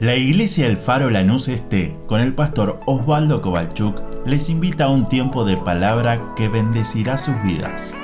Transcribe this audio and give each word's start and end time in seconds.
La 0.00 0.16
iglesia 0.16 0.66
El 0.66 0.76
Faro 0.76 1.08
Lanús 1.08 1.46
Este, 1.46 1.96
con 2.08 2.20
el 2.20 2.34
pastor 2.34 2.80
Osvaldo 2.84 3.40
Kovalchuk, 3.40 4.26
les 4.26 4.50
invita 4.50 4.86
a 4.86 4.90
un 4.90 5.08
tiempo 5.08 5.44
de 5.44 5.56
palabra 5.56 6.20
que 6.36 6.48
bendecirá 6.48 7.16
sus 7.16 7.40
vidas. 7.44 7.94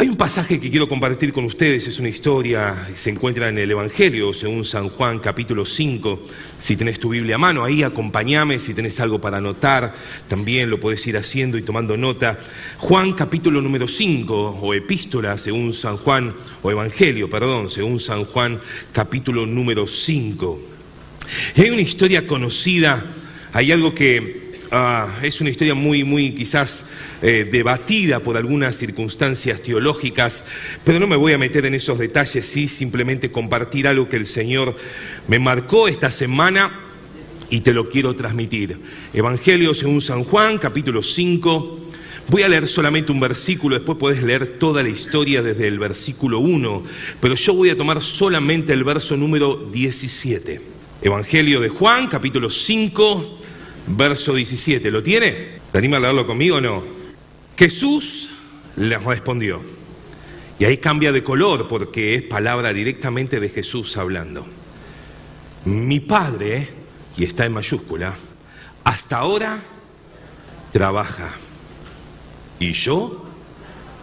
Hay 0.00 0.08
un 0.08 0.16
pasaje 0.16 0.58
que 0.58 0.70
quiero 0.70 0.88
compartir 0.88 1.30
con 1.30 1.44
ustedes, 1.44 1.86
es 1.86 2.00
una 2.00 2.08
historia, 2.08 2.88
se 2.94 3.10
encuentra 3.10 3.50
en 3.50 3.58
el 3.58 3.70
Evangelio, 3.70 4.32
según 4.32 4.64
San 4.64 4.88
Juan 4.88 5.18
capítulo 5.18 5.66
5. 5.66 6.22
Si 6.56 6.74
tenés 6.74 6.98
tu 6.98 7.10
Biblia 7.10 7.34
a 7.34 7.38
mano, 7.38 7.62
ahí 7.62 7.82
acompáñame, 7.82 8.58
si 8.58 8.72
tenés 8.72 8.98
algo 8.98 9.20
para 9.20 9.36
anotar, 9.36 9.92
también 10.26 10.70
lo 10.70 10.80
podés 10.80 11.06
ir 11.06 11.18
haciendo 11.18 11.58
y 11.58 11.62
tomando 11.62 11.98
nota. 11.98 12.38
Juan 12.78 13.12
capítulo 13.12 13.60
número 13.60 13.86
5, 13.86 14.60
o 14.62 14.72
epístola 14.72 15.36
según 15.36 15.74
San 15.74 15.98
Juan, 15.98 16.32
o 16.62 16.70
Evangelio, 16.70 17.28
perdón, 17.28 17.68
según 17.68 18.00
San 18.00 18.24
Juan 18.24 18.58
capítulo 18.94 19.44
número 19.44 19.86
5. 19.86 20.60
hay 21.56 21.68
una 21.68 21.82
historia 21.82 22.26
conocida, 22.26 23.04
hay 23.52 23.70
algo 23.70 23.94
que 23.94 24.49
Ah, 24.72 25.08
es 25.20 25.40
una 25.40 25.50
historia 25.50 25.74
muy, 25.74 26.04
muy 26.04 26.32
quizás 26.32 26.84
eh, 27.22 27.48
debatida 27.50 28.20
por 28.20 28.36
algunas 28.36 28.76
circunstancias 28.76 29.60
teológicas, 29.62 30.44
pero 30.84 31.00
no 31.00 31.08
me 31.08 31.16
voy 31.16 31.32
a 31.32 31.38
meter 31.38 31.66
en 31.66 31.74
esos 31.74 31.98
detalles, 31.98 32.46
sí 32.46 32.68
simplemente 32.68 33.32
compartir 33.32 33.88
algo 33.88 34.08
que 34.08 34.14
el 34.14 34.26
Señor 34.26 34.76
me 35.26 35.40
marcó 35.40 35.88
esta 35.88 36.12
semana 36.12 36.70
y 37.48 37.62
te 37.62 37.72
lo 37.72 37.88
quiero 37.88 38.14
transmitir. 38.14 38.78
Evangelio 39.12 39.74
según 39.74 40.00
San 40.00 40.22
Juan, 40.22 40.56
capítulo 40.58 41.02
5. 41.02 41.80
Voy 42.28 42.42
a 42.42 42.48
leer 42.48 42.68
solamente 42.68 43.10
un 43.10 43.18
versículo, 43.18 43.74
después 43.74 43.98
puedes 43.98 44.22
leer 44.22 44.58
toda 44.60 44.84
la 44.84 44.88
historia 44.88 45.42
desde 45.42 45.66
el 45.66 45.80
versículo 45.80 46.38
1, 46.38 46.84
pero 47.20 47.34
yo 47.34 47.54
voy 47.54 47.70
a 47.70 47.76
tomar 47.76 48.00
solamente 48.00 48.72
el 48.72 48.84
verso 48.84 49.16
número 49.16 49.68
17. 49.72 50.60
Evangelio 51.02 51.60
de 51.60 51.70
Juan, 51.70 52.06
capítulo 52.06 52.48
5, 52.48 53.39
verso 53.86 54.34
17. 54.34 54.90
¿Lo 54.90 55.02
tiene? 55.02 55.60
¿Te 55.72 55.78
anima 55.78 55.96
a 55.98 56.00
leerlo 56.00 56.26
conmigo 56.26 56.56
o 56.56 56.60
no? 56.60 56.82
Jesús 57.56 58.30
les 58.76 59.02
respondió. 59.02 59.60
Y 60.58 60.64
ahí 60.64 60.78
cambia 60.78 61.12
de 61.12 61.24
color 61.24 61.68
porque 61.68 62.14
es 62.14 62.22
palabra 62.22 62.72
directamente 62.72 63.40
de 63.40 63.48
Jesús 63.48 63.96
hablando. 63.96 64.46
Mi 65.64 66.00
Padre, 66.00 66.68
y 67.16 67.24
está 67.24 67.46
en 67.46 67.52
mayúscula, 67.52 68.14
hasta 68.84 69.18
ahora 69.18 69.58
trabaja. 70.72 71.30
Y 72.58 72.72
yo 72.72 73.24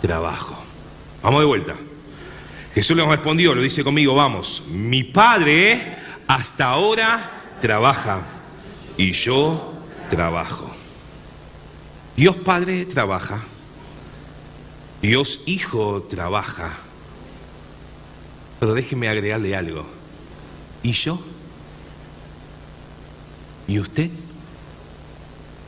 trabajo. 0.02 0.58
Vamos 1.22 1.42
de 1.42 1.46
vuelta. 1.46 1.76
Jesús 2.74 2.96
les 2.96 3.08
respondió, 3.08 3.56
lo 3.56 3.62
dice 3.62 3.84
conmigo, 3.84 4.14
vamos. 4.16 4.64
Mi 4.70 5.04
Padre 5.04 5.98
hasta 6.28 6.66
ahora 6.66 7.56
trabaja. 7.60 8.37
Y 8.98 9.12
yo 9.12 9.74
trabajo. 10.10 10.70
Dios 12.16 12.36
Padre 12.38 12.86
trabaja. 12.86 13.44
Dios 15.02 15.42
Hijo 15.46 16.04
trabaja. 16.04 16.76
Pero 18.60 18.74
déjeme 18.74 19.08
agregarle 19.08 19.56
algo. 19.56 19.86
¿Y 20.82 20.94
yo? 20.94 21.22
¿Y 23.68 23.80
usted? 23.80 24.10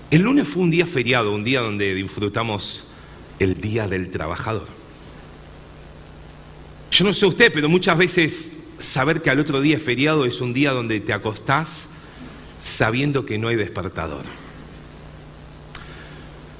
El 0.09 0.21
lunes 0.23 0.47
fue 0.47 0.63
un 0.63 0.71
día 0.71 0.87
feriado, 0.87 1.31
un 1.31 1.43
día 1.43 1.61
donde 1.61 1.93
disfrutamos 1.93 2.87
el 3.37 3.61
Día 3.61 3.87
del 3.87 4.09
Trabajador. 4.09 4.67
Yo 6.91 7.05
no 7.05 7.13
sé 7.13 7.27
usted, 7.27 7.53
pero 7.53 7.69
muchas 7.69 7.97
veces 7.97 8.53
saber 8.79 9.21
que 9.21 9.29
al 9.29 9.39
otro 9.39 9.61
día 9.61 9.77
es 9.77 9.83
feriado 9.83 10.25
es 10.25 10.41
un 10.41 10.53
día 10.53 10.71
donde 10.71 10.99
te 10.99 11.13
acostás 11.13 11.89
sabiendo 12.59 13.25
que 13.25 13.37
no 13.37 13.47
hay 13.47 13.55
despertador. 13.55 14.23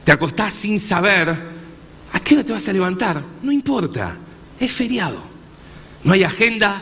Te 0.03 0.11
acostás 0.11 0.53
sin 0.53 0.79
saber 0.79 1.35
a 2.11 2.19
qué 2.21 2.35
hora 2.35 2.43
te 2.43 2.53
vas 2.53 2.67
a 2.67 2.73
levantar. 2.73 3.23
No 3.43 3.51
importa, 3.51 4.17
es 4.59 4.71
feriado. 4.71 5.21
No 6.03 6.13
hay 6.13 6.23
agenda, 6.23 6.81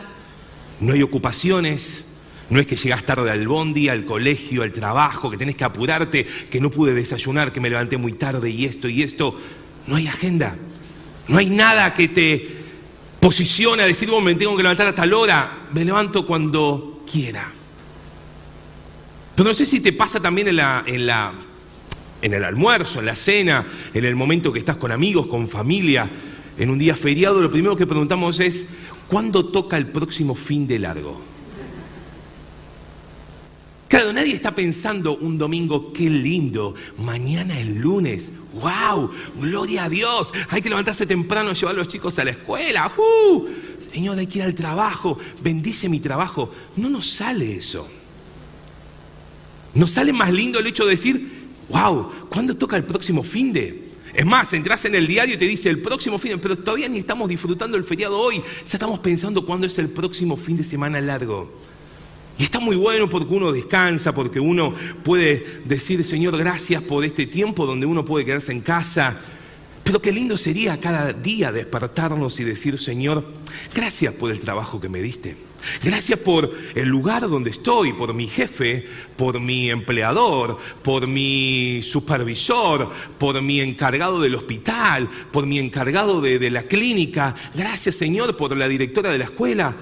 no 0.79 0.93
hay 0.93 1.01
ocupaciones, 1.01 2.05
no 2.49 2.59
es 2.59 2.67
que 2.67 2.77
llegás 2.77 3.03
tarde 3.03 3.29
al 3.29 3.47
bondi, 3.47 3.89
al 3.89 4.05
colegio, 4.05 4.63
al 4.63 4.71
trabajo, 4.71 5.29
que 5.29 5.37
tenés 5.37 5.55
que 5.55 5.65
apurarte, 5.65 6.25
que 6.49 6.61
no 6.61 6.69
pude 6.69 6.93
desayunar, 6.93 7.51
que 7.51 7.59
me 7.59 7.69
levanté 7.69 7.97
muy 7.97 8.13
tarde 8.13 8.49
y 8.49 8.65
esto 8.65 8.87
y 8.87 9.01
esto. 9.01 9.37
No 9.87 9.95
hay 9.95 10.07
agenda. 10.07 10.55
No 11.27 11.37
hay 11.37 11.49
nada 11.49 11.93
que 11.93 12.07
te 12.07 12.47
posicione 13.19 13.83
a 13.83 13.87
decir, 13.87 14.09
bueno, 14.09 14.23
me 14.23 14.35
tengo 14.35 14.55
que 14.55 14.63
levantar 14.63 14.87
a 14.87 14.95
tal 14.95 15.13
hora. 15.13 15.67
Me 15.73 15.83
levanto 15.83 16.25
cuando 16.25 17.03
quiera. 17.11 17.51
Pero 19.37 19.49
no 19.49 19.53
sé 19.53 19.67
si 19.67 19.81
te 19.81 19.93
pasa 19.93 20.19
también 20.19 20.47
en, 20.47 20.55
la, 20.55 20.83
en, 20.87 21.05
la, 21.05 21.31
en 22.23 22.33
el 22.33 22.43
almuerzo, 22.43 23.01
en 23.01 23.05
la 23.05 23.15
cena, 23.15 23.63
en 23.93 24.03
el 24.03 24.15
momento 24.15 24.51
que 24.51 24.57
estás 24.57 24.77
con 24.77 24.91
amigos, 24.91 25.27
con 25.27 25.47
familia, 25.47 26.09
en 26.57 26.71
un 26.71 26.79
día 26.79 26.95
feriado, 26.95 27.39
lo 27.39 27.51
primero 27.51 27.75
que 27.75 27.85
preguntamos 27.85 28.39
es, 28.39 28.65
¿cuándo 29.07 29.45
toca 29.45 29.77
el 29.77 29.89
próximo 29.89 30.33
fin 30.33 30.65
de 30.65 30.79
largo? 30.79 31.21
Claro, 33.87 34.11
nadie 34.11 34.33
está 34.33 34.55
pensando 34.55 35.15
un 35.19 35.37
domingo, 35.37 35.93
qué 35.93 36.09
lindo, 36.09 36.73
mañana 36.97 37.59
es 37.59 37.67
lunes, 37.67 38.31
wow, 38.55 39.11
gloria 39.39 39.83
a 39.83 39.89
Dios, 39.89 40.33
hay 40.49 40.63
que 40.63 40.69
levantarse 40.69 41.05
temprano, 41.05 41.53
llevar 41.53 41.75
a 41.75 41.77
los 41.77 41.87
chicos 41.87 42.17
a 42.17 42.25
la 42.25 42.31
escuela, 42.31 42.91
uh, 42.97 43.45
Señor, 43.93 44.17
hay 44.17 44.25
que 44.25 44.39
ir 44.39 44.45
al 44.45 44.55
trabajo, 44.55 45.19
bendice 45.43 45.89
mi 45.89 45.99
trabajo. 45.99 46.49
No 46.75 46.89
nos 46.89 47.07
sale 47.07 47.55
eso. 47.55 47.87
¿No 49.73 49.87
sale 49.87 50.13
más 50.13 50.33
lindo 50.33 50.59
el 50.59 50.67
hecho 50.67 50.85
de 50.85 50.91
decir, 50.91 51.47
wow, 51.69 52.11
¿cuándo 52.29 52.55
toca 52.55 52.75
el 52.75 52.83
próximo 52.83 53.23
fin 53.23 53.53
de? 53.53 53.87
Es 54.13 54.25
más, 54.25 54.51
entras 54.53 54.83
en 54.85 54.95
el 54.95 55.05
diario 55.05 55.35
y 55.35 55.37
te 55.37 55.45
dice 55.45 55.69
el 55.69 55.79
próximo 55.79 56.17
fin, 56.17 56.31
de, 56.31 56.37
pero 56.39 56.57
todavía 56.57 56.89
ni 56.89 56.97
estamos 56.97 57.29
disfrutando 57.29 57.77
el 57.77 57.83
feriado 57.83 58.17
hoy, 58.17 58.37
ya 58.37 58.73
estamos 58.73 58.99
pensando 58.99 59.45
cuándo 59.45 59.67
es 59.67 59.77
el 59.77 59.89
próximo 59.89 60.35
fin 60.37 60.57
de 60.57 60.63
semana 60.63 60.99
largo. 60.99 61.51
Y 62.39 62.43
está 62.43 62.59
muy 62.59 62.75
bueno 62.75 63.09
porque 63.09 63.33
uno 63.33 63.51
descansa, 63.51 64.13
porque 64.13 64.39
uno 64.39 64.73
puede 65.03 65.61
decir, 65.65 66.03
Señor, 66.03 66.37
gracias 66.37 66.81
por 66.81 67.03
este 67.03 67.25
tiempo 67.25 67.65
donde 67.65 67.85
uno 67.85 68.05
puede 68.05 68.25
quedarse 68.25 68.51
en 68.51 68.61
casa. 68.61 69.19
Pero 69.83 70.01
qué 70.01 70.11
lindo 70.11 70.35
sería 70.37 70.79
cada 70.79 71.13
día 71.13 71.51
despertarnos 71.51 72.39
y 72.39 72.43
decir, 72.43 72.77
Señor, 72.77 73.25
gracias 73.73 74.13
por 74.13 74.31
el 74.31 74.39
trabajo 74.39 74.79
que 74.79 74.89
me 74.89 75.01
diste. 75.01 75.46
Gracias 75.83 76.19
por 76.19 76.55
el 76.75 76.87
lugar 76.87 77.27
donde 77.29 77.49
estoy, 77.49 77.93
por 77.93 78.13
mi 78.13 78.27
jefe, 78.27 78.85
por 79.15 79.39
mi 79.39 79.69
empleador, 79.69 80.57
por 80.83 81.07
mi 81.07 81.81
supervisor, 81.81 82.91
por 83.17 83.41
mi 83.41 83.59
encargado 83.61 84.21
del 84.21 84.35
hospital, 84.35 85.09
por 85.31 85.45
mi 85.45 85.59
encargado 85.59 86.21
de, 86.21 86.49
la 86.49 86.63
clínica. 86.63 87.35
Gracias 87.53 87.95
Señor 87.95 88.37
por 88.37 88.55
la 88.55 88.67
directora 88.67 89.11
de 89.11 89.17
la 89.17 89.25
escuela. 89.25 89.75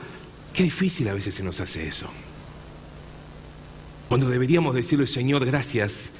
Qué 0.53 0.63
difícil 0.63 1.07
a 1.09 1.13
veces 1.13 1.35
se 1.35 1.43
nos 1.43 1.59
hace 1.59 1.87
eso. 1.87 2.09
Cuando 4.07 4.29
deberíamos 4.29 4.75
decirle, 4.75 5.07
Señor, 5.07 5.45
gracias 5.45 6.11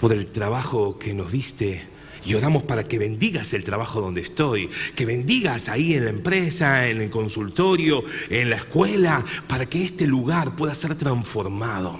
por 0.00 0.12
el 0.12 0.26
trabajo 0.26 0.98
que 0.98 1.14
nos 1.14 1.32
diste 1.32 1.97
y 2.28 2.34
oramos 2.34 2.62
para 2.64 2.86
que 2.86 2.98
bendigas 2.98 3.54
el 3.54 3.64
trabajo 3.64 4.02
donde 4.02 4.20
estoy, 4.20 4.68
que 4.94 5.06
bendigas 5.06 5.70
ahí 5.70 5.94
en 5.94 6.04
la 6.04 6.10
empresa, 6.10 6.86
en 6.86 7.00
el 7.00 7.08
consultorio, 7.08 8.04
en 8.28 8.50
la 8.50 8.56
escuela, 8.56 9.24
para 9.46 9.64
que 9.64 9.82
este 9.82 10.06
lugar 10.06 10.54
pueda 10.54 10.74
ser 10.74 10.94
transformado. 10.94 11.98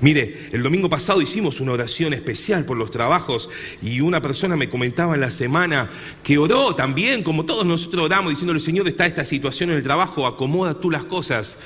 Mire, 0.00 0.48
el 0.52 0.62
domingo 0.62 0.88
pasado 0.88 1.20
hicimos 1.20 1.60
una 1.60 1.72
oración 1.72 2.14
especial 2.14 2.64
por 2.64 2.78
los 2.78 2.90
trabajos 2.90 3.50
y 3.82 4.00
una 4.00 4.22
persona 4.22 4.56
me 4.56 4.70
comentaba 4.70 5.16
en 5.16 5.20
la 5.20 5.30
semana 5.30 5.90
que 6.22 6.38
oró 6.38 6.74
también, 6.74 7.22
como 7.22 7.44
todos 7.44 7.66
nosotros 7.66 8.06
oramos, 8.06 8.30
diciéndole, 8.30 8.58
Señor, 8.58 8.88
está 8.88 9.04
esta 9.04 9.26
situación 9.26 9.68
en 9.68 9.76
el 9.76 9.82
trabajo, 9.82 10.26
acomoda 10.26 10.80
tú 10.80 10.90
las 10.90 11.04
cosas. 11.04 11.58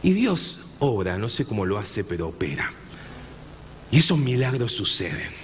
Y 0.00 0.12
Dios 0.12 0.60
obra, 0.78 1.18
no 1.18 1.28
sé 1.28 1.44
cómo 1.44 1.66
lo 1.66 1.76
hace, 1.76 2.04
pero 2.04 2.28
opera. 2.28 2.72
Y 3.90 3.98
esos 3.98 4.16
milagros 4.16 4.72
suceden. 4.72 5.41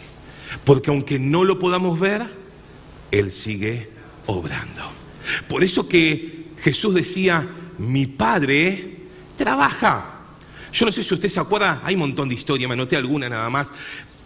Porque 0.64 0.90
aunque 0.90 1.18
no 1.18 1.44
lo 1.44 1.58
podamos 1.58 1.98
ver, 1.98 2.26
Él 3.10 3.30
sigue 3.32 3.88
obrando. 4.26 4.82
Por 5.48 5.62
eso 5.62 5.88
que 5.88 6.46
Jesús 6.62 6.94
decía, 6.94 7.48
mi 7.78 8.06
Padre 8.06 8.96
trabaja. 9.36 10.14
Yo 10.72 10.86
no 10.86 10.92
sé 10.92 11.02
si 11.02 11.14
usted 11.14 11.28
se 11.28 11.40
acuerda, 11.40 11.80
hay 11.84 11.94
un 11.94 12.00
montón 12.00 12.28
de 12.28 12.34
historias, 12.34 12.68
me 12.68 12.74
anoté 12.74 12.96
alguna 12.96 13.28
nada 13.28 13.48
más, 13.48 13.72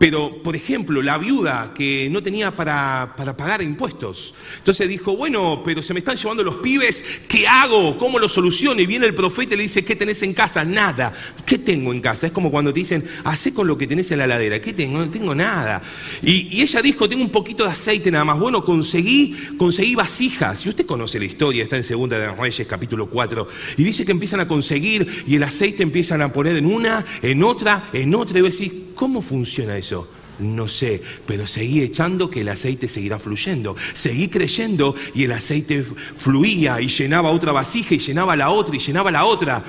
Pero, 0.03 0.43
por 0.43 0.57
ejemplo, 0.57 1.01
la 1.01 1.17
viuda 1.17 1.73
que 1.73 2.09
no 2.11 2.25
tenía 2.25 2.57
para, 2.57 3.15
para, 3.17 3.37
pagar 3.37 3.63
impuestos. 3.63 4.35
Entonces 4.59 4.89
dijo, 4.89 5.17
bueno, 5.17 5.63
pero 5.65 5.81
se 5.81 5.95
me 5.95 6.01
están 6.01 6.17
llevando 6.17 6.43
los 6.43 6.57
pibes, 6.57 7.05
¿qué 7.29 7.47
hago? 7.47 7.97
¿Cómo 7.99 8.19
lo 8.19 8.29
soluciono? 8.29 8.81
Y 8.81 8.87
viene 8.87 9.07
el 9.07 9.15
profeta 9.15 9.55
y 9.55 9.59
le 9.59 9.63
dice, 9.63 9.85
¿qué 9.85 9.95
tenés 9.95 10.21
en 10.25 10.35
casa? 10.35 10.65
Nada. 10.65 11.13
¿Qué 11.47 11.57
tengo 11.57 11.93
en 11.93 12.01
casa? 12.01 12.27
Es 12.27 12.33
como 12.33 12.51
cuando 12.51 12.73
te 12.73 12.81
dicen, 12.81 13.05
hacé 13.23 13.55
con 13.55 13.69
lo 13.69 13.79
que 13.79 13.87
tenés 13.87 14.11
en 14.11 14.19
la 14.19 14.27
ladera. 14.27 14.61
¿Qué 14.61 14.73
tengo? 14.73 14.99
No 14.99 15.09
tengo 15.09 15.37
nada. 15.37 15.81
Y, 16.21 16.61
ella 16.61 16.83
dijo, 16.83 17.09
tengo 17.09 17.23
un 17.23 17.31
poquito 17.31 17.63
de 17.63 17.71
aceite 17.71 18.11
nada 18.11 18.25
más. 18.25 18.41
Bueno, 18.41 18.65
conseguí, 18.65 19.37
conseguí 19.57 19.95
vasijas. 19.95 20.67
Y 20.67 20.71
usted 20.71 20.85
conoce 20.85 21.21
la 21.21 21.27
historia, 21.27 21.63
está 21.63 21.77
en 21.77 21.85
Segunda 21.85 22.19
de 22.19 22.29
Reyes, 22.33 22.67
capítulo 22.67 23.09
4. 23.09 23.47
Y 23.77 23.85
dice 23.85 24.05
que 24.05 24.11
empiezan 24.11 24.41
a 24.41 24.49
conseguir 24.49 25.23
y 25.29 25.37
el 25.37 25.45
aceite 25.45 25.85
empiezan 25.85 26.23
a 26.23 26.33
poner 26.33 26.57
en 26.57 26.67
una, 26.67 27.05
en 27.23 27.45
otra, 27.45 27.89
en 27.93 28.17
otra. 28.17 28.41
Y 28.41 28.43
vos 28.43 28.59
decís, 28.59 28.73
¿cómo 29.03 29.21
funciona 29.21 29.77
eso? 29.77 30.07
No 30.39 30.69
sé, 30.69 31.03
pero 31.27 31.45
seguí 31.45 31.83
echando 31.83 32.31
que 32.31 32.43
el 32.43 32.49
aceite 32.49 32.87
seguirá 32.87 33.19
fluyendo. 33.19 33.75
Seguí 33.95 34.29
creyendo 34.29 34.95
y 35.13 35.25
el 35.25 35.33
aceite 35.33 35.83
fluía 35.83 36.81
y 36.81 36.87
llenaba 36.87 37.33
otra 37.33 37.51
vasija 37.51 37.97
y 37.97 37.99
llenaba 37.99 38.37
la 38.37 38.51
otra 38.51 38.77
y 38.77 38.79
llenaba 38.79 39.11
la 39.11 39.25
otra. 39.25 39.65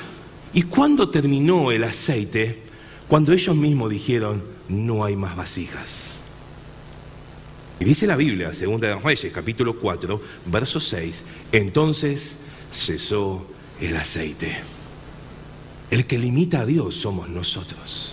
¿Y 0.53 0.62
cuándo 0.62 1.09
terminó 1.09 1.71
el 1.71 1.83
aceite? 1.83 2.62
Cuando 3.07 3.33
ellos 3.33 3.56
mismos 3.56 3.89
dijeron, 3.89 4.44
no 4.69 5.03
hay 5.03 5.15
más 5.15 5.35
vasijas. 5.35 6.21
Y 7.80 7.85
dice 7.85 8.06
la 8.06 8.15
Biblia, 8.15 8.53
segunda 8.53 8.88
de 8.88 8.95
Reyes, 8.97 9.33
capítulo 9.33 9.80
4, 9.80 10.21
verso 10.45 10.80
6, 10.80 11.24
entonces 11.51 12.38
cesó 12.71 13.47
el 13.81 13.97
aceite. 13.97 14.57
El 15.89 16.06
que 16.06 16.19
limita 16.19 16.59
a 16.59 16.65
Dios 16.68 16.97
somos 16.97 17.30
nosotros. 17.30 18.12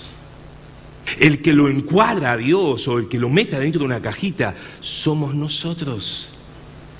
El 1.19 1.43
que 1.43 1.53
lo 1.53 1.69
encuadra 1.69 2.33
a 2.33 2.37
Dios 2.37 2.87
o 2.89 2.99
el 2.99 3.09
que 3.09 3.19
lo 3.19 3.29
meta 3.29 3.59
dentro 3.59 3.81
de 3.81 3.87
una 3.87 4.03
cajita 4.03 4.55
somos 4.81 5.35
nosotros. 5.35 6.29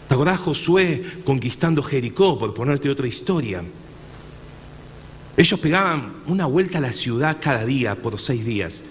¿Te 0.09 0.15
acordás 0.15 0.41
Josué 0.41 1.05
conquistando 1.25 1.83
Jericó, 1.83 2.39
por 2.39 2.53
ponerte 2.53 2.91
otra 2.91 3.07
historia? 3.07 3.63
Ellos 5.37 5.61
pegaban 5.61 6.15
una 6.27 6.47
vuelta 6.47 6.79
a 6.79 6.81
la 6.81 6.93
ciudad 6.93 7.39
cada 7.41 7.65
día 7.65 7.95
por 7.95 8.19
seis 8.19 8.45
días. 8.45 8.83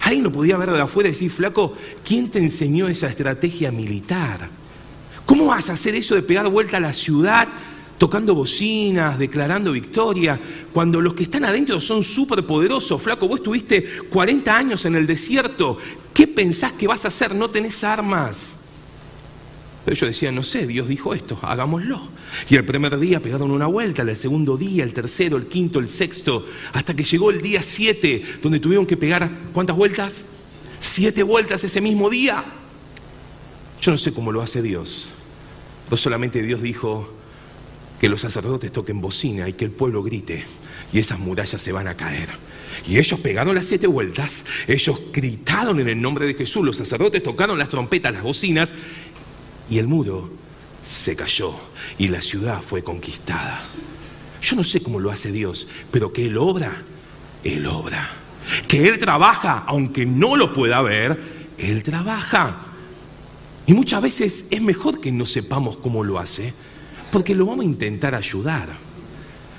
Alguien 0.00 0.24
lo 0.24 0.32
podía 0.32 0.56
ver 0.56 0.70
de 0.70 0.80
afuera 0.80 1.08
y 1.08 1.12
decir, 1.12 1.30
flaco, 1.30 1.74
¿quién 2.04 2.30
te 2.30 2.38
enseñó 2.38 2.88
esa 2.88 3.08
estrategia 3.08 3.70
militar? 3.70 4.48
¿Cómo 5.24 5.46
vas 5.46 5.70
a 5.70 5.74
hacer 5.74 5.94
eso 5.94 6.14
de 6.14 6.22
pegar 6.22 6.48
vuelta 6.48 6.78
a 6.78 6.80
la 6.80 6.92
ciudad 6.92 7.48
tocando 7.98 8.34
bocinas, 8.34 9.18
declarando 9.18 9.72
victoria, 9.72 10.38
cuando 10.72 11.00
los 11.00 11.14
que 11.14 11.24
están 11.24 11.44
adentro 11.44 11.80
son 11.80 12.02
súper 12.02 12.44
poderosos. 12.44 13.00
Flaco, 13.00 13.28
vos 13.28 13.38
estuviste 13.38 13.84
40 14.10 14.56
años 14.56 14.84
en 14.84 14.96
el 14.96 15.06
desierto, 15.06 15.78
¿qué 16.12 16.26
pensás 16.26 16.72
que 16.72 16.86
vas 16.86 17.04
a 17.04 17.08
hacer? 17.08 17.34
No 17.34 17.50
tenés 17.50 17.84
armas. 17.84 18.58
Pero 19.84 19.96
ellos 19.96 20.08
decían, 20.08 20.34
no 20.34 20.42
sé, 20.42 20.66
Dios 20.66 20.88
dijo 20.88 21.14
esto, 21.14 21.38
hagámoslo. 21.42 22.08
Y 22.48 22.56
el 22.56 22.64
primer 22.64 22.98
día 22.98 23.20
pegaron 23.20 23.50
una 23.50 23.66
vuelta, 23.66 24.02
el 24.02 24.16
segundo 24.16 24.56
día, 24.56 24.82
el 24.82 24.94
tercero, 24.94 25.36
el 25.36 25.46
quinto, 25.46 25.78
el 25.78 25.88
sexto, 25.88 26.46
hasta 26.72 26.96
que 26.96 27.04
llegó 27.04 27.30
el 27.30 27.42
día 27.42 27.62
7, 27.62 28.22
donde 28.42 28.60
tuvieron 28.60 28.86
que 28.86 28.96
pegar, 28.96 29.30
¿cuántas 29.52 29.76
vueltas? 29.76 30.24
Siete 30.78 31.22
vueltas 31.22 31.64
ese 31.64 31.82
mismo 31.82 32.08
día. 32.08 32.44
Yo 33.80 33.90
no 33.90 33.98
sé 33.98 34.12
cómo 34.12 34.32
lo 34.32 34.40
hace 34.40 34.62
Dios. 34.62 35.12
No 35.90 35.98
solamente 35.98 36.40
Dios 36.42 36.62
dijo, 36.62 37.13
que 38.00 38.08
los 38.08 38.20
sacerdotes 38.20 38.72
toquen 38.72 39.00
bocina 39.00 39.48
y 39.48 39.54
que 39.54 39.64
el 39.64 39.70
pueblo 39.70 40.02
grite 40.02 40.44
y 40.92 40.98
esas 40.98 41.18
murallas 41.18 41.60
se 41.60 41.72
van 41.72 41.88
a 41.88 41.96
caer. 41.96 42.28
Y 42.86 42.98
ellos 42.98 43.18
pegaron 43.20 43.54
las 43.54 43.66
siete 43.66 43.86
vueltas, 43.86 44.44
ellos 44.66 45.00
gritaron 45.12 45.80
en 45.80 45.88
el 45.88 46.00
nombre 46.00 46.26
de 46.26 46.34
Jesús, 46.34 46.64
los 46.64 46.76
sacerdotes 46.76 47.22
tocaron 47.22 47.58
las 47.58 47.68
trompetas, 47.68 48.12
las 48.12 48.22
bocinas 48.22 48.74
y 49.70 49.78
el 49.78 49.86
muro 49.86 50.30
se 50.84 51.16
cayó 51.16 51.54
y 51.98 52.08
la 52.08 52.20
ciudad 52.20 52.60
fue 52.60 52.82
conquistada. 52.82 53.64
Yo 54.42 54.56
no 54.56 54.64
sé 54.64 54.82
cómo 54.82 55.00
lo 55.00 55.10
hace 55.10 55.32
Dios, 55.32 55.66
pero 55.90 56.12
que 56.12 56.26
Él 56.26 56.36
obra, 56.36 56.82
Él 57.42 57.66
obra. 57.66 58.08
Que 58.68 58.88
Él 58.88 58.98
trabaja, 58.98 59.64
aunque 59.66 60.04
no 60.04 60.36
lo 60.36 60.52
pueda 60.52 60.82
ver, 60.82 61.18
Él 61.56 61.82
trabaja. 61.82 62.58
Y 63.66 63.72
muchas 63.72 64.02
veces 64.02 64.44
es 64.50 64.60
mejor 64.60 65.00
que 65.00 65.10
no 65.10 65.24
sepamos 65.24 65.78
cómo 65.78 66.04
lo 66.04 66.18
hace, 66.18 66.52
porque 67.14 67.32
lo 67.32 67.46
vamos 67.46 67.64
a 67.64 67.68
intentar 67.68 68.12
ayudar. 68.16 68.70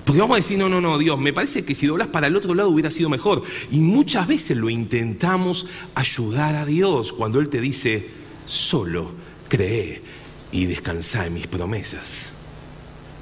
Porque 0.04 0.20
vamos 0.20 0.36
a 0.36 0.40
decir, 0.40 0.58
no, 0.58 0.68
no, 0.68 0.82
no, 0.82 0.98
Dios, 0.98 1.18
me 1.18 1.32
parece 1.32 1.64
que 1.64 1.74
si 1.74 1.88
doblas 1.88 2.10
para 2.10 2.28
el 2.28 2.36
otro 2.36 2.54
lado 2.54 2.70
hubiera 2.70 2.92
sido 2.92 3.08
mejor. 3.10 3.44
Y 3.72 3.80
muchas 3.80 4.28
veces 4.28 4.58
lo 4.58 4.70
intentamos 4.70 5.66
ayudar 5.94 6.56
a 6.56 6.66
Dios 6.66 7.14
cuando 7.14 7.40
Él 7.40 7.48
te 7.48 7.62
dice, 7.62 8.10
solo 8.46 9.10
cree 9.48 10.02
y 10.52 10.66
descansa 10.66 11.26
en 11.26 11.36
mis 11.36 11.48
promesas. 11.48 12.35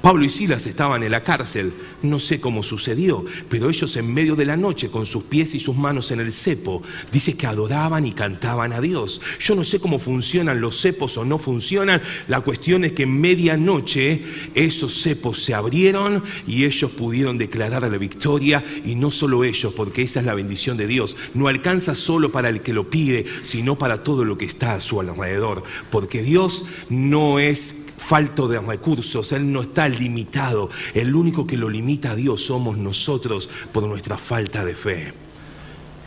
Pablo 0.04 0.26
y 0.26 0.28
Silas 0.28 0.66
estaban 0.66 1.02
en 1.02 1.12
la 1.12 1.22
cárcel, 1.22 1.72
no 2.02 2.20
sé 2.20 2.38
cómo 2.38 2.62
sucedió, 2.62 3.24
pero 3.48 3.70
ellos 3.70 3.96
en 3.96 4.12
medio 4.12 4.36
de 4.36 4.44
la 4.44 4.54
noche 4.54 4.90
con 4.90 5.06
sus 5.06 5.22
pies 5.22 5.54
y 5.54 5.58
sus 5.58 5.74
manos 5.74 6.10
en 6.10 6.20
el 6.20 6.30
cepo, 6.30 6.82
dice 7.10 7.38
que 7.38 7.46
adoraban 7.46 8.04
y 8.04 8.12
cantaban 8.12 8.74
a 8.74 8.82
Dios. 8.82 9.22
Yo 9.40 9.54
no 9.54 9.64
sé 9.64 9.80
cómo 9.80 9.98
funcionan 9.98 10.60
los 10.60 10.78
cepos 10.78 11.16
o 11.16 11.24
no 11.24 11.38
funcionan, 11.38 12.02
la 12.28 12.42
cuestión 12.42 12.84
es 12.84 12.92
que 12.92 13.04
en 13.04 13.18
medianoche 13.18 14.22
esos 14.54 15.00
cepos 15.00 15.42
se 15.42 15.54
abrieron 15.54 16.22
y 16.46 16.66
ellos 16.66 16.90
pudieron 16.90 17.38
declarar 17.38 17.90
la 17.90 17.96
victoria 17.96 18.62
y 18.84 18.96
no 18.96 19.10
solo 19.10 19.42
ellos, 19.42 19.72
porque 19.72 20.02
esa 20.02 20.20
es 20.20 20.26
la 20.26 20.34
bendición 20.34 20.76
de 20.76 20.86
Dios, 20.86 21.16
no 21.32 21.48
alcanza 21.48 21.94
solo 21.94 22.30
para 22.30 22.50
el 22.50 22.60
que 22.60 22.74
lo 22.74 22.90
pide, 22.90 23.24
sino 23.42 23.78
para 23.78 24.02
todo 24.02 24.26
lo 24.26 24.36
que 24.36 24.44
está 24.44 24.74
a 24.74 24.82
su 24.82 25.00
alrededor, 25.00 25.62
porque 25.90 26.22
Dios 26.22 26.66
no 26.90 27.38
es 27.38 27.83
falto 27.96 28.48
de 28.48 28.58
recursos, 28.60 29.32
Él 29.32 29.50
no 29.50 29.62
está 29.62 29.88
limitado. 29.88 30.70
El 30.94 31.14
único 31.14 31.46
que 31.46 31.56
lo 31.56 31.68
limita 31.68 32.12
a 32.12 32.16
Dios 32.16 32.44
somos 32.44 32.78
nosotros 32.78 33.48
por 33.72 33.84
nuestra 33.84 34.16
falta 34.16 34.64
de 34.64 34.74
fe. 34.74 35.12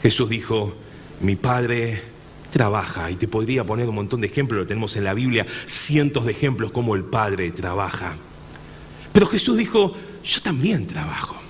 Jesús 0.01 0.29
dijo, 0.29 0.75
mi 1.21 1.35
Padre 1.35 2.01
trabaja, 2.51 3.11
y 3.11 3.15
te 3.15 3.27
podría 3.27 3.65
poner 3.65 3.89
un 3.89 3.95
montón 3.95 4.21
de 4.21 4.27
ejemplos, 4.27 4.59
lo 4.59 4.67
tenemos 4.67 4.95
en 4.95 5.03
la 5.03 5.13
Biblia, 5.13 5.45
cientos 5.65 6.25
de 6.25 6.31
ejemplos 6.31 6.71
como 6.71 6.95
el 6.95 7.03
Padre 7.03 7.51
trabaja. 7.51 8.15
Pero 9.11 9.25
Jesús 9.25 9.57
dijo, 9.57 9.93
yo 10.23 10.41
también 10.41 10.87
trabajo. 10.87 11.46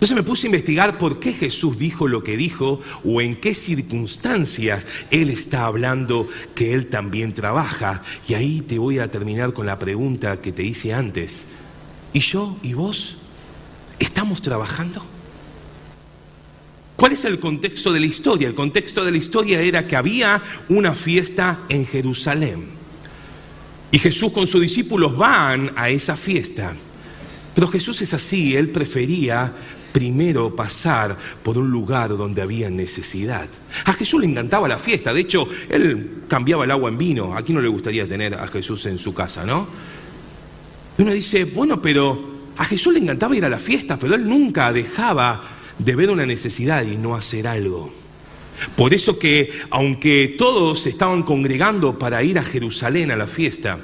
Entonces 0.00 0.16
me 0.16 0.22
puse 0.22 0.46
a 0.46 0.48
investigar 0.48 0.96
por 0.96 1.20
qué 1.20 1.34
Jesús 1.34 1.78
dijo 1.78 2.08
lo 2.08 2.24
que 2.24 2.38
dijo 2.38 2.80
o 3.04 3.20
en 3.20 3.36
qué 3.36 3.52
circunstancias 3.52 4.86
Él 5.10 5.28
está 5.28 5.66
hablando 5.66 6.26
que 6.54 6.72
Él 6.72 6.86
también 6.86 7.34
trabaja. 7.34 8.02
Y 8.26 8.32
ahí 8.32 8.62
te 8.62 8.78
voy 8.78 8.98
a 8.98 9.10
terminar 9.10 9.52
con 9.52 9.66
la 9.66 9.78
pregunta 9.78 10.40
que 10.40 10.52
te 10.52 10.62
hice 10.62 10.94
antes. 10.94 11.44
¿Y 12.14 12.20
yo 12.20 12.56
y 12.62 12.72
vos? 12.72 13.16
¿Estamos 13.98 14.40
trabajando? 14.40 15.04
¿Cuál 16.96 17.12
es 17.12 17.26
el 17.26 17.38
contexto 17.38 17.92
de 17.92 18.00
la 18.00 18.06
historia? 18.06 18.48
El 18.48 18.54
contexto 18.54 19.04
de 19.04 19.10
la 19.10 19.18
historia 19.18 19.60
era 19.60 19.86
que 19.86 19.96
había 19.96 20.42
una 20.70 20.94
fiesta 20.94 21.60
en 21.68 21.84
Jerusalén. 21.84 22.70
Y 23.90 23.98
Jesús 23.98 24.32
con 24.32 24.46
sus 24.46 24.62
discípulos 24.62 25.14
van 25.14 25.72
a 25.76 25.90
esa 25.90 26.16
fiesta. 26.16 26.74
Pero 27.54 27.68
Jesús 27.68 28.00
es 28.00 28.14
así, 28.14 28.56
Él 28.56 28.70
prefería 28.70 29.52
primero 29.92 30.54
pasar 30.54 31.16
por 31.42 31.58
un 31.58 31.70
lugar 31.70 32.16
donde 32.16 32.42
había 32.42 32.70
necesidad. 32.70 33.48
A 33.84 33.92
Jesús 33.92 34.20
le 34.20 34.26
encantaba 34.26 34.68
la 34.68 34.78
fiesta, 34.78 35.12
de 35.12 35.20
hecho, 35.20 35.48
él 35.68 36.22
cambiaba 36.28 36.64
el 36.64 36.70
agua 36.70 36.90
en 36.90 36.98
vino. 36.98 37.36
Aquí 37.36 37.52
no 37.52 37.60
le 37.60 37.68
gustaría 37.68 38.06
tener 38.06 38.34
a 38.34 38.46
Jesús 38.48 38.86
en 38.86 38.98
su 38.98 39.12
casa, 39.14 39.44
¿no? 39.44 39.68
Y 40.98 41.02
uno 41.02 41.12
dice, 41.12 41.44
bueno, 41.44 41.80
pero 41.80 42.30
a 42.56 42.64
Jesús 42.64 42.92
le 42.92 43.00
encantaba 43.00 43.36
ir 43.36 43.44
a 43.44 43.48
la 43.48 43.58
fiesta, 43.58 43.96
pero 43.98 44.14
él 44.14 44.28
nunca 44.28 44.72
dejaba 44.72 45.42
de 45.78 45.96
ver 45.96 46.10
una 46.10 46.26
necesidad 46.26 46.84
y 46.84 46.96
no 46.96 47.14
hacer 47.14 47.46
algo. 47.46 47.92
Por 48.76 48.92
eso 48.92 49.18
que, 49.18 49.50
aunque 49.70 50.34
todos 50.36 50.86
estaban 50.86 51.22
congregando 51.22 51.98
para 51.98 52.22
ir 52.22 52.38
a 52.38 52.44
Jerusalén 52.44 53.10
a 53.10 53.16
la 53.16 53.26
fiesta, 53.26 53.78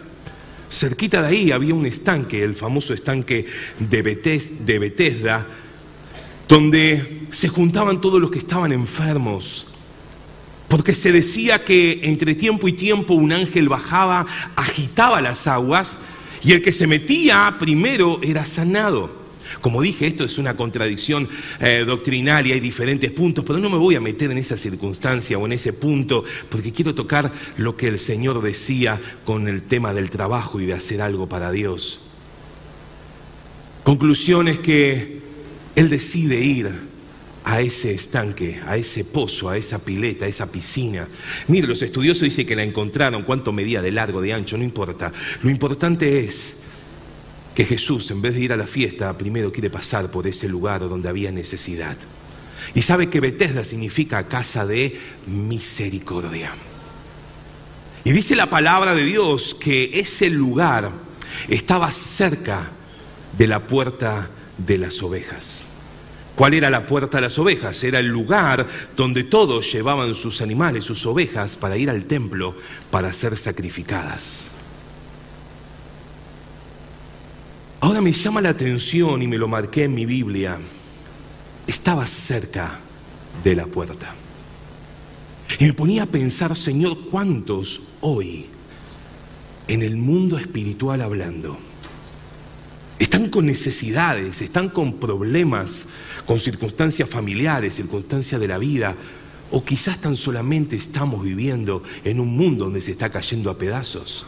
cerquita 0.71 1.23
de 1.23 1.29
ahí 1.29 1.53
había 1.53 1.75
un 1.75 1.87
estanque, 1.87 2.43
el 2.43 2.55
famoso 2.55 2.93
estanque 2.93 3.47
de, 3.79 4.43
de 4.61 4.79
Bethesda, 4.79 5.47
donde 6.49 7.27
se 7.31 7.49
juntaban 7.49 8.01
todos 8.01 8.21
los 8.21 8.31
que 8.31 8.39
estaban 8.39 8.73
enfermos, 8.73 9.67
porque 10.69 10.95
se 10.95 11.13
decía 11.13 11.65
que 11.65 12.01
entre 12.05 12.35
tiempo 12.35 12.69
y 12.69 12.73
tiempo 12.73 13.15
un 13.15 13.33
ángel 13.33 13.69
bajaba, 13.69 14.27
agitaba 14.57 15.21
las 15.21 15.47
aguas, 15.47 15.99
y 16.43 16.53
el 16.53 16.63
que 16.63 16.73
se 16.73 16.87
metía 16.87 17.57
primero 17.59 18.21
era 18.23 18.45
sanado. 18.45 19.27
Como 19.61 19.81
dije, 19.81 20.07
esto 20.07 20.25
es 20.25 20.39
una 20.39 20.57
contradicción 20.57 21.29
eh, 21.61 21.85
doctrinal 21.87 22.47
y 22.47 22.53
hay 22.53 22.61
diferentes 22.61 23.11
puntos, 23.11 23.45
pero 23.45 23.59
no 23.59 23.71
me 23.71 23.77
voy 23.77 23.95
a 23.95 24.01
meter 24.01 24.31
en 24.31 24.39
esa 24.39 24.57
circunstancia 24.57 25.39
o 25.39 25.47
en 25.47 25.53
ese 25.53 25.73
punto, 25.73 26.25
porque 26.49 26.73
quiero 26.73 26.95
tocar 26.95 27.33
lo 27.57 27.77
que 27.77 27.89
el 27.89 27.99
Señor 27.99 28.43
decía 28.43 29.01
con 29.25 29.49
el 29.49 29.63
tema 29.63 29.93
del 29.93 30.11
trabajo 30.11 30.61
y 30.61 30.67
de 30.67 30.75
hacer 30.75 31.01
algo 31.01 31.29
para 31.29 31.51
Dios. 31.51 32.01
Conclusión 33.85 34.49
es 34.49 34.59
que 34.59 35.26
él 35.77 35.91
decide 35.91 36.41
ir 36.41 36.73
a 37.45 37.61
ese 37.61 37.93
estanque, 37.93 38.61
a 38.67 38.77
ese 38.77 39.05
pozo, 39.05 39.49
a 39.49 39.57
esa 39.57 39.79
pileta, 39.79 40.25
a 40.25 40.29
esa 40.29 40.51
piscina. 40.51 41.07
Mire, 41.47 41.69
los 41.69 41.81
estudiosos 41.81 42.23
dicen 42.23 42.47
que 42.47 42.57
la 42.57 42.65
encontraron, 42.65 43.23
cuánto 43.23 43.53
medía 43.53 43.81
de 43.81 43.93
largo, 43.93 44.21
de 44.21 44.33
ancho, 44.33 44.57
no 44.57 44.65
importa. 44.65 45.13
Lo 45.43 45.51
importante 45.51 46.19
es 46.19 46.57
que 47.55 47.65
Jesús, 47.65 48.11
en 48.11 48.21
vez 48.21 48.35
de 48.35 48.41
ir 48.41 48.53
a 48.53 48.57
la 48.57 48.67
fiesta, 48.67 49.17
primero 49.17 49.53
quiere 49.53 49.71
pasar 49.71 50.11
por 50.11 50.27
ese 50.27 50.49
lugar 50.49 50.81
donde 50.89 51.09
había 51.09 51.31
necesidad. 51.31 51.97
Y 52.75 52.83
sabe 52.83 53.09
que 53.09 53.21
Betesda 53.21 53.65
significa 53.65 54.27
casa 54.27 54.67
de 54.67 54.99
misericordia. 55.27 56.53
Y 58.03 58.13
dice 58.13 58.35
la 58.35 58.49
palabra 58.49 58.95
de 58.95 59.05
Dios 59.05 59.55
que 59.55 59.91
ese 60.01 60.31
lugar 60.31 60.91
estaba 61.49 61.91
cerca 61.91 62.71
de 63.37 63.47
la 63.47 63.67
puerta 63.67 64.31
de 64.59 64.79
las 64.79 65.03
ovejas. 65.03 65.66
¿Cuál 66.37 66.53
era 66.53 66.69
la 66.69 66.87
puerta 66.87 67.17
de 67.17 67.23
las 67.23 67.39
ovejas? 67.39 67.83
Era 67.83 67.99
el 67.99 68.09
lugar 68.09 68.67
donde 68.95 69.25
todos 69.25 69.73
llevaban 69.73 70.15
sus 70.15 70.43
animales, 70.43 70.85
sus 70.85 71.07
ovejas, 71.07 71.57
para 71.57 71.79
ir 71.79 71.89
al 71.89 72.05
templo 72.05 72.55
para 72.91 73.11
ser 73.15 73.39
sacrificadas. 73.39 74.49
Ahora 77.81 78.03
me 78.03 78.13
llama 78.13 78.43
la 78.43 78.51
atención 78.51 79.23
y 79.23 79.27
me 79.27 79.39
lo 79.39 79.49
marqué 79.49 79.85
en 79.85 79.95
mi 79.95 80.05
Biblia. 80.05 80.59
Estaba 81.67 82.07
cerca 82.07 82.81
de 83.43 83.57
la 83.57 83.67
puerta. 83.67 84.15
Y 85.59 85.65
me 85.65 85.73
ponía 85.73 86.03
a 86.03 86.07
pensar, 86.07 86.55
Señor, 86.55 86.99
¿cuántos 87.11 87.81
hoy 88.03 88.47
en 89.69 89.83
el 89.83 89.97
mundo 89.97 90.37
espiritual 90.37 91.01
hablando 91.01 91.57
están 92.99 93.29
con 93.29 93.47
necesidades, 93.47 94.41
están 94.41 94.69
con 94.71 94.95
problemas, 94.95 95.87
con 96.27 96.41
circunstancias 96.41 97.09
familiares, 97.09 97.75
circunstancias 97.75 98.41
de 98.41 98.49
la 98.49 98.59
vida, 98.59 98.97
o 99.51 99.65
quizás 99.65 100.01
tan 100.01 100.17
solamente 100.17 100.77
estamos 100.77 101.23
viviendo 101.23 101.83
en 102.05 102.21
un 102.21 102.37
mundo 102.37 102.65
donde 102.65 102.81
se 102.81 102.93
está 102.93 103.11
cayendo 103.11 103.51
a 103.51 103.59
pedazos, 103.59 104.25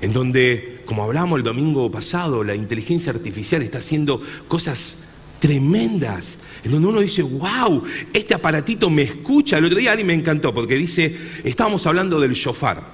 en 0.00 0.12
donde, 0.12 0.82
como 0.84 1.02
hablamos 1.04 1.38
el 1.38 1.44
domingo 1.44 1.90
pasado, 1.90 2.44
la 2.44 2.54
inteligencia 2.54 3.12
artificial 3.12 3.62
está 3.62 3.78
haciendo 3.78 4.20
cosas 4.48 5.04
tremendas, 5.38 6.38
en 6.62 6.70
donde 6.70 6.88
uno 6.88 7.00
dice, 7.00 7.22
wow, 7.22 7.82
este 8.12 8.34
aparatito 8.34 8.88
me 8.88 9.02
escucha. 9.02 9.58
El 9.58 9.64
otro 9.64 9.78
día 9.78 9.90
alguien 9.90 10.06
me 10.06 10.14
encantó 10.14 10.54
porque 10.54 10.76
dice, 10.76 11.16
estábamos 11.42 11.84
hablando 11.86 12.20
del 12.20 12.34
shofar, 12.34 12.84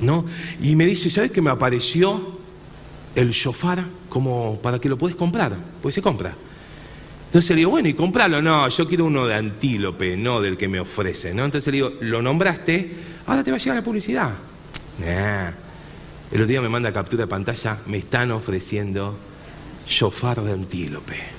¿no? 0.00 0.24
Y 0.62 0.74
me 0.74 0.86
dice, 0.86 1.10
¿sabes 1.10 1.32
qué 1.32 1.42
me 1.42 1.50
apareció? 1.50 2.35
El 3.16 3.30
shofar 3.30 3.82
como 4.08 4.60
para 4.60 4.78
que 4.78 4.88
lo 4.88 4.96
puedes 4.96 5.16
comprar, 5.16 5.56
pues 5.82 5.94
se 5.94 6.02
compra. 6.02 6.34
Entonces 7.26 7.50
le 7.50 7.56
digo, 7.56 7.70
bueno, 7.70 7.88
y 7.88 7.94
comprarlo. 7.94 8.40
No, 8.40 8.68
yo 8.68 8.86
quiero 8.86 9.06
uno 9.06 9.26
de 9.26 9.34
antílope, 9.34 10.16
no 10.16 10.40
del 10.40 10.56
que 10.56 10.68
me 10.68 10.78
ofrece. 10.78 11.34
¿no? 11.34 11.44
Entonces 11.44 11.66
le 11.72 11.78
digo, 11.78 11.92
lo 12.00 12.22
nombraste, 12.22 12.94
ahora 13.26 13.42
te 13.42 13.50
va 13.50 13.56
a 13.56 13.60
llegar 13.60 13.76
la 13.76 13.82
publicidad. 13.82 14.30
El 15.02 16.40
otro 16.40 16.46
día 16.46 16.60
me 16.60 16.68
manda 16.68 16.92
captura 16.92 17.24
de 17.24 17.26
pantalla, 17.26 17.78
me 17.86 17.98
están 17.98 18.30
ofreciendo 18.30 19.16
shofar 19.88 20.42
de 20.42 20.52
antílope. 20.52 21.35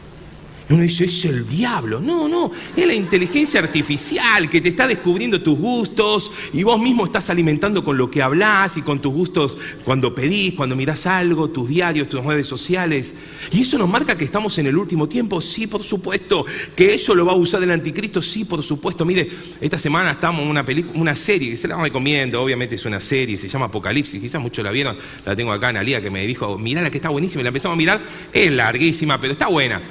Uno 0.69 0.83
dice, 0.83 1.05
es 1.05 1.23
el 1.23 1.47
diablo. 1.47 2.01
No, 2.01 2.27
no, 2.27 2.51
es 2.75 2.85
la 2.85 2.93
inteligencia 2.93 3.61
artificial 3.61 4.49
que 4.49 4.59
te 4.59 4.69
está 4.69 4.85
descubriendo 4.85 5.41
tus 5.41 5.57
gustos 5.57 6.31
y 6.51 6.63
vos 6.63 6.79
mismo 6.79 7.05
estás 7.05 7.29
alimentando 7.29 7.83
con 7.83 7.97
lo 7.97 8.11
que 8.11 8.21
hablas 8.21 8.75
y 8.75 8.81
con 8.81 8.99
tus 8.99 9.13
gustos 9.13 9.57
cuando 9.85 10.13
pedís, 10.13 10.55
cuando 10.55 10.75
mirás 10.75 11.05
algo, 11.05 11.49
tus 11.49 11.69
diarios, 11.69 12.09
tus 12.09 12.23
redes 12.25 12.47
sociales. 12.47 13.15
Y 13.51 13.61
eso 13.61 13.77
nos 13.77 13.87
marca 13.87 14.17
que 14.17 14.25
estamos 14.25 14.57
en 14.57 14.67
el 14.67 14.77
último 14.77 15.07
tiempo, 15.07 15.41
sí, 15.41 15.67
por 15.67 15.83
supuesto. 15.83 16.45
Que 16.75 16.93
eso 16.93 17.15
lo 17.15 17.25
va 17.25 17.31
a 17.31 17.35
usar 17.35 17.63
el 17.63 17.71
anticristo, 17.71 18.21
sí, 18.21 18.43
por 18.43 18.61
supuesto. 18.61 19.05
Mire, 19.05 19.29
esta 19.61 19.77
semana 19.77 20.11
estamos 20.11 20.41
en 20.43 20.49
una, 20.49 20.65
una 20.95 21.15
serie, 21.15 21.51
que 21.51 21.57
se 21.57 21.69
la 21.69 21.81
recomiendo, 21.81 22.41
obviamente 22.41 22.75
es 22.75 22.85
una 22.85 22.99
serie, 22.99 23.37
se 23.37 23.47
llama 23.47 23.67
Apocalipsis, 23.67 24.19
quizás 24.19 24.41
muchos 24.41 24.65
la 24.65 24.71
vieron, 24.71 24.97
la 25.25 25.33
tengo 25.33 25.53
acá 25.53 25.69
en 25.69 25.77
Alía 25.77 26.01
que 26.01 26.09
me 26.09 26.27
dijo, 26.27 26.57
mirá 26.57 26.81
la 26.81 26.89
que 26.89 26.97
está 26.97 27.09
buenísima, 27.09 27.41
y 27.41 27.43
la 27.43 27.49
empezamos 27.49 27.75
a 27.75 27.77
mirar, 27.77 28.01
es 28.33 28.51
larguísima, 28.51 29.21
pero 29.21 29.31
está 29.31 29.47
buena. 29.47 29.81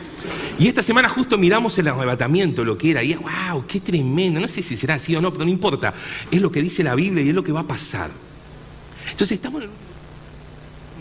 Y 0.58 0.68
esta 0.68 0.82
semana 0.82 1.08
justo 1.08 1.36
miramos 1.36 1.78
el 1.78 1.88
arrebatamiento, 1.88 2.64
lo 2.64 2.78
que 2.78 2.92
era, 2.92 3.02
y 3.02 3.14
wow, 3.14 3.66
qué 3.66 3.80
tremendo, 3.80 4.40
no 4.40 4.48
sé 4.48 4.62
si 4.62 4.76
será 4.76 4.94
así 4.94 5.14
o 5.14 5.20
no, 5.20 5.32
pero 5.32 5.44
no 5.44 5.50
importa, 5.50 5.92
es 6.30 6.40
lo 6.40 6.50
que 6.50 6.62
dice 6.62 6.82
la 6.82 6.94
Biblia 6.94 7.22
y 7.22 7.28
es 7.28 7.34
lo 7.34 7.44
que 7.44 7.52
va 7.52 7.60
a 7.60 7.66
pasar. 7.66 8.10
Entonces 9.10 9.32
estamos 9.32 9.62
en 9.62 9.70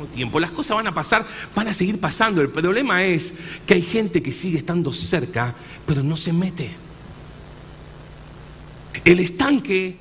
el 0.01 0.07
tiempo, 0.09 0.39
las 0.39 0.51
cosas 0.51 0.75
van 0.75 0.87
a 0.87 0.93
pasar, 0.93 1.25
van 1.55 1.67
a 1.67 1.73
seguir 1.73 1.99
pasando, 1.99 2.41
el 2.41 2.49
problema 2.49 3.03
es 3.03 3.33
que 3.65 3.75
hay 3.75 3.81
gente 3.81 4.21
que 4.21 4.31
sigue 4.31 4.57
estando 4.57 4.91
cerca, 4.91 5.55
pero 5.85 6.03
no 6.03 6.17
se 6.17 6.33
mete. 6.33 6.75
El 9.05 9.19
estanque, 9.19 9.97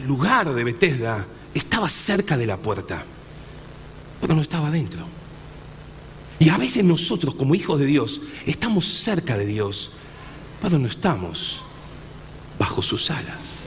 el 0.00 0.06
lugar 0.06 0.52
de 0.52 0.64
Bethesda, 0.64 1.26
estaba 1.52 1.88
cerca 1.88 2.36
de 2.36 2.46
la 2.46 2.58
puerta, 2.58 3.02
pero 4.20 4.34
no 4.34 4.42
estaba 4.42 4.68
adentro. 4.68 5.06
Y 6.38 6.50
a 6.50 6.58
veces 6.58 6.84
nosotros 6.84 7.34
como 7.34 7.54
hijos 7.54 7.78
de 7.78 7.86
Dios 7.86 8.20
estamos 8.44 8.84
cerca 8.86 9.38
de 9.38 9.46
Dios, 9.46 9.90
pero 10.60 10.78
no 10.78 10.86
estamos 10.86 11.60
bajo 12.58 12.82
sus 12.82 13.10
alas. 13.10 13.66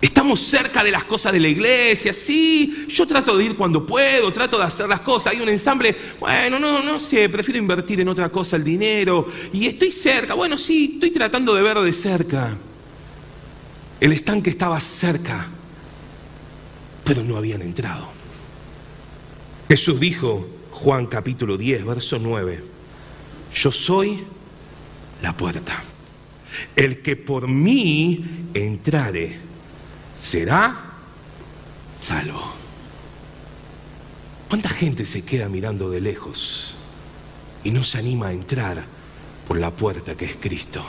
Estamos 0.00 0.40
cerca 0.40 0.84
de 0.84 0.90
las 0.90 1.04
cosas 1.04 1.32
de 1.32 1.40
la 1.40 1.48
iglesia, 1.48 2.12
sí, 2.12 2.86
yo 2.88 3.06
trato 3.06 3.36
de 3.36 3.44
ir 3.44 3.56
cuando 3.56 3.86
puedo, 3.86 4.30
trato 4.32 4.58
de 4.58 4.64
hacer 4.64 4.86
las 4.86 5.00
cosas. 5.00 5.32
Hay 5.32 5.40
un 5.40 5.48
ensamble, 5.48 5.96
bueno, 6.20 6.58
no, 6.58 6.82
no 6.82 7.00
sé, 7.00 7.26
prefiero 7.30 7.58
invertir 7.58 8.00
en 8.00 8.08
otra 8.08 8.28
cosa 8.28 8.56
el 8.56 8.64
dinero. 8.64 9.26
Y 9.52 9.66
estoy 9.66 9.90
cerca, 9.90 10.34
bueno, 10.34 10.58
sí, 10.58 10.92
estoy 10.94 11.10
tratando 11.10 11.54
de 11.54 11.62
ver 11.62 11.78
de 11.78 11.92
cerca. 11.92 12.54
El 13.98 14.12
estanque 14.12 14.50
estaba 14.50 14.78
cerca, 14.78 15.46
pero 17.02 17.22
no 17.22 17.36
habían 17.36 17.62
entrado. 17.62 18.06
Jesús 19.68 19.98
dijo, 19.98 20.46
Juan 20.74 21.06
capítulo 21.06 21.56
10, 21.56 21.84
verso 21.84 22.18
9. 22.18 22.60
Yo 23.54 23.70
soy 23.70 24.24
la 25.22 25.32
puerta. 25.32 25.80
El 26.74 27.00
que 27.00 27.14
por 27.14 27.46
mí 27.46 28.48
entrare 28.52 29.36
será 30.18 30.76
salvo. 31.98 32.42
¿Cuánta 34.48 34.68
gente 34.68 35.04
se 35.04 35.22
queda 35.22 35.48
mirando 35.48 35.90
de 35.90 36.00
lejos 36.00 36.74
y 37.62 37.70
no 37.70 37.84
se 37.84 37.98
anima 37.98 38.28
a 38.28 38.32
entrar 38.32 38.84
por 39.46 39.58
la 39.58 39.70
puerta 39.70 40.16
que 40.16 40.24
es 40.24 40.36
Cristo? 40.36 40.84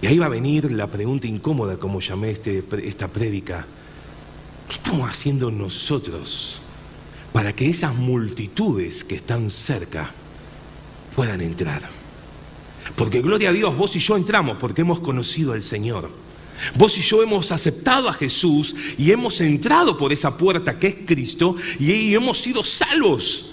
Y 0.00 0.06
ahí 0.06 0.18
va 0.18 0.26
a 0.26 0.30
venir 0.30 0.70
la 0.70 0.86
pregunta 0.86 1.26
incómoda, 1.26 1.76
como 1.76 2.00
llamé 2.00 2.30
este, 2.30 2.62
esta 2.84 3.08
prédica. 3.08 3.66
¿Qué 4.68 4.74
estamos 4.74 5.10
haciendo 5.10 5.50
nosotros? 5.50 6.60
Para 7.36 7.52
que 7.52 7.68
esas 7.68 7.94
multitudes 7.94 9.04
que 9.04 9.16
están 9.16 9.50
cerca 9.50 10.10
puedan 11.14 11.42
entrar. 11.42 11.82
Porque 12.94 13.20
gloria 13.20 13.50
a 13.50 13.52
Dios, 13.52 13.76
vos 13.76 13.94
y 13.94 13.98
yo 13.98 14.16
entramos 14.16 14.56
porque 14.58 14.80
hemos 14.80 15.00
conocido 15.00 15.52
al 15.52 15.62
Señor. 15.62 16.10
Vos 16.76 16.96
y 16.96 17.02
yo 17.02 17.22
hemos 17.22 17.52
aceptado 17.52 18.08
a 18.08 18.14
Jesús 18.14 18.74
y 18.96 19.10
hemos 19.10 19.38
entrado 19.42 19.98
por 19.98 20.14
esa 20.14 20.38
puerta 20.38 20.78
que 20.78 20.86
es 20.86 20.96
Cristo 21.04 21.56
y 21.78 22.14
hemos 22.14 22.38
sido 22.38 22.64
salvos. 22.64 23.50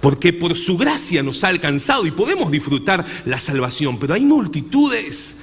Porque 0.00 0.32
por 0.32 0.56
su 0.56 0.78
gracia 0.78 1.22
nos 1.22 1.44
ha 1.44 1.48
alcanzado 1.48 2.06
y 2.06 2.12
podemos 2.12 2.50
disfrutar 2.50 3.04
la 3.26 3.38
salvación. 3.38 3.98
Pero 3.98 4.14
hay 4.14 4.22
multitudes. 4.22 5.36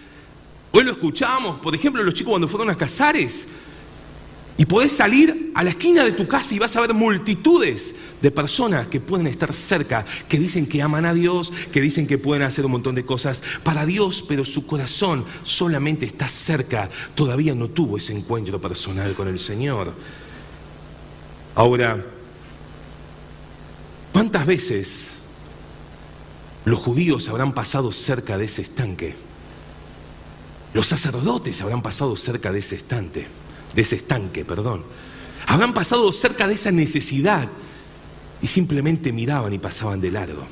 Hoy 0.71 0.83
lo 0.83 0.93
escuchamos, 0.93 1.59
por 1.59 1.75
ejemplo, 1.75 2.01
los 2.01 2.15
chicos 2.15 2.31
cuando 2.31 2.47
fueron 2.47 2.71
a 2.71 2.75
Casares, 2.75 3.47
y 4.55 4.65
podés 4.65 4.91
salir 4.91 5.51
a 5.55 5.63
la 5.63 5.71
esquina 5.71 6.03
de 6.03 6.11
tu 6.11 6.27
casa 6.27 6.53
y 6.53 6.59
vas 6.59 6.75
a 6.75 6.81
ver 6.81 6.93
multitudes 6.93 7.95
de 8.21 8.29
personas 8.29 8.87
que 8.87 9.01
pueden 9.01 9.25
estar 9.25 9.51
cerca, 9.51 10.05
que 10.29 10.37
dicen 10.37 10.67
que 10.67 10.81
aman 10.81 11.05
a 11.05 11.13
Dios, 11.13 11.51
que 11.71 11.81
dicen 11.81 12.05
que 12.05 12.19
pueden 12.19 12.43
hacer 12.43 12.65
un 12.65 12.73
montón 12.73 12.93
de 12.93 13.03
cosas 13.03 13.41
para 13.63 13.85
Dios, 13.85 14.23
pero 14.27 14.45
su 14.45 14.67
corazón 14.67 15.25
solamente 15.43 16.05
está 16.05 16.27
cerca, 16.27 16.89
todavía 17.15 17.55
no 17.55 17.67
tuvo 17.69 17.97
ese 17.97 18.15
encuentro 18.15 18.61
personal 18.61 19.15
con 19.15 19.27
el 19.27 19.39
Señor. 19.39 19.93
Ahora, 21.55 22.03
¿cuántas 24.11 24.45
veces 24.45 25.13
los 26.65 26.79
judíos 26.79 27.27
habrán 27.27 27.53
pasado 27.53 27.91
cerca 27.91 28.37
de 28.37 28.45
ese 28.45 28.61
estanque? 28.61 29.15
Los 30.75 30.87
sacerdotes 30.87 31.59
habrán 31.61 31.81
pasado 31.81 32.15
cerca 32.15 32.51
de 32.51 32.59
ese 32.59 32.75
estante 32.75 33.42
de 33.75 33.81
ese 33.81 33.95
estanque, 33.95 34.45
perdón. 34.45 34.83
Habrán 35.47 35.73
pasado 35.73 36.11
cerca 36.11 36.47
de 36.47 36.55
esa 36.55 36.71
necesidad 36.71 37.49
y 38.41 38.47
simplemente 38.47 39.11
miraban 39.11 39.53
y 39.53 39.59
pasaban 39.59 40.01
de 40.01 40.11
largo. 40.11 40.45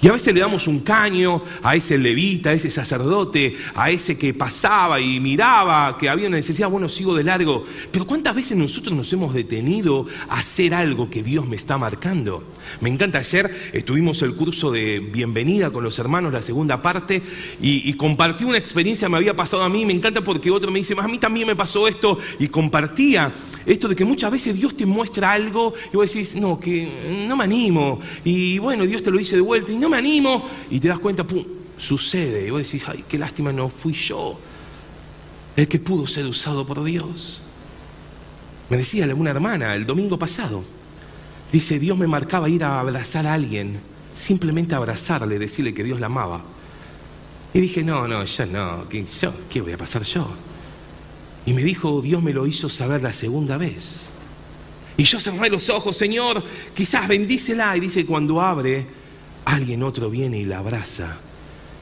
Y 0.00 0.06
a 0.06 0.12
veces 0.12 0.32
le 0.32 0.40
damos 0.40 0.68
un 0.68 0.80
caño 0.80 1.42
a 1.62 1.74
ese 1.74 1.98
levita, 1.98 2.50
a 2.50 2.52
ese 2.52 2.70
sacerdote, 2.70 3.56
a 3.74 3.90
ese 3.90 4.16
que 4.16 4.32
pasaba 4.32 5.00
y 5.00 5.18
miraba 5.18 5.98
que 5.98 6.08
había 6.08 6.28
una 6.28 6.36
necesidad, 6.36 6.68
bueno, 6.68 6.88
sigo 6.88 7.16
de 7.16 7.24
largo. 7.24 7.64
Pero 7.90 8.06
¿cuántas 8.06 8.34
veces 8.34 8.56
nosotros 8.56 8.94
nos 8.94 9.12
hemos 9.12 9.34
detenido 9.34 10.06
a 10.28 10.38
hacer 10.38 10.72
algo 10.72 11.10
que 11.10 11.24
Dios 11.24 11.48
me 11.48 11.56
está 11.56 11.78
marcando? 11.78 12.44
Me 12.80 12.90
encanta, 12.90 13.18
ayer 13.18 13.70
estuvimos 13.72 14.22
el 14.22 14.34
curso 14.34 14.70
de 14.70 15.00
bienvenida 15.00 15.70
con 15.70 15.82
los 15.82 15.98
hermanos, 15.98 16.32
la 16.32 16.42
segunda 16.42 16.80
parte, 16.80 17.22
y, 17.60 17.92
compartí 17.94 18.44
una 18.44 18.58
experiencia 18.58 19.06
que 19.06 19.12
me 19.12 19.16
había 19.16 19.34
pasado 19.34 19.62
a 19.62 19.68
mí, 19.68 19.84
me 19.84 19.92
encanta 19.92 20.22
porque 20.22 20.50
otro 20.50 20.70
me 20.70 20.78
dice, 20.78 20.94
a 20.96 21.08
mí 21.08 21.18
también 21.18 21.46
me 21.46 21.56
pasó 21.56 21.88
esto, 21.88 22.18
y 22.38 22.48
compartía 22.48 23.32
esto 23.66 23.88
de 23.88 23.96
que 23.96 24.04
muchas 24.04 24.30
veces 24.30 24.54
Dios 24.54 24.76
te 24.76 24.86
muestra 24.86 25.32
algo 25.32 25.74
y 25.92 25.96
vos 25.96 26.12
decís, 26.12 26.36
no, 26.36 26.58
que 26.60 27.26
no 27.26 27.36
me 27.36 27.44
animo, 27.44 27.98
y 28.24 28.58
bueno, 28.58 28.86
Dios 28.86 29.02
te 29.02 29.10
lo 29.10 29.18
dice 29.18 29.34
de 29.34 29.42
vuelta, 29.42 29.72
y 29.72 29.76
no 29.76 29.87
me 29.88 29.96
animo, 29.96 30.48
y 30.70 30.80
te 30.80 30.88
das 30.88 30.98
cuenta, 30.98 31.24
pum, 31.24 31.44
sucede, 31.76 32.46
y 32.46 32.50
vos 32.50 32.62
decís, 32.62 32.82
ay, 32.86 33.04
qué 33.08 33.18
lástima, 33.18 33.52
no 33.52 33.68
fui 33.68 33.92
yo 33.92 34.38
el 35.56 35.66
que 35.66 35.78
pudo 35.78 36.06
ser 36.06 36.26
usado 36.26 36.66
por 36.66 36.84
Dios. 36.84 37.42
Me 38.70 38.76
decía 38.76 39.12
una 39.14 39.30
hermana 39.30 39.74
el 39.74 39.86
domingo 39.86 40.18
pasado, 40.18 40.62
dice, 41.50 41.78
Dios 41.78 41.98
me 41.98 42.06
marcaba 42.06 42.48
ir 42.48 42.62
a 42.62 42.78
abrazar 42.78 43.26
a 43.26 43.34
alguien, 43.34 43.80
simplemente 44.14 44.74
abrazarle, 44.74 45.38
decirle 45.38 45.74
que 45.74 45.82
Dios 45.82 45.98
la 45.98 46.06
amaba. 46.06 46.42
Y 47.54 47.60
dije, 47.60 47.82
no, 47.82 48.06
no, 48.06 48.24
yo 48.24 48.46
no, 48.46 48.88
¿qué, 48.88 49.04
yo, 49.04 49.32
¿qué 49.48 49.60
voy 49.60 49.72
a 49.72 49.78
pasar 49.78 50.02
yo? 50.02 50.28
Y 51.46 51.54
me 51.54 51.64
dijo, 51.64 52.02
Dios 52.02 52.22
me 52.22 52.32
lo 52.32 52.46
hizo 52.46 52.68
saber 52.68 53.02
la 53.02 53.12
segunda 53.12 53.56
vez. 53.56 54.10
Y 54.98 55.04
yo 55.04 55.18
cerré 55.18 55.48
los 55.48 55.70
ojos, 55.70 55.96
Señor, 55.96 56.44
quizás 56.74 57.08
bendícela. 57.08 57.76
Y 57.76 57.80
dice, 57.80 58.04
cuando 58.04 58.40
abre, 58.40 58.86
alguien 59.48 59.82
otro 59.82 60.10
viene 60.10 60.38
y 60.38 60.44
la 60.44 60.58
abraza 60.58 61.16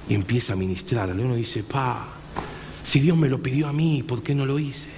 y 0.09 0.15
empieza 0.15 0.53
a 0.53 0.57
ministrarle. 0.57 1.23
Uno 1.23 1.35
dice, 1.35 1.65
pa, 1.65 2.09
si 2.83 3.01
Dios 3.01 3.17
me 3.17 3.29
lo 3.29 3.43
pidió 3.43 3.67
a 3.69 3.73
mí, 3.73 4.05
¿por 4.07 4.23
qué 4.23 4.35
no 4.35 4.47
lo 4.47 4.59
hice? 4.59 4.91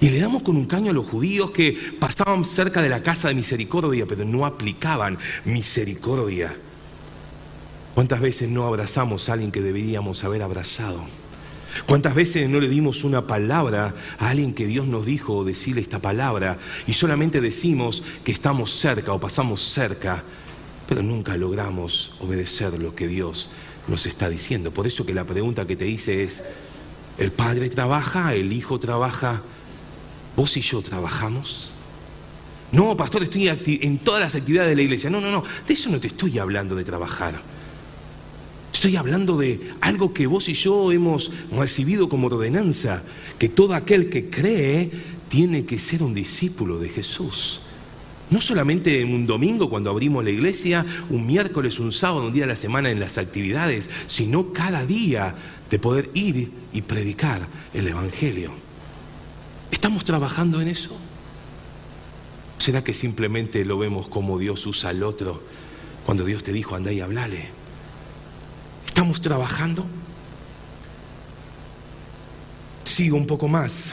Y 0.00 0.10
le 0.10 0.20
damos 0.20 0.42
con 0.42 0.56
un 0.56 0.66
caño 0.66 0.90
a 0.90 0.94
los 0.94 1.06
judíos 1.06 1.50
que 1.50 1.76
pasaban 1.98 2.44
cerca 2.44 2.80
de 2.80 2.88
la 2.88 3.02
casa 3.02 3.28
de 3.28 3.34
misericordia, 3.34 4.06
pero 4.06 4.24
no 4.24 4.46
aplicaban 4.46 5.18
misericordia. 5.44 6.54
¿Cuántas 7.94 8.20
veces 8.20 8.48
no 8.48 8.64
abrazamos 8.64 9.28
a 9.28 9.32
alguien 9.32 9.50
que 9.50 9.60
deberíamos 9.60 10.22
haber 10.24 10.42
abrazado? 10.42 11.04
¿Cuántas 11.86 12.14
veces 12.14 12.48
no 12.48 12.60
le 12.60 12.68
dimos 12.68 13.02
una 13.02 13.26
palabra 13.26 13.94
a 14.18 14.30
alguien 14.30 14.54
que 14.54 14.66
Dios 14.66 14.86
nos 14.86 15.06
dijo 15.06 15.44
decirle 15.44 15.80
esta 15.80 15.98
palabra 15.98 16.58
y 16.86 16.94
solamente 16.94 17.40
decimos 17.40 18.04
que 18.24 18.30
estamos 18.30 18.72
cerca 18.72 19.12
o 19.12 19.18
pasamos 19.18 19.60
cerca, 19.60 20.22
pero 20.88 21.02
nunca 21.02 21.36
logramos 21.36 22.14
obedecer 22.20 22.78
lo 22.78 22.94
que 22.94 23.06
Dios 23.06 23.50
nos 23.88 24.06
está 24.06 24.28
diciendo? 24.28 24.72
Por 24.72 24.86
eso 24.86 25.06
que 25.06 25.14
la 25.14 25.24
pregunta 25.24 25.66
que 25.66 25.76
te 25.76 25.86
hice 25.86 26.22
es, 26.24 26.42
¿el 27.18 27.32
Padre 27.32 27.70
trabaja? 27.70 28.34
¿El 28.34 28.52
Hijo 28.52 28.78
trabaja? 28.78 29.42
¿Vos 30.36 30.56
y 30.56 30.60
yo 30.60 30.82
trabajamos? 30.82 31.72
No, 32.72 32.96
pastor, 32.96 33.22
estoy 33.22 33.48
en 33.82 33.98
todas 33.98 34.20
las 34.20 34.34
actividades 34.34 34.70
de 34.70 34.76
la 34.76 34.82
iglesia. 34.82 35.08
No, 35.08 35.20
no, 35.20 35.30
no, 35.30 35.44
de 35.66 35.74
eso 35.74 35.90
no 35.90 36.00
te 36.00 36.08
estoy 36.08 36.38
hablando 36.38 36.74
de 36.74 36.82
trabajar. 36.82 37.40
Estoy 38.72 38.96
hablando 38.96 39.36
de 39.38 39.70
algo 39.80 40.12
que 40.12 40.26
vos 40.26 40.48
y 40.48 40.54
yo 40.54 40.90
hemos 40.90 41.30
recibido 41.52 42.08
como 42.08 42.26
ordenanza, 42.26 43.04
que 43.38 43.48
todo 43.48 43.74
aquel 43.74 44.10
que 44.10 44.28
cree 44.28 44.90
tiene 45.28 45.64
que 45.64 45.78
ser 45.78 46.02
un 46.02 46.12
discípulo 46.12 46.78
de 46.80 46.88
Jesús. 46.88 47.60
No 48.34 48.40
solamente 48.40 49.00
en 49.00 49.14
un 49.14 49.28
domingo 49.28 49.70
cuando 49.70 49.90
abrimos 49.90 50.24
la 50.24 50.30
iglesia, 50.30 50.84
un 51.08 51.24
miércoles, 51.24 51.78
un 51.78 51.92
sábado, 51.92 52.26
un 52.26 52.32
día 52.32 52.42
de 52.42 52.48
la 52.48 52.56
semana 52.56 52.90
en 52.90 52.98
las 52.98 53.16
actividades, 53.16 53.88
sino 54.08 54.52
cada 54.52 54.84
día 54.84 55.36
de 55.70 55.78
poder 55.78 56.10
ir 56.14 56.50
y 56.72 56.82
predicar 56.82 57.46
el 57.72 57.86
Evangelio. 57.86 58.50
¿Estamos 59.70 60.02
trabajando 60.02 60.60
en 60.60 60.66
eso? 60.66 60.98
¿Será 62.58 62.82
que 62.82 62.92
simplemente 62.92 63.64
lo 63.64 63.78
vemos 63.78 64.08
como 64.08 64.36
Dios 64.36 64.66
usa 64.66 64.90
al 64.90 65.04
otro 65.04 65.40
cuando 66.04 66.24
Dios 66.24 66.42
te 66.42 66.52
dijo, 66.52 66.74
anda 66.74 66.90
y 66.90 66.98
hablale? 66.98 67.50
¿Estamos 68.84 69.20
trabajando? 69.20 69.86
Sigo 72.82 73.16
un 73.16 73.28
poco 73.28 73.46
más. 73.46 73.92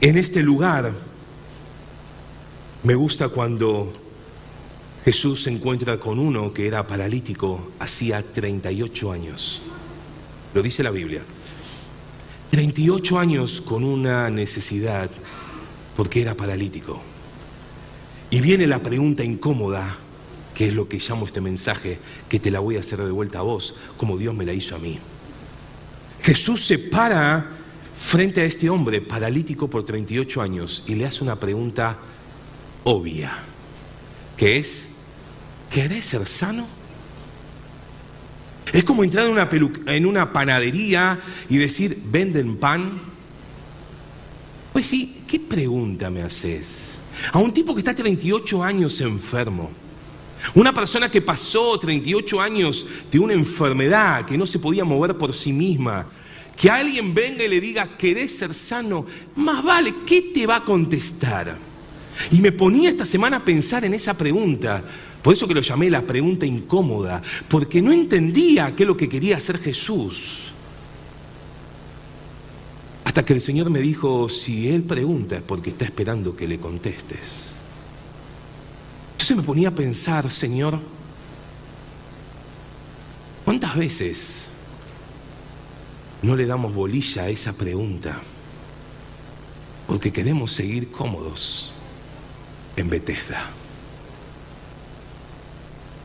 En 0.00 0.18
este 0.18 0.42
lugar 0.42 0.92
me 2.82 2.94
gusta 2.94 3.28
cuando 3.28 3.92
Jesús 5.04 5.42
se 5.42 5.50
encuentra 5.50 5.98
con 5.98 6.18
uno 6.18 6.52
que 6.52 6.66
era 6.66 6.86
paralítico 6.86 7.70
hacía 7.78 8.22
38 8.22 9.12
años. 9.12 9.62
Lo 10.54 10.62
dice 10.62 10.82
la 10.82 10.90
Biblia. 10.90 11.22
38 12.50 13.18
años 13.18 13.60
con 13.60 13.84
una 13.84 14.30
necesidad 14.30 15.10
porque 15.96 16.22
era 16.22 16.34
paralítico. 16.34 17.02
Y 18.30 18.40
viene 18.40 18.66
la 18.66 18.82
pregunta 18.82 19.24
incómoda, 19.24 19.96
que 20.54 20.68
es 20.68 20.74
lo 20.74 20.88
que 20.88 20.98
llamo 20.98 21.26
este 21.26 21.40
mensaje, 21.40 21.98
que 22.28 22.38
te 22.38 22.50
la 22.50 22.60
voy 22.60 22.76
a 22.76 22.80
hacer 22.80 23.02
de 23.02 23.10
vuelta 23.10 23.40
a 23.40 23.42
vos, 23.42 23.74
como 23.96 24.16
Dios 24.16 24.34
me 24.34 24.44
la 24.44 24.52
hizo 24.52 24.76
a 24.76 24.78
mí. 24.78 24.98
Jesús 26.22 26.64
se 26.66 26.78
para 26.78 27.50
frente 27.96 28.42
a 28.42 28.44
este 28.44 28.70
hombre 28.70 29.00
paralítico 29.00 29.68
por 29.68 29.84
38 29.84 30.40
años 30.40 30.84
y 30.86 30.94
le 30.94 31.06
hace 31.06 31.24
una 31.24 31.36
pregunta 31.36 31.98
obvia, 32.88 33.32
que 34.36 34.56
es, 34.58 34.86
¿querés 35.70 36.06
ser 36.06 36.26
sano? 36.26 36.66
Es 38.72 38.84
como 38.84 39.04
entrar 39.04 39.26
en 39.26 39.32
una, 39.32 39.48
en 39.86 40.06
una 40.06 40.32
panadería 40.32 41.20
y 41.48 41.58
decir, 41.58 42.00
¿venden 42.04 42.56
pan? 42.56 43.00
Pues 44.72 44.86
sí, 44.86 45.22
¿qué 45.26 45.38
pregunta 45.38 46.10
me 46.10 46.22
haces? 46.22 46.94
A 47.32 47.38
un 47.38 47.52
tipo 47.52 47.74
que 47.74 47.80
está 47.80 47.94
38 47.94 48.62
años 48.62 49.00
enfermo 49.00 49.70
una 50.54 50.72
persona 50.72 51.10
que 51.10 51.20
pasó 51.20 51.78
38 51.78 52.40
años 52.40 52.86
de 53.10 53.18
una 53.18 53.32
enfermedad, 53.34 54.24
que 54.24 54.38
no 54.38 54.46
se 54.46 54.58
podía 54.58 54.84
mover 54.84 55.16
por 55.16 55.34
sí 55.34 55.52
misma, 55.52 56.06
que 56.56 56.70
alguien 56.70 57.12
venga 57.12 57.44
y 57.44 57.48
le 57.48 57.60
diga, 57.60 57.96
¿querés 57.98 58.38
ser 58.38 58.54
sano? 58.54 59.04
Más 59.36 59.62
vale, 59.62 59.94
¿qué 60.06 60.22
te 60.22 60.46
va 60.46 60.56
a 60.56 60.64
contestar? 60.64 61.67
Y 62.30 62.40
me 62.40 62.52
ponía 62.52 62.90
esta 62.90 63.04
semana 63.04 63.38
a 63.38 63.44
pensar 63.44 63.84
en 63.84 63.94
esa 63.94 64.14
pregunta, 64.14 64.82
por 65.22 65.34
eso 65.34 65.46
que 65.46 65.54
lo 65.54 65.60
llamé 65.60 65.90
la 65.90 66.02
pregunta 66.02 66.46
incómoda, 66.46 67.22
porque 67.48 67.80
no 67.80 67.92
entendía 67.92 68.74
qué 68.74 68.82
es 68.82 68.86
lo 68.86 68.96
que 68.96 69.08
quería 69.08 69.36
hacer 69.36 69.58
Jesús. 69.58 70.44
Hasta 73.04 73.24
que 73.24 73.32
el 73.32 73.40
Señor 73.40 73.70
me 73.70 73.80
dijo, 73.80 74.28
si 74.28 74.68
Él 74.68 74.82
pregunta 74.82 75.36
es 75.36 75.42
porque 75.42 75.70
está 75.70 75.84
esperando 75.84 76.36
que 76.36 76.46
le 76.46 76.58
contestes. 76.58 77.56
Entonces 79.12 79.36
me 79.36 79.42
ponía 79.42 79.68
a 79.68 79.74
pensar, 79.74 80.30
Señor, 80.30 80.78
¿cuántas 83.44 83.76
veces 83.76 84.46
no 86.22 86.36
le 86.36 86.46
damos 86.46 86.74
bolilla 86.74 87.22
a 87.22 87.28
esa 87.28 87.52
pregunta? 87.52 88.20
Porque 89.86 90.12
queremos 90.12 90.52
seguir 90.52 90.90
cómodos 90.90 91.72
en 92.80 92.90
Bethesda. 92.90 93.50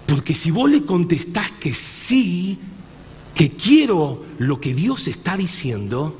Porque 0.08 0.34
si 0.34 0.52
vos 0.52 0.70
le 0.70 0.86
contestás 0.86 1.52
que 1.52 1.74
sí, 1.74 2.60
que 3.34 3.52
quiero 3.52 4.24
lo 4.38 4.60
que 4.60 4.74
Dios 4.74 5.08
está 5.08 5.38
diciendo, 5.38 6.18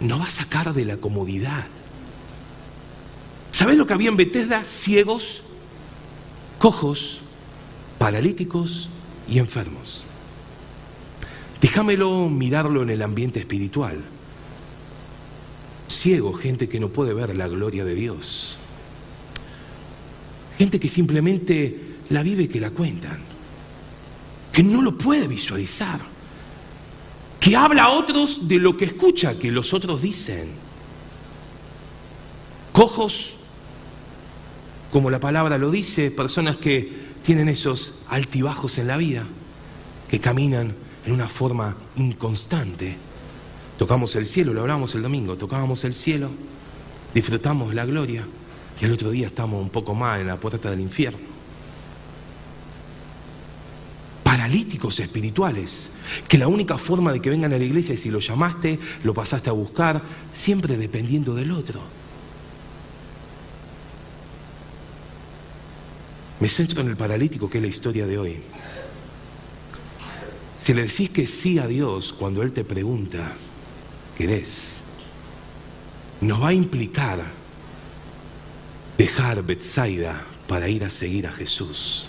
no 0.00 0.18
va 0.18 0.24
a 0.24 0.30
sacar 0.30 0.72
de 0.74 0.84
la 0.84 0.96
comodidad. 0.96 1.66
¿Sabés 3.50 3.76
lo 3.76 3.86
que 3.86 3.94
había 3.94 4.08
en 4.08 4.16
Bethesda? 4.16 4.64
Ciegos, 4.64 5.42
cojos, 6.58 7.20
paralíticos 7.98 8.88
y 9.28 9.38
enfermos. 9.38 10.04
Déjamelo 11.60 12.28
mirarlo 12.28 12.82
en 12.82 12.90
el 12.90 13.02
ambiente 13.02 13.40
espiritual. 13.40 14.04
Ciego, 15.88 16.34
gente 16.34 16.68
que 16.68 16.78
no 16.78 16.90
puede 16.90 17.14
ver 17.14 17.34
la 17.34 17.48
gloria 17.48 17.84
de 17.84 17.94
Dios. 17.94 18.57
Gente 20.58 20.80
que 20.80 20.88
simplemente 20.88 21.98
la 22.10 22.22
vive 22.22 22.44
y 22.44 22.48
que 22.48 22.60
la 22.60 22.70
cuentan. 22.70 23.18
Que 24.52 24.62
no 24.62 24.82
lo 24.82 24.98
puede 24.98 25.28
visualizar. 25.28 26.00
Que 27.38 27.56
habla 27.56 27.84
a 27.84 27.90
otros 27.90 28.48
de 28.48 28.58
lo 28.58 28.76
que 28.76 28.86
escucha 28.86 29.38
que 29.38 29.52
los 29.52 29.72
otros 29.72 30.02
dicen. 30.02 30.48
Cojos 32.72 33.38
como 34.90 35.10
la 35.10 35.20
palabra 35.20 35.58
lo 35.58 35.70
dice, 35.70 36.10
personas 36.10 36.56
que 36.56 37.08
tienen 37.22 37.48
esos 37.48 38.00
altibajos 38.08 38.78
en 38.78 38.86
la 38.86 38.96
vida, 38.96 39.24
que 40.08 40.18
caminan 40.18 40.74
en 41.04 41.12
una 41.12 41.28
forma 41.28 41.76
inconstante. 41.96 42.96
Tocamos 43.76 44.16
el 44.16 44.26
cielo, 44.26 44.54
lo 44.54 44.62
hablamos 44.62 44.94
el 44.94 45.02
domingo, 45.02 45.36
tocábamos 45.36 45.84
el 45.84 45.94
cielo, 45.94 46.30
disfrutamos 47.14 47.74
la 47.74 47.84
gloria 47.84 48.24
y 48.80 48.84
el 48.84 48.92
otro 48.92 49.10
día 49.10 49.26
estamos 49.26 49.60
un 49.60 49.70
poco 49.70 49.94
más 49.94 50.20
en 50.20 50.28
la 50.28 50.38
puerta 50.38 50.70
del 50.70 50.80
infierno. 50.80 51.38
paralíticos 54.48 54.98
espirituales, 55.00 55.90
que 56.26 56.38
la 56.38 56.48
única 56.48 56.78
forma 56.78 57.12
de 57.12 57.20
que 57.20 57.28
vengan 57.28 57.52
a 57.52 57.58
la 57.58 57.64
iglesia 57.64 57.94
es 57.94 58.00
si 58.00 58.10
lo 58.10 58.18
llamaste, 58.18 58.78
lo 59.02 59.12
pasaste 59.12 59.50
a 59.50 59.52
buscar, 59.52 60.00
siempre 60.32 60.78
dependiendo 60.78 61.34
del 61.34 61.52
otro. 61.52 61.82
Me 66.40 66.48
centro 66.48 66.80
en 66.80 66.88
el 66.88 66.96
paralítico, 66.96 67.50
que 67.50 67.58
es 67.58 67.62
la 67.62 67.68
historia 67.68 68.06
de 68.06 68.16
hoy. 68.16 68.40
Si 70.58 70.72
le 70.72 70.82
decís 70.82 71.10
que 71.10 71.26
sí 71.26 71.58
a 71.58 71.66
Dios 71.66 72.14
cuando 72.14 72.42
Él 72.42 72.52
te 72.52 72.64
pregunta, 72.64 73.32
¿querés? 74.16 74.76
Nos 76.22 76.40
va 76.40 76.48
a 76.48 76.54
implicar 76.54 77.37
dejar 78.98 79.44
Bethsaida 79.44 80.20
para 80.48 80.68
ir 80.68 80.84
a 80.84 80.90
seguir 80.90 81.26
a 81.28 81.32
Jesús. 81.32 82.08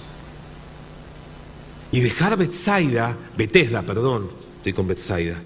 Y 1.91 2.01
dejar 2.01 2.35
Bethsaida, 2.35 3.15
Bethesda, 3.37 3.83
perdón, 3.83 4.31
estoy 4.57 4.73
con 4.73 4.87
Bethsaida. 4.87 5.41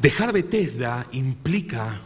Dejar 0.00 0.32
Bethesda 0.32 1.06
implica 1.12 2.00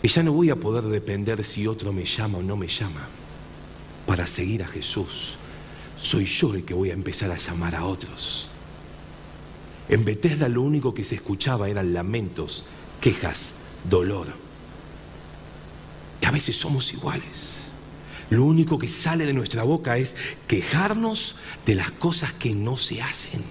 que 0.00 0.08
ya 0.08 0.22
no 0.22 0.32
voy 0.32 0.48
a 0.48 0.56
poder 0.56 0.84
depender 0.84 1.44
si 1.44 1.66
otro 1.66 1.92
me 1.92 2.06
llama 2.06 2.38
o 2.38 2.42
no 2.42 2.56
me 2.56 2.68
llama 2.68 3.06
para 4.06 4.26
seguir 4.26 4.62
a 4.62 4.66
Jesús. 4.66 5.36
Soy 6.00 6.24
yo 6.24 6.54
el 6.54 6.64
que 6.64 6.72
voy 6.72 6.90
a 6.90 6.94
empezar 6.94 7.30
a 7.30 7.36
llamar 7.36 7.74
a 7.74 7.84
otros. 7.84 8.48
En 9.90 10.04
Bethesda 10.06 10.48
lo 10.48 10.62
único 10.62 10.94
que 10.94 11.04
se 11.04 11.16
escuchaba 11.16 11.68
eran 11.68 11.92
lamentos, 11.92 12.64
quejas, 13.00 13.54
dolor. 13.88 14.49
A 16.30 16.32
veces 16.32 16.54
somos 16.54 16.92
iguales. 16.92 17.66
Lo 18.30 18.44
único 18.44 18.78
que 18.78 18.86
sale 18.86 19.26
de 19.26 19.32
nuestra 19.32 19.64
boca 19.64 19.98
es 19.98 20.14
quejarnos 20.46 21.34
de 21.66 21.74
las 21.74 21.90
cosas 21.90 22.32
que 22.32 22.54
no 22.54 22.76
se 22.76 23.02
hacen. 23.02 23.42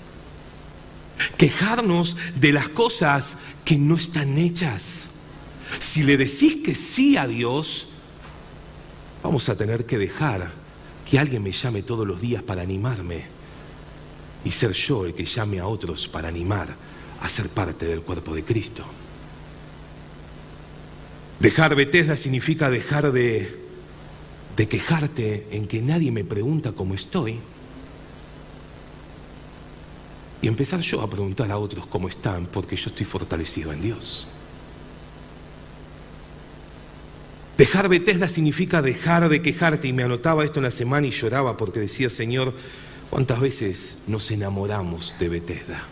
Quejarnos 1.38 2.16
de 2.40 2.54
las 2.54 2.70
cosas 2.70 3.36
que 3.66 3.78
no 3.78 3.98
están 3.98 4.38
hechas. 4.38 5.08
Si 5.80 6.04
le 6.04 6.16
decís 6.16 6.60
que 6.64 6.74
sí 6.74 7.18
a 7.18 7.28
Dios, 7.28 7.88
vamos 9.22 9.50
a 9.50 9.58
tener 9.58 9.86
que 9.86 9.98
dejar 9.98 10.50
que 11.06 11.20
alguien 11.20 11.44
me 11.44 11.52
llame 11.52 11.82
todos 11.84 12.08
los 12.08 12.22
días 12.22 12.44
para 12.44 12.62
animarme 12.62 13.26
y 14.46 14.52
ser 14.52 14.72
yo 14.72 15.06
el 15.06 15.14
que 15.14 15.26
llame 15.26 15.60
a 15.60 15.68
otros 15.68 16.08
para 16.08 16.30
animar 16.30 16.74
a 17.20 17.28
ser 17.28 17.50
parte 17.50 17.88
del 17.88 18.04
cuerpo 18.04 18.34
de 18.34 18.46
Cristo. 18.46 18.86
Dejar 21.40 21.74
Bethesda 21.74 22.18
significa 22.18 22.70
dejar 22.70 23.14
de, 23.14 23.58
quejarte 24.70 25.48
en 25.52 25.68
que 25.68 25.82
nadie 25.82 26.12
me 26.12 26.26
pregunta 26.26 26.74
cómo 26.74 26.96
estoy 26.96 27.40
y 30.42 30.48
empezar 30.48 30.82
yo 30.82 31.02
a 31.02 31.10
preguntar 31.10 31.50
a 31.50 31.58
otros 31.58 31.88
cómo 31.88 32.10
están 32.10 32.46
porque 32.46 32.76
yo 32.76 32.90
estoy 32.90 33.06
fortalecido 33.06 33.72
en 33.72 33.82
Dios. 33.82 34.28
Dejar 37.58 37.88
Bethesda 37.88 38.28
significa 38.28 38.82
dejar 38.82 39.30
de 39.30 39.42
quejarte 39.42 39.88
y 39.88 39.94
me 39.94 40.04
anotaba 40.04 40.44
esto 40.44 40.60
en 40.60 40.66
la 40.66 40.72
semana 40.72 41.08
y 41.08 41.12
lloraba 41.12 41.56
porque 41.56 41.80
decía, 41.80 42.10
Señor, 42.10 42.54
¿cuántas 43.10 43.40
veces 43.40 43.98
nos 44.08 44.30
enamoramos 44.32 45.16
de 45.20 45.30
Bethesda? 45.30 45.84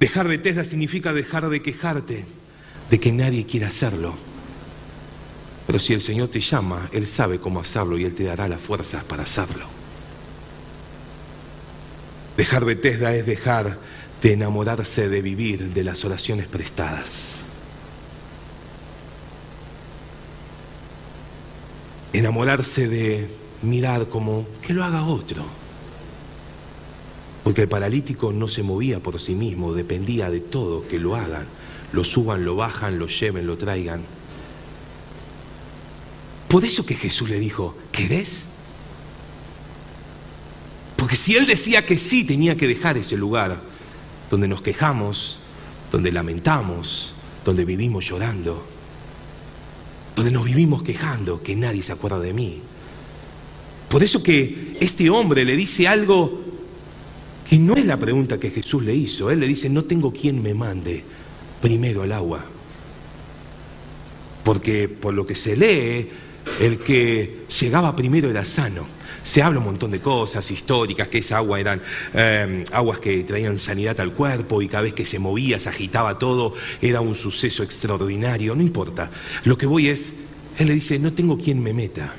Dejar 0.00 0.26
Bethesda 0.26 0.64
significa 0.64 1.12
dejar 1.12 1.48
de 1.48 1.62
quejarte 1.62 2.26
de 2.90 3.00
que 3.00 3.12
nadie 3.12 3.46
quiera 3.46 3.68
hacerlo. 3.68 4.14
Pero 5.66 5.78
si 5.78 5.94
el 5.94 6.02
Señor 6.02 6.28
te 6.28 6.40
llama, 6.40 6.88
Él 6.92 7.06
sabe 7.06 7.38
cómo 7.38 7.60
hacerlo 7.60 7.98
y 7.98 8.04
Él 8.04 8.14
te 8.14 8.24
dará 8.24 8.48
las 8.48 8.60
fuerzas 8.60 9.04
para 9.04 9.22
hacerlo. 9.22 9.66
Dejar 12.36 12.64
Bethesda 12.64 13.14
es 13.14 13.24
dejar 13.24 13.78
de 14.22 14.32
enamorarse 14.32 15.08
de 15.08 15.22
vivir 15.22 15.72
de 15.72 15.84
las 15.84 16.04
oraciones 16.04 16.46
prestadas. 16.46 17.44
Enamorarse 22.12 22.88
de 22.88 23.28
mirar 23.62 24.08
como 24.08 24.46
que 24.62 24.72
lo 24.72 24.84
haga 24.84 25.04
otro. 25.04 25.44
Porque 27.42 27.62
el 27.62 27.68
paralítico 27.68 28.32
no 28.32 28.48
se 28.48 28.62
movía 28.62 29.00
por 29.00 29.20
sí 29.20 29.34
mismo, 29.34 29.72
dependía 29.74 30.30
de 30.30 30.40
todo 30.40 30.86
que 30.86 30.98
lo 30.98 31.16
hagan 31.16 31.46
lo 31.94 32.02
suban, 32.02 32.44
lo 32.44 32.56
bajan, 32.56 32.98
lo 32.98 33.06
lleven, 33.06 33.46
lo 33.46 33.56
traigan. 33.56 34.02
Por 36.48 36.64
eso 36.64 36.84
que 36.84 36.96
Jesús 36.96 37.30
le 37.30 37.38
dijo, 37.38 37.76
¿querés? 37.92 38.44
Porque 40.96 41.14
si 41.14 41.36
él 41.36 41.46
decía 41.46 41.86
que 41.86 41.96
sí, 41.96 42.24
tenía 42.24 42.56
que 42.56 42.66
dejar 42.66 42.98
ese 42.98 43.16
lugar 43.16 43.60
donde 44.28 44.48
nos 44.48 44.60
quejamos, 44.60 45.38
donde 45.92 46.10
lamentamos, 46.10 47.14
donde 47.44 47.64
vivimos 47.64 48.04
llorando, 48.04 48.66
donde 50.16 50.32
nos 50.32 50.44
vivimos 50.44 50.82
quejando, 50.82 51.42
que 51.42 51.54
nadie 51.54 51.82
se 51.82 51.92
acuerda 51.92 52.18
de 52.18 52.32
mí. 52.32 52.60
Por 53.88 54.02
eso 54.02 54.20
que 54.20 54.76
este 54.80 55.10
hombre 55.10 55.44
le 55.44 55.54
dice 55.54 55.86
algo 55.86 56.42
que 57.48 57.58
no 57.58 57.76
es 57.76 57.86
la 57.86 57.98
pregunta 57.98 58.40
que 58.40 58.50
Jesús 58.50 58.82
le 58.82 58.96
hizo. 58.96 59.30
Él 59.30 59.38
le 59.38 59.46
dice, 59.46 59.68
no 59.68 59.84
tengo 59.84 60.12
quien 60.12 60.42
me 60.42 60.54
mande 60.54 61.04
primero 61.64 62.02
al 62.02 62.12
agua. 62.12 62.44
Porque 64.44 64.86
por 64.86 65.14
lo 65.14 65.26
que 65.26 65.34
se 65.34 65.56
lee, 65.56 66.10
el 66.60 66.78
que 66.80 67.46
llegaba 67.58 67.96
primero 67.96 68.28
era 68.28 68.44
sano. 68.44 68.86
Se 69.22 69.40
habla 69.40 69.60
un 69.60 69.64
montón 69.64 69.90
de 69.90 70.00
cosas 70.00 70.50
históricas, 70.50 71.08
que 71.08 71.18
esa 71.18 71.38
agua 71.38 71.58
eran 71.58 71.80
eh, 72.12 72.64
aguas 72.70 72.98
que 72.98 73.24
traían 73.24 73.58
sanidad 73.58 73.98
al 74.02 74.12
cuerpo 74.12 74.60
y 74.60 74.68
cada 74.68 74.82
vez 74.82 74.92
que 74.92 75.06
se 75.06 75.18
movía, 75.18 75.58
se 75.58 75.70
agitaba 75.70 76.18
todo, 76.18 76.52
era 76.82 77.00
un 77.00 77.14
suceso 77.14 77.62
extraordinario, 77.62 78.54
no 78.54 78.60
importa. 78.60 79.10
Lo 79.44 79.56
que 79.56 79.64
voy 79.64 79.88
es, 79.88 80.12
él 80.58 80.66
le 80.66 80.74
dice, 80.74 80.98
no 80.98 81.14
tengo 81.14 81.38
quien 81.38 81.62
me 81.62 81.72
meta. 81.72 82.12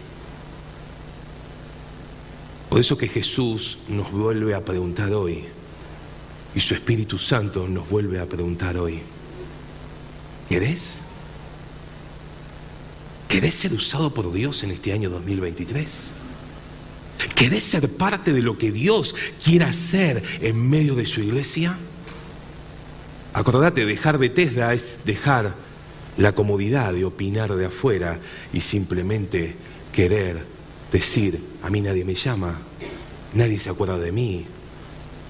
Por 2.67 2.79
eso 2.79 2.97
que 2.97 3.09
Jesús 3.09 3.77
nos 3.89 4.11
vuelve 4.11 4.55
a 4.55 4.65
preguntar 4.65 5.13
hoy, 5.13 5.43
y 6.55 6.59
su 6.61 6.73
Espíritu 6.73 7.19
Santo 7.19 7.67
nos 7.67 7.87
vuelve 7.87 8.19
a 8.19 8.25
preguntar 8.25 8.77
hoy, 8.77 9.01
¿Querés? 10.49 10.99
¿Querés 13.27 13.55
ser 13.55 13.73
usado 13.73 14.13
por 14.13 14.31
Dios 14.31 14.63
en 14.63 14.71
este 14.71 14.93
año 14.93 15.09
2023? 15.09 16.11
¿Querés 17.35 17.63
ser 17.63 17.89
parte 17.89 18.31
de 18.31 18.41
lo 18.41 18.57
que 18.57 18.71
Dios 18.71 19.15
quiera 19.43 19.67
hacer 19.67 20.23
en 20.41 20.69
medio 20.69 20.95
de 20.95 21.05
su 21.05 21.21
iglesia? 21.21 21.77
Acordate, 23.33 23.85
dejar 23.85 24.17
Bethesda 24.17 24.73
es 24.73 24.99
dejar 25.03 25.53
la 26.17 26.33
comodidad 26.33 26.93
de 26.93 27.03
opinar 27.03 27.53
de 27.55 27.65
afuera 27.65 28.19
y 28.53 28.61
simplemente 28.61 29.55
querer 29.91 30.45
decir, 30.91 31.41
a 31.61 31.69
mí 31.69 31.81
nadie 31.81 32.05
me 32.05 32.15
llama, 32.15 32.57
nadie 33.33 33.59
se 33.59 33.69
acuerda 33.69 33.97
de 33.97 34.13
mí, 34.13 34.45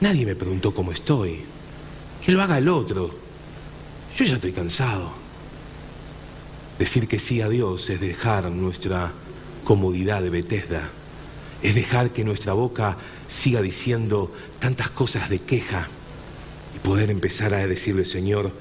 nadie 0.02 0.26
me 0.26 0.36
preguntó 0.36 0.76
cómo 0.76 0.92
estoy, 0.92 1.44
que 2.24 2.32
lo 2.32 2.44
haga 2.44 2.60
el 2.60 2.70
otro, 2.70 3.25
yo 4.16 4.26
ya 4.26 4.36
estoy 4.36 4.54
cansado. 4.54 5.12
Decir 6.80 7.08
que 7.08 7.20
sí 7.20 7.42
a 7.42 7.50
Dios 7.50 7.90
es 7.90 8.00
dejar 8.00 8.50
nuestra 8.52 9.12
comodidad 9.64 10.22
de 10.22 10.30
Bethesda, 10.30 10.90
es 11.62 11.76
dejar 11.76 12.12
que 12.12 12.24
nuestra 12.24 12.54
boca 12.54 12.98
siga 13.28 13.62
diciendo 13.62 14.34
tantas 14.60 14.90
cosas 14.90 15.30
de 15.30 15.40
queja 15.40 15.88
y 16.76 16.80
poder 16.80 17.10
empezar 17.10 17.54
a 17.54 17.66
decirle, 17.68 18.06
Señor, 18.06 18.54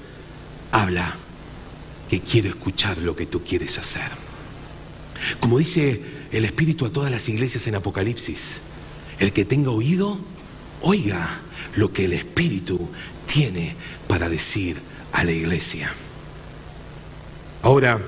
habla, 0.71 1.15
que 2.09 2.21
quiero 2.21 2.49
escuchar 2.49 2.97
lo 2.99 3.15
que 3.15 3.25
tú 3.25 3.43
quieres 3.43 3.77
hacer. 3.77 4.09
Como 5.39 5.57
dice 5.57 6.01
el 6.31 6.45
Espíritu 6.45 6.85
a 6.85 6.91
todas 6.91 7.11
las 7.11 7.27
iglesias 7.29 7.67
en 7.67 7.75
Apocalipsis, 7.75 8.59
el 9.19 9.31
que 9.31 9.45
tenga 9.45 9.71
oído, 9.71 10.17
oiga 10.81 11.41
lo 11.75 11.91
que 11.93 12.05
el 12.05 12.13
Espíritu 12.13 12.89
tiene 13.25 13.75
para 14.07 14.29
decir 14.29 14.77
a 15.15 15.23
la 15.23 15.31
iglesia. 15.31 15.89
Ahora, 17.61 18.01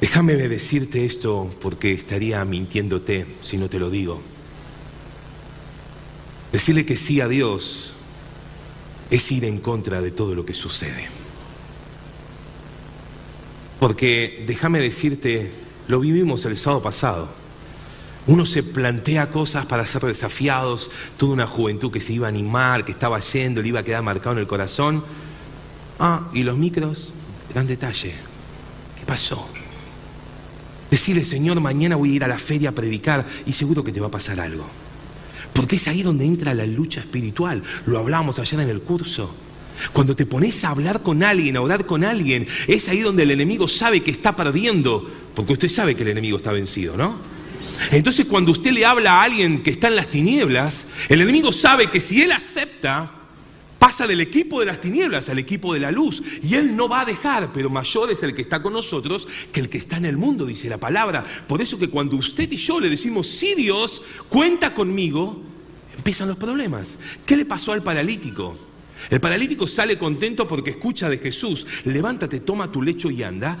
déjame 0.00 0.36
decirte 0.36 1.04
esto 1.04 1.52
porque 1.60 1.92
estaría 1.92 2.44
mintiéndote 2.44 3.26
si 3.42 3.56
no 3.56 3.68
te 3.68 3.80
lo 3.80 3.90
digo. 3.90 4.22
Decirle 6.52 6.86
que 6.86 6.96
sí 6.96 7.20
a 7.20 7.26
Dios 7.26 7.94
es 9.10 9.32
ir 9.32 9.44
en 9.44 9.58
contra 9.58 10.00
de 10.00 10.12
todo 10.12 10.36
lo 10.36 10.46
que 10.46 10.54
sucede. 10.54 11.08
Porque 13.80 14.44
déjame 14.46 14.78
decirte, 14.78 15.50
lo 15.88 15.98
vivimos 15.98 16.44
el 16.44 16.56
sábado 16.56 16.80
pasado. 16.80 17.43
Uno 18.26 18.46
se 18.46 18.62
plantea 18.62 19.30
cosas 19.30 19.66
para 19.66 19.84
ser 19.84 20.02
desafiados, 20.02 20.90
toda 21.18 21.34
una 21.34 21.46
juventud 21.46 21.90
que 21.90 22.00
se 22.00 22.14
iba 22.14 22.26
a 22.26 22.30
animar, 22.30 22.84
que 22.84 22.92
estaba 22.92 23.20
yendo, 23.20 23.60
le 23.60 23.68
iba 23.68 23.80
a 23.80 23.84
quedar 23.84 24.02
marcado 24.02 24.32
en 24.32 24.38
el 24.38 24.46
corazón. 24.46 25.04
Ah, 25.98 26.28
y 26.32 26.42
los 26.42 26.56
micros, 26.56 27.12
gran 27.52 27.66
detalle. 27.66 28.14
¿Qué 28.98 29.04
pasó? 29.04 29.46
Decirle, 30.90 31.24
Señor, 31.24 31.60
mañana 31.60 31.96
voy 31.96 32.12
a 32.12 32.14
ir 32.14 32.24
a 32.24 32.28
la 32.28 32.38
feria 32.38 32.70
a 32.70 32.72
predicar 32.72 33.26
y 33.44 33.52
seguro 33.52 33.84
que 33.84 33.92
te 33.92 34.00
va 34.00 34.06
a 34.06 34.10
pasar 34.10 34.40
algo. 34.40 34.64
Porque 35.52 35.76
es 35.76 35.86
ahí 35.86 36.02
donde 36.02 36.24
entra 36.24 36.54
la 36.54 36.66
lucha 36.66 37.00
espiritual. 37.00 37.62
Lo 37.84 37.98
hablábamos 37.98 38.38
ayer 38.38 38.60
en 38.60 38.70
el 38.70 38.80
curso. 38.80 39.34
Cuando 39.92 40.16
te 40.16 40.24
pones 40.24 40.64
a 40.64 40.70
hablar 40.70 41.02
con 41.02 41.22
alguien, 41.22 41.56
a 41.56 41.60
orar 41.60 41.84
con 41.84 42.04
alguien, 42.04 42.46
es 42.68 42.88
ahí 42.88 43.00
donde 43.00 43.24
el 43.24 43.32
enemigo 43.32 43.68
sabe 43.68 44.02
que 44.02 44.10
está 44.10 44.34
perdiendo. 44.34 45.10
Porque 45.34 45.52
usted 45.52 45.68
sabe 45.68 45.94
que 45.94 46.02
el 46.02 46.10
enemigo 46.10 46.38
está 46.38 46.52
vencido, 46.52 46.96
¿no? 46.96 47.33
Entonces 47.90 48.26
cuando 48.26 48.52
usted 48.52 48.72
le 48.72 48.84
habla 48.84 49.20
a 49.20 49.22
alguien 49.22 49.62
que 49.62 49.70
está 49.70 49.88
en 49.88 49.96
las 49.96 50.08
tinieblas, 50.08 50.86
el 51.08 51.20
enemigo 51.20 51.52
sabe 51.52 51.90
que 51.90 52.00
si 52.00 52.22
él 52.22 52.32
acepta, 52.32 53.10
pasa 53.84 54.06
del 54.06 54.22
equipo 54.22 54.60
de 54.60 54.64
las 54.64 54.80
tinieblas 54.80 55.28
al 55.28 55.38
equipo 55.38 55.74
de 55.74 55.80
la 55.80 55.90
luz. 55.90 56.22
Y 56.42 56.54
Él 56.54 56.74
no 56.74 56.88
va 56.88 57.02
a 57.02 57.04
dejar, 57.04 57.52
pero 57.52 57.68
mayor 57.68 58.10
es 58.10 58.22
el 58.22 58.34
que 58.34 58.40
está 58.40 58.62
con 58.62 58.72
nosotros 58.72 59.28
que 59.52 59.60
el 59.60 59.68
que 59.68 59.76
está 59.76 59.98
en 59.98 60.06
el 60.06 60.16
mundo, 60.16 60.46
dice 60.46 60.70
la 60.70 60.78
palabra. 60.78 61.22
Por 61.46 61.60
eso 61.60 61.78
que 61.78 61.90
cuando 61.90 62.16
usted 62.16 62.50
y 62.50 62.56
yo 62.56 62.80
le 62.80 62.88
decimos, 62.88 63.26
sí 63.26 63.54
Dios, 63.54 64.00
cuenta 64.30 64.72
conmigo, 64.72 65.38
empiezan 65.94 66.28
los 66.28 66.38
problemas. 66.38 66.98
¿Qué 67.26 67.36
le 67.36 67.44
pasó 67.44 67.72
al 67.72 67.82
paralítico? 67.82 68.56
El 69.10 69.20
paralítico 69.20 69.66
sale 69.66 69.98
contento 69.98 70.48
porque 70.48 70.70
escucha 70.70 71.10
de 71.10 71.18
Jesús, 71.18 71.66
levántate, 71.84 72.40
toma 72.40 72.72
tu 72.72 72.80
lecho 72.80 73.10
y 73.10 73.22
anda. 73.22 73.58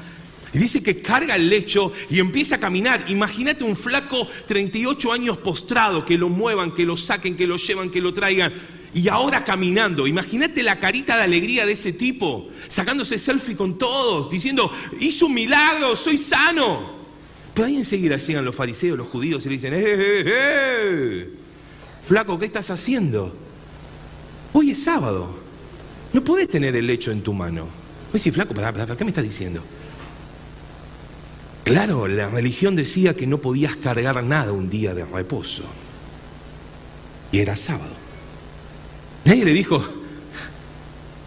Y 0.54 0.58
dice 0.58 0.82
que 0.82 1.02
carga 1.02 1.34
el 1.34 1.48
lecho 1.48 1.92
y 2.08 2.20
empieza 2.20 2.54
a 2.54 2.60
caminar. 2.60 3.04
Imagínate 3.08 3.64
un 3.64 3.76
flaco 3.76 4.28
38 4.46 5.12
años 5.12 5.36
postrado, 5.38 6.04
que 6.04 6.16
lo 6.16 6.28
muevan, 6.28 6.72
que 6.72 6.84
lo 6.84 6.96
saquen, 6.96 7.34
que 7.34 7.46
lo 7.46 7.56
llevan, 7.56 7.90
que 7.90 8.00
lo 8.00 8.14
traigan 8.14 8.52
y 8.94 9.08
ahora 9.08 9.44
caminando. 9.44 10.06
Imagínate 10.06 10.62
la 10.62 10.78
carita 10.78 11.16
de 11.16 11.24
alegría 11.24 11.66
de 11.66 11.72
ese 11.72 11.92
tipo, 11.92 12.48
sacándose 12.68 13.18
selfie 13.18 13.56
con 13.56 13.76
todos, 13.76 14.30
diciendo, 14.30 14.70
hizo 15.00 15.26
un 15.26 15.34
milagro, 15.34 15.96
soy 15.96 16.16
sano. 16.16 16.94
Pero 17.52 17.66
ahí 17.66 17.76
enseguida 17.76 18.16
llegan 18.16 18.44
los 18.44 18.54
fariseos, 18.54 18.96
los 18.96 19.08
judíos 19.08 19.44
y 19.44 19.48
le 19.48 19.54
dicen, 19.54 19.74
¡eh, 19.74 19.82
eh, 19.84 20.24
eh! 20.26 21.28
Flaco, 22.06 22.38
¿qué 22.38 22.46
estás 22.46 22.70
haciendo? 22.70 23.34
Hoy 24.52 24.70
es 24.70 24.82
sábado. 24.82 25.34
No 26.12 26.22
puedes 26.22 26.48
tener 26.48 26.76
el 26.76 26.86
lecho 26.86 27.10
en 27.10 27.22
tu 27.22 27.32
mano. 27.32 27.66
Voy 28.12 28.20
a 28.24 28.32
flaco, 28.32 28.54
¿para, 28.54 28.72
para, 28.72 28.96
qué 28.96 29.04
me 29.04 29.10
estás 29.10 29.24
diciendo? 29.24 29.60
Claro, 31.64 32.06
la 32.06 32.28
religión 32.28 32.76
decía 32.76 33.16
que 33.16 33.26
no 33.26 33.38
podías 33.38 33.76
cargar 33.76 34.22
nada 34.22 34.52
un 34.52 34.68
día 34.68 34.94
de 34.94 35.04
reposo. 35.04 35.62
Y 37.32 37.40
era 37.40 37.56
sábado. 37.56 37.94
Nadie 39.24 39.46
le 39.46 39.52
dijo, 39.52 39.82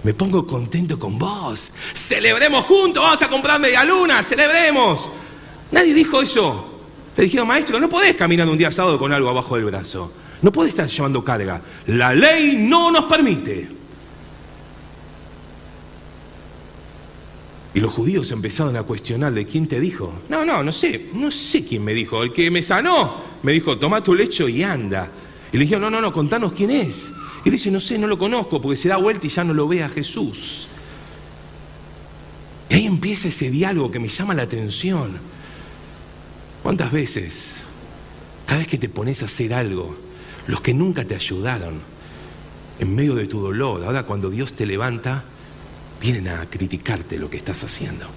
me 0.04 0.14
pongo 0.14 0.46
contento 0.46 1.00
con 1.00 1.18
vos, 1.18 1.72
celebremos 1.94 2.66
juntos, 2.66 3.04
vamos 3.04 3.22
a 3.22 3.30
comprar 3.30 3.60
media 3.60 3.84
luna, 3.84 4.22
celebremos. 4.22 5.10
Nadie 5.72 5.94
dijo 5.96 6.22
eso. 6.22 6.82
Le 7.18 7.24
dijeron, 7.24 7.48
maestro, 7.48 7.80
no 7.80 7.90
podés 7.90 8.16
caminar 8.16 8.48
un 8.48 8.60
día 8.60 8.72
sábado 8.72 9.00
con 9.00 9.12
algo 9.12 9.30
abajo 9.30 9.56
del 9.56 9.66
brazo. 9.66 10.14
No 10.44 10.52
podés 10.52 10.70
estar 10.70 10.88
llevando 10.88 11.24
carga. 11.24 11.62
La 11.88 12.14
ley 12.14 12.58
no 12.60 12.92
nos 12.92 13.06
permite. 13.06 13.77
Y 17.74 17.80
los 17.80 17.94
judíos 17.94 18.32
empezaron 18.32 18.76
a 18.76 18.84
cuestionarle, 18.84 19.46
¿quién 19.46 19.68
te 19.68 19.80
dijo? 19.80 20.22
No, 20.30 20.46
no, 20.46 20.64
no 20.64 20.72
sé, 20.72 21.10
no 21.14 21.32
sé 21.32 21.66
quién 21.66 21.84
me 21.84 21.94
dijo. 21.94 22.24
El 22.24 22.34
que 22.34 22.50
me 22.50 22.64
sanó 22.64 23.22
me 23.44 23.52
dijo, 23.52 23.78
toma 23.78 24.02
tu 24.02 24.16
lecho 24.16 24.48
y 24.48 24.64
anda. 24.64 25.10
Y 25.52 25.58
le 25.58 25.64
dijeron, 25.64 25.84
no, 25.84 25.90
no, 25.92 26.02
no, 26.02 26.12
contanos 26.12 26.54
quién 26.54 26.72
es. 26.72 27.12
Y 27.44 27.50
él 27.50 27.52
dice, 27.52 27.72
no 27.72 27.80
sé, 27.80 27.98
no 27.98 28.08
lo 28.08 28.18
conozco, 28.18 28.60
porque 28.60 28.78
se 28.78 28.90
da 28.90 28.98
vuelta 28.98 29.28
y 29.28 29.30
ya 29.30 29.44
no 29.44 29.54
lo 29.54 29.68
ve 29.68 29.84
a 29.84 29.90
Jesús. 29.90 30.68
Y 32.70 32.76
ahí 32.76 32.86
empieza 32.86 33.28
ese 33.28 33.50
diálogo 33.50 33.92
que 33.92 34.00
me 34.00 34.08
llama 34.08 34.34
la 34.34 34.44
atención. 34.44 35.18
¿Cuántas 36.64 36.92
veces, 36.92 37.64
cada 38.46 38.60
vez 38.60 38.68
que 38.68 38.78
te 38.78 38.90
pones 38.90 39.22
a 39.22 39.26
hacer 39.26 39.54
algo, 39.54 39.96
los 40.48 40.62
que 40.62 40.74
nunca 40.74 41.06
te 41.06 41.16
ayudaron, 41.16 41.80
en 42.80 42.96
medio 42.96 43.16
de 43.16 43.28
tu 43.28 43.40
dolor, 43.40 43.84
ahora 43.84 44.04
cuando 44.04 44.30
Dios 44.30 44.54
te 44.54 44.66
levanta, 44.66 45.24
vienen 46.00 46.28
a 46.28 46.50
criticarte 46.50 47.18
lo 47.18 47.30
que 47.30 47.38
estás 47.38 47.64
haciendo? 47.64 48.08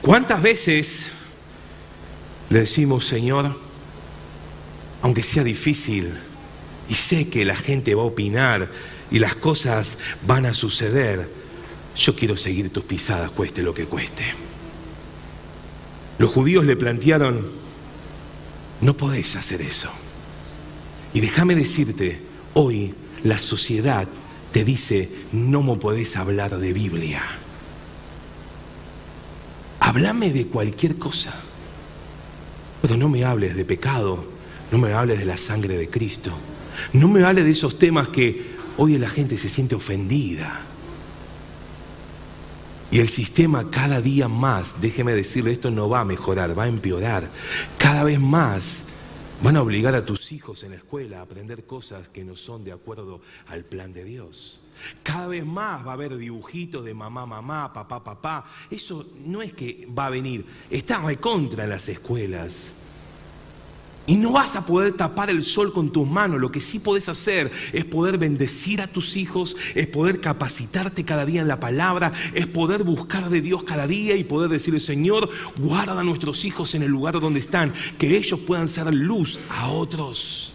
¿Cuántas 0.00 0.42
veces 0.42 1.10
le 2.50 2.60
decimos, 2.60 3.06
Señor, 3.06 3.56
aunque 5.02 5.22
sea 5.22 5.44
difícil, 5.44 6.14
y 6.88 6.94
sé 6.94 7.28
que 7.28 7.44
la 7.44 7.56
gente 7.56 7.94
va 7.94 8.02
a 8.02 8.06
opinar 8.06 8.70
y 9.10 9.18
las 9.18 9.34
cosas 9.34 9.98
van 10.26 10.46
a 10.46 10.54
suceder, 10.54 11.28
yo 11.96 12.14
quiero 12.14 12.36
seguir 12.36 12.70
tus 12.70 12.84
pisadas, 12.84 13.30
cueste 13.30 13.62
lo 13.62 13.74
que 13.74 13.86
cueste. 13.86 14.24
Los 16.18 16.30
judíos 16.30 16.64
le 16.64 16.76
plantearon, 16.76 17.46
no 18.80 18.96
podés 18.96 19.36
hacer 19.36 19.62
eso. 19.62 19.90
Y 21.12 21.20
déjame 21.20 21.54
decirte, 21.54 22.20
hoy 22.54 22.94
la 23.22 23.38
sociedad 23.38 24.08
te 24.54 24.64
dice, 24.64 25.10
no 25.32 25.64
me 25.64 25.74
podés 25.74 26.14
hablar 26.14 26.58
de 26.58 26.72
Biblia. 26.72 27.20
Háblame 29.80 30.32
de 30.32 30.46
cualquier 30.46 30.96
cosa, 30.96 31.34
pero 32.80 32.96
no 32.96 33.08
me 33.08 33.24
hables 33.24 33.56
de 33.56 33.64
pecado, 33.64 34.24
no 34.70 34.78
me 34.78 34.92
hables 34.92 35.18
de 35.18 35.24
la 35.24 35.38
sangre 35.38 35.76
de 35.76 35.90
Cristo. 35.90 36.30
No 36.92 37.08
me 37.08 37.24
hables 37.24 37.46
de 37.46 37.50
esos 37.50 37.80
temas 37.80 38.10
que 38.10 38.54
hoy 38.76 38.96
la 38.96 39.10
gente 39.10 39.36
se 39.36 39.48
siente 39.48 39.74
ofendida. 39.74 40.60
Y 42.92 43.00
el 43.00 43.08
sistema 43.08 43.72
cada 43.72 44.00
día 44.00 44.28
más, 44.28 44.80
déjeme 44.80 45.14
decirle, 45.14 45.50
esto 45.50 45.72
no 45.72 45.88
va 45.88 46.02
a 46.02 46.04
mejorar, 46.04 46.56
va 46.56 46.62
a 46.62 46.68
empeorar. 46.68 47.28
Cada 47.76 48.04
vez 48.04 48.20
más 48.20 48.84
van 49.44 49.58
a 49.58 49.62
obligar 49.62 49.94
a 49.94 50.06
tus 50.06 50.32
hijos 50.32 50.62
en 50.62 50.70
la 50.70 50.78
escuela 50.78 51.18
a 51.18 51.22
aprender 51.22 51.64
cosas 51.64 52.08
que 52.08 52.24
no 52.24 52.34
son 52.34 52.64
de 52.64 52.72
acuerdo 52.72 53.20
al 53.48 53.62
plan 53.62 53.92
de 53.92 54.02
Dios. 54.02 54.58
Cada 55.02 55.26
vez 55.26 55.44
más 55.44 55.86
va 55.86 55.90
a 55.90 55.92
haber 55.92 56.16
dibujitos 56.16 56.82
de 56.82 56.94
mamá, 56.94 57.26
mamá, 57.26 57.70
papá, 57.70 58.02
papá. 58.02 58.46
Eso 58.70 59.06
no 59.18 59.42
es 59.42 59.52
que 59.52 59.86
va 59.86 60.06
a 60.06 60.10
venir, 60.10 60.46
está 60.70 60.96
recontra 60.96 61.64
en 61.64 61.70
las 61.70 61.90
escuelas. 61.90 62.72
Y 64.06 64.16
no 64.16 64.32
vas 64.32 64.54
a 64.54 64.66
poder 64.66 64.92
tapar 64.92 65.30
el 65.30 65.44
sol 65.44 65.72
con 65.72 65.90
tus 65.90 66.06
manos. 66.06 66.38
Lo 66.38 66.52
que 66.52 66.60
sí 66.60 66.78
puedes 66.78 67.08
hacer 67.08 67.50
es 67.72 67.84
poder 67.86 68.18
bendecir 68.18 68.82
a 68.82 68.86
tus 68.86 69.16
hijos, 69.16 69.56
es 69.74 69.86
poder 69.86 70.20
capacitarte 70.20 71.04
cada 71.04 71.24
día 71.24 71.40
en 71.40 71.48
la 71.48 71.58
palabra, 71.58 72.12
es 72.34 72.46
poder 72.46 72.84
buscar 72.84 73.30
de 73.30 73.40
Dios 73.40 73.64
cada 73.64 73.86
día 73.86 74.14
y 74.16 74.24
poder 74.24 74.50
decirle, 74.50 74.80
Señor, 74.80 75.30
guarda 75.58 75.98
a 75.98 76.04
nuestros 76.04 76.44
hijos 76.44 76.74
en 76.74 76.82
el 76.82 76.90
lugar 76.90 77.18
donde 77.18 77.40
están, 77.40 77.72
que 77.98 78.16
ellos 78.16 78.40
puedan 78.40 78.68
ser 78.68 78.92
luz 78.92 79.38
a 79.48 79.68
otros, 79.68 80.52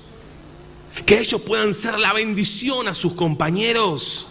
que 1.08 1.20
ellos 1.20 1.42
puedan 1.42 1.74
ser 1.74 1.98
la 1.98 2.14
bendición 2.14 2.88
a 2.88 2.94
sus 2.94 3.14
compañeros. 3.14 4.29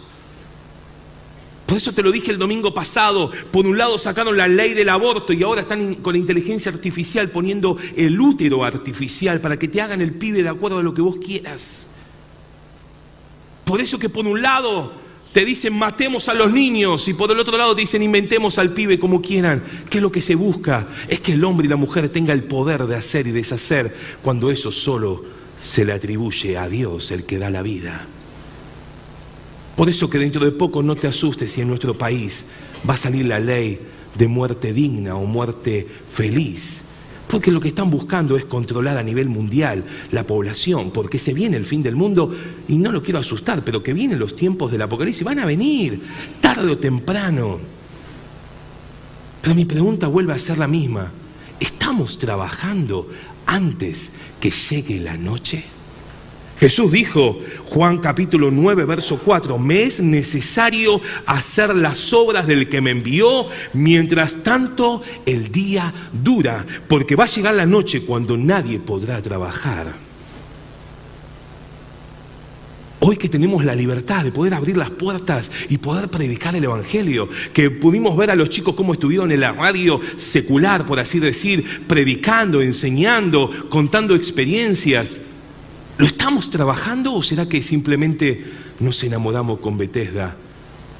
Por 1.69 1.77
eso 1.77 1.93
te 1.93 2.01
lo 2.01 2.11
dije 2.11 2.31
el 2.31 2.39
domingo 2.39 2.73
pasado. 2.73 3.29
Por 3.51 3.67
un 3.67 3.77
lado 3.77 3.99
sacaron 3.99 4.35
la 4.35 4.47
ley 4.47 4.73
del 4.73 4.89
aborto 4.89 5.33
y 5.33 5.43
ahora 5.43 5.61
están 5.61 5.93
con 5.95 6.13
la 6.13 6.17
inteligencia 6.17 6.71
artificial 6.71 7.29
poniendo 7.29 7.77
el 7.95 8.19
útero 8.19 8.65
artificial 8.65 9.39
para 9.39 9.59
que 9.59 9.67
te 9.67 9.79
hagan 9.79 10.01
el 10.01 10.15
pibe 10.15 10.41
de 10.41 10.49
acuerdo 10.49 10.79
a 10.79 10.83
lo 10.83 10.95
que 10.95 11.03
vos 11.03 11.17
quieras. 11.17 11.87
Por 13.65 13.81
eso 13.81 13.99
que 13.99 14.09
por 14.09 14.25
un 14.25 14.41
lado 14.41 14.93
te 15.31 15.45
dicen 15.45 15.77
matemos 15.77 16.27
a 16.27 16.33
los 16.33 16.51
niños 16.51 17.07
y 17.07 17.13
por 17.13 17.29
el 17.29 17.39
otro 17.39 17.55
lado 17.55 17.75
te 17.75 17.81
dicen 17.81 18.01
inventemos 18.01 18.57
al 18.57 18.73
pibe 18.73 18.97
como 18.97 19.21
quieran. 19.21 19.63
¿Qué 19.91 19.99
es 19.99 20.01
lo 20.01 20.11
que 20.11 20.21
se 20.21 20.33
busca? 20.33 20.87
Es 21.07 21.19
que 21.19 21.33
el 21.33 21.43
hombre 21.43 21.67
y 21.67 21.69
la 21.69 21.75
mujer 21.75 22.09
tengan 22.09 22.35
el 22.35 22.45
poder 22.45 22.87
de 22.87 22.95
hacer 22.95 23.27
y 23.27 23.31
deshacer 23.31 23.95
cuando 24.23 24.49
eso 24.49 24.71
solo 24.71 25.23
se 25.61 25.85
le 25.85 25.93
atribuye 25.93 26.57
a 26.57 26.67
Dios, 26.67 27.11
el 27.11 27.25
que 27.25 27.37
da 27.37 27.51
la 27.51 27.61
vida. 27.61 28.07
Por 29.79 29.87
eso 29.87 30.09
que 30.09 30.19
dentro 30.19 30.43
de 30.43 30.51
poco 30.51 30.83
no 30.83 30.97
te 30.97 31.07
asustes 31.07 31.53
si 31.53 31.61
en 31.61 31.69
nuestro 31.69 31.97
país 31.97 32.45
va 32.87 32.95
a 32.95 32.97
salir 32.97 33.25
la 33.25 33.39
ley 33.39 33.79
de 34.13 34.27
muerte 34.27 34.73
digna 34.73 35.15
o 35.15 35.23
muerte 35.23 35.87
feliz. 36.11 36.81
Porque 37.29 37.49
lo 37.49 37.61
que 37.61 37.69
están 37.69 37.89
buscando 37.89 38.35
es 38.35 38.43
controlar 38.43 38.97
a 38.97 39.03
nivel 39.03 39.29
mundial 39.29 39.85
la 40.11 40.27
población, 40.27 40.91
porque 40.91 41.17
se 41.17 41.33
viene 41.33 41.55
el 41.55 41.65
fin 41.65 41.81
del 41.81 41.95
mundo, 41.95 42.35
y 42.67 42.75
no 42.75 42.91
lo 42.91 43.01
quiero 43.01 43.19
asustar, 43.19 43.63
pero 43.63 43.81
que 43.81 43.93
vienen 43.93 44.19
los 44.19 44.35
tiempos 44.35 44.69
del 44.69 44.81
apocalipsis, 44.81 45.23
van 45.23 45.39
a 45.39 45.45
venir, 45.45 46.01
tarde 46.41 46.69
o 46.69 46.77
temprano. 46.77 47.57
Pero 49.41 49.55
mi 49.55 49.63
pregunta 49.63 50.07
vuelve 50.07 50.33
a 50.33 50.39
ser 50.39 50.57
la 50.57 50.67
misma. 50.67 51.09
¿Estamos 51.57 52.17
trabajando 52.17 53.07
antes 53.45 54.11
que 54.41 54.51
llegue 54.51 54.99
la 54.99 55.15
noche? 55.15 55.78
Jesús 56.59 56.91
dijo, 56.91 57.39
Juan 57.67 57.99
capítulo 57.99 58.51
9, 58.51 58.83
verso 58.83 59.17
4, 59.17 59.57
me 59.57 59.83
es 59.83 60.01
necesario 60.01 60.99
hacer 61.25 61.73
las 61.73 62.11
obras 62.11 62.47
del 62.47 62.67
que 62.67 62.81
me 62.81 62.91
envió, 62.91 63.47
mientras 63.73 64.43
tanto 64.43 65.01
el 65.25 65.53
día 65.53 65.93
dura, 66.11 66.65
porque 66.89 67.15
va 67.15 67.23
a 67.23 67.27
llegar 67.27 67.55
la 67.55 67.65
noche 67.65 68.01
cuando 68.01 68.35
nadie 68.35 68.77
podrá 68.77 69.21
trabajar. 69.21 69.93
Hoy 73.01 73.15
que 73.15 73.29
tenemos 73.29 73.63
la 73.63 73.73
libertad 73.73 74.25
de 74.25 74.31
poder 74.33 74.53
abrir 74.53 74.75
las 74.75 74.89
puertas 74.89 75.49
y 75.69 75.77
poder 75.77 76.09
predicar 76.09 76.57
el 76.57 76.65
Evangelio, 76.65 77.29
que 77.53 77.71
pudimos 77.71 78.17
ver 78.17 78.31
a 78.31 78.35
los 78.35 78.49
chicos 78.49 78.75
cómo 78.75 78.91
estuvieron 78.91 79.31
en 79.31 79.39
la 79.39 79.53
radio 79.53 80.01
secular, 80.17 80.85
por 80.85 80.99
así 80.99 81.19
decir, 81.19 81.85
predicando, 81.87 82.61
enseñando, 82.61 83.49
contando 83.69 84.13
experiencias, 84.13 85.21
¿lo 85.99 86.05
estamos 86.07 86.49
trabajando 86.49 87.13
o 87.13 87.21
será 87.21 87.47
que 87.47 87.61
simplemente 87.61 88.43
nos 88.79 89.03
enamoramos 89.03 89.59
con 89.59 89.77
Bethesda 89.77 90.35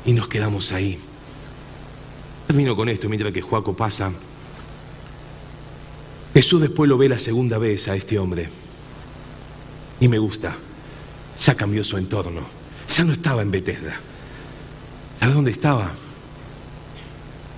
y 0.05 0.13
nos 0.13 0.27
quedamos 0.27 0.71
ahí? 0.71 0.99
Termino 2.45 2.75
con 2.75 2.87
esto 2.87 3.09
mientras 3.09 3.33
que 3.33 3.41
Joaco 3.41 3.75
pasa. 3.75 4.13
Jesús 6.35 6.61
después 6.61 6.87
lo 6.87 6.99
ve 6.99 7.09
la 7.09 7.17
segunda 7.17 7.57
vez 7.57 7.87
a 7.87 7.95
este 7.95 8.19
hombre 8.19 8.49
y 9.99 10.07
me 10.07 10.19
gusta 10.19 10.55
ya 11.39 11.55
cambió 11.55 11.83
su 11.83 11.97
entorno. 11.97 12.45
Ya 12.87 13.03
no 13.03 13.13
estaba 13.13 13.41
en 13.41 13.51
Bethesda. 13.51 13.99
¿Sabe 15.19 15.33
dónde 15.33 15.51
estaba? 15.51 15.91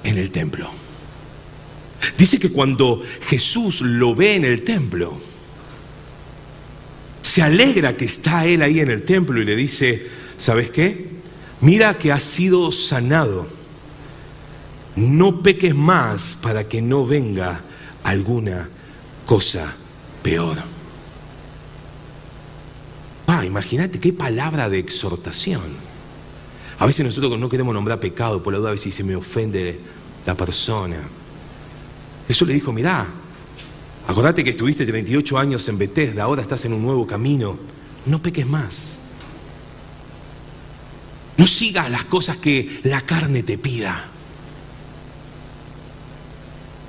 En 0.03 0.17
el 0.17 0.31
templo. 0.31 0.69
Dice 2.17 2.39
que 2.39 2.51
cuando 2.51 3.03
Jesús 3.27 3.81
lo 3.81 4.15
ve 4.15 4.35
en 4.35 4.45
el 4.45 4.63
templo, 4.63 5.19
se 7.31 7.41
alegra 7.41 7.95
que 7.95 8.03
está 8.03 8.45
él 8.45 8.61
ahí 8.61 8.81
en 8.81 8.91
el 8.91 9.03
templo 9.03 9.41
y 9.41 9.45
le 9.45 9.55
dice, 9.55 10.05
¿sabes 10.37 10.69
qué? 10.69 11.07
Mira 11.61 11.97
que 11.97 12.11
has 12.11 12.23
sido 12.23 12.73
sanado. 12.73 13.47
No 14.97 15.41
peques 15.41 15.73
más 15.73 16.37
para 16.41 16.67
que 16.67 16.81
no 16.81 17.05
venga 17.05 17.61
alguna 18.03 18.67
cosa 19.25 19.73
peor. 20.21 20.57
Ah, 23.27 23.45
imagínate 23.45 24.01
qué 24.01 24.11
palabra 24.11 24.67
de 24.67 24.79
exhortación. 24.79 25.61
A 26.79 26.85
veces 26.85 27.05
nosotros 27.05 27.39
no 27.39 27.47
queremos 27.47 27.73
nombrar 27.73 28.01
pecado 28.01 28.43
por 28.43 28.51
la 28.51 28.59
duda 28.59 28.73
a 28.73 28.77
si 28.77 28.91
se 28.91 29.05
me 29.05 29.15
ofende 29.15 29.79
la 30.25 30.35
persona. 30.35 30.97
Jesús 32.27 32.45
le 32.45 32.55
dijo, 32.55 32.73
mirá, 32.73 33.07
acordate 34.07 34.43
que 34.43 34.51
estuviste 34.51 34.85
38 34.85 35.37
años 35.37 35.67
en 35.69 35.77
Bethesda, 35.77 36.23
ahora 36.23 36.41
estás 36.41 36.65
en 36.65 36.73
un 36.73 36.83
nuevo 36.83 37.05
camino, 37.07 37.57
no 38.05 38.21
peques 38.21 38.45
más. 38.45 38.97
No 41.37 41.47
sigas 41.47 41.89
las 41.89 42.05
cosas 42.05 42.37
que 42.37 42.81
la 42.83 43.01
carne 43.01 43.43
te 43.43 43.57
pida. 43.57 44.05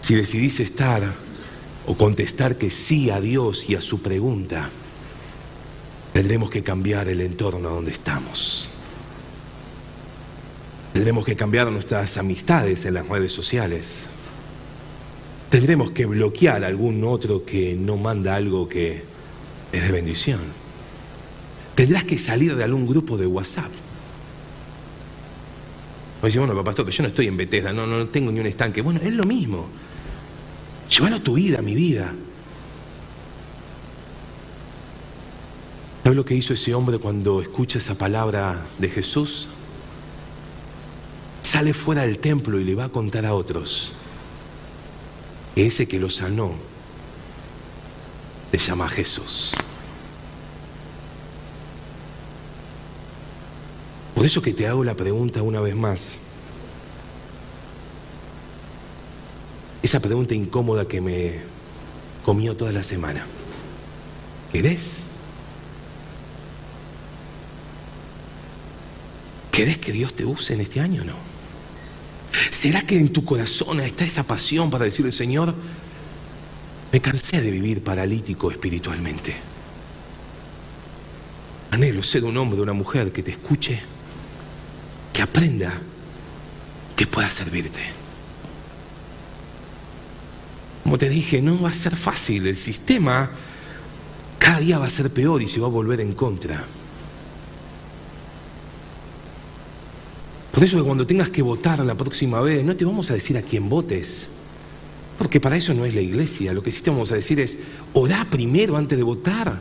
Si 0.02 0.14
decidís 0.14 0.60
estar 0.60 1.14
o 1.86 1.96
contestar 1.96 2.58
que 2.58 2.70
sí 2.70 3.10
a 3.10 3.20
Dios 3.20 3.70
y 3.70 3.76
a 3.76 3.80
su 3.80 4.02
pregunta, 4.02 4.70
Tendremos 6.12 6.50
que 6.50 6.62
cambiar 6.62 7.08
el 7.08 7.22
entorno 7.22 7.70
donde 7.70 7.90
estamos. 7.90 8.68
Tendremos 10.92 11.24
que 11.24 11.36
cambiar 11.36 11.72
nuestras 11.72 12.18
amistades 12.18 12.84
en 12.84 12.94
las 12.94 13.08
redes 13.08 13.32
sociales. 13.32 14.10
Tendremos 15.52 15.90
que 15.90 16.06
bloquear 16.06 16.64
a 16.64 16.66
algún 16.66 17.04
otro 17.04 17.44
que 17.44 17.74
no 17.74 17.98
manda 17.98 18.34
algo 18.34 18.66
que 18.66 19.02
es 19.70 19.82
de 19.82 19.92
bendición. 19.92 20.40
Tendrás 21.74 22.04
que 22.04 22.16
salir 22.16 22.56
de 22.56 22.64
algún 22.64 22.86
grupo 22.86 23.18
de 23.18 23.26
WhatsApp. 23.26 23.70
Me 26.22 26.28
dice, 26.28 26.38
bueno, 26.38 26.54
pero 26.64 26.88
yo 26.88 27.02
no 27.02 27.08
estoy 27.10 27.26
en 27.26 27.36
Bethesda, 27.36 27.70
no, 27.70 27.86
no 27.86 28.06
tengo 28.06 28.32
ni 28.32 28.40
un 28.40 28.46
estanque. 28.46 28.80
Bueno, 28.80 29.00
es 29.02 29.12
lo 29.12 29.24
mismo. 29.24 29.68
Llévalo 30.88 31.16
a 31.16 31.22
tu 31.22 31.34
vida, 31.34 31.60
mi 31.60 31.74
vida. 31.74 32.14
¿Sabes 36.02 36.16
lo 36.16 36.24
que 36.24 36.34
hizo 36.34 36.54
ese 36.54 36.74
hombre 36.74 36.96
cuando 36.96 37.42
escucha 37.42 37.76
esa 37.76 37.94
palabra 37.94 38.64
de 38.78 38.88
Jesús? 38.88 39.50
Sale 41.42 41.74
fuera 41.74 42.06
del 42.06 42.20
templo 42.20 42.58
y 42.58 42.64
le 42.64 42.74
va 42.74 42.84
a 42.84 42.88
contar 42.88 43.26
a 43.26 43.34
otros. 43.34 43.96
Ese 45.56 45.86
que 45.86 45.98
lo 45.98 46.08
sanó 46.08 46.54
se 48.50 48.58
llama 48.58 48.88
Jesús. 48.88 49.52
Por 54.14 54.26
eso 54.26 54.42
que 54.42 54.52
te 54.52 54.68
hago 54.68 54.84
la 54.84 54.94
pregunta 54.94 55.42
una 55.42 55.60
vez 55.60 55.74
más. 55.74 56.18
Esa 59.82 60.00
pregunta 60.00 60.34
incómoda 60.34 60.86
que 60.86 61.00
me 61.00 61.40
comió 62.24 62.56
toda 62.56 62.72
la 62.72 62.84
semana. 62.84 63.26
¿Querés 64.52 65.08
¿Querés 69.52 69.76
que 69.76 69.92
Dios 69.92 70.14
te 70.14 70.24
use 70.24 70.54
en 70.54 70.62
este 70.62 70.80
año 70.80 71.02
o 71.02 71.04
no? 71.04 71.31
¿Será 72.50 72.82
que 72.82 72.98
en 72.98 73.12
tu 73.12 73.24
corazón 73.24 73.80
está 73.80 74.04
esa 74.04 74.24
pasión 74.24 74.70
para 74.70 74.84
decirle, 74.84 75.12
Señor, 75.12 75.54
me 76.92 77.00
cansé 77.00 77.40
de 77.40 77.50
vivir 77.50 77.82
paralítico 77.82 78.50
espiritualmente? 78.50 79.36
Anhelo 81.70 82.02
ser 82.02 82.24
un 82.24 82.36
hombre, 82.36 82.60
una 82.60 82.74
mujer 82.74 83.12
que 83.12 83.22
te 83.22 83.30
escuche, 83.30 83.80
que 85.12 85.22
aprenda, 85.22 85.72
que 86.94 87.06
pueda 87.06 87.30
servirte. 87.30 87.80
Como 90.82 90.98
te 90.98 91.08
dije, 91.08 91.40
no 91.40 91.60
va 91.60 91.70
a 91.70 91.72
ser 91.72 91.96
fácil. 91.96 92.46
El 92.46 92.56
sistema 92.56 93.30
cada 94.38 94.58
día 94.60 94.78
va 94.78 94.86
a 94.86 94.90
ser 94.90 95.10
peor 95.10 95.40
y 95.40 95.48
se 95.48 95.60
va 95.60 95.68
a 95.68 95.70
volver 95.70 96.00
en 96.00 96.12
contra. 96.12 96.64
Por 100.62 100.68
eso 100.68 100.76
que 100.76 100.84
cuando 100.84 101.04
tengas 101.04 101.28
que 101.28 101.42
votar 101.42 101.80
la 101.80 101.96
próxima 101.96 102.40
vez, 102.40 102.64
no 102.64 102.76
te 102.76 102.84
vamos 102.84 103.10
a 103.10 103.14
decir 103.14 103.36
a 103.36 103.42
quién 103.42 103.68
votes. 103.68 104.28
Porque 105.18 105.40
para 105.40 105.56
eso 105.56 105.74
no 105.74 105.84
es 105.84 105.92
la 105.92 106.00
iglesia. 106.00 106.52
Lo 106.52 106.62
que 106.62 106.70
sí 106.70 106.82
te 106.82 106.90
vamos 106.90 107.10
a 107.10 107.16
decir 107.16 107.40
es, 107.40 107.58
orá 107.94 108.24
primero 108.30 108.76
antes 108.76 108.96
de 108.96 109.02
votar. 109.02 109.58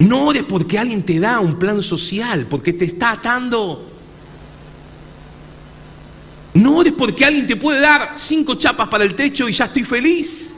No 0.00 0.26
ores 0.26 0.42
porque 0.46 0.78
alguien 0.78 1.02
te 1.02 1.18
da 1.18 1.40
un 1.40 1.58
plan 1.58 1.82
social, 1.82 2.44
porque 2.44 2.74
te 2.74 2.84
está 2.84 3.12
atando. 3.12 3.90
No 6.52 6.76
ores 6.76 6.92
porque 6.92 7.24
alguien 7.24 7.46
te 7.46 7.56
puede 7.56 7.80
dar 7.80 8.12
cinco 8.16 8.56
chapas 8.56 8.88
para 8.88 9.04
el 9.04 9.14
techo 9.14 9.48
y 9.48 9.54
ya 9.54 9.64
estoy 9.64 9.84
feliz. 9.84 10.56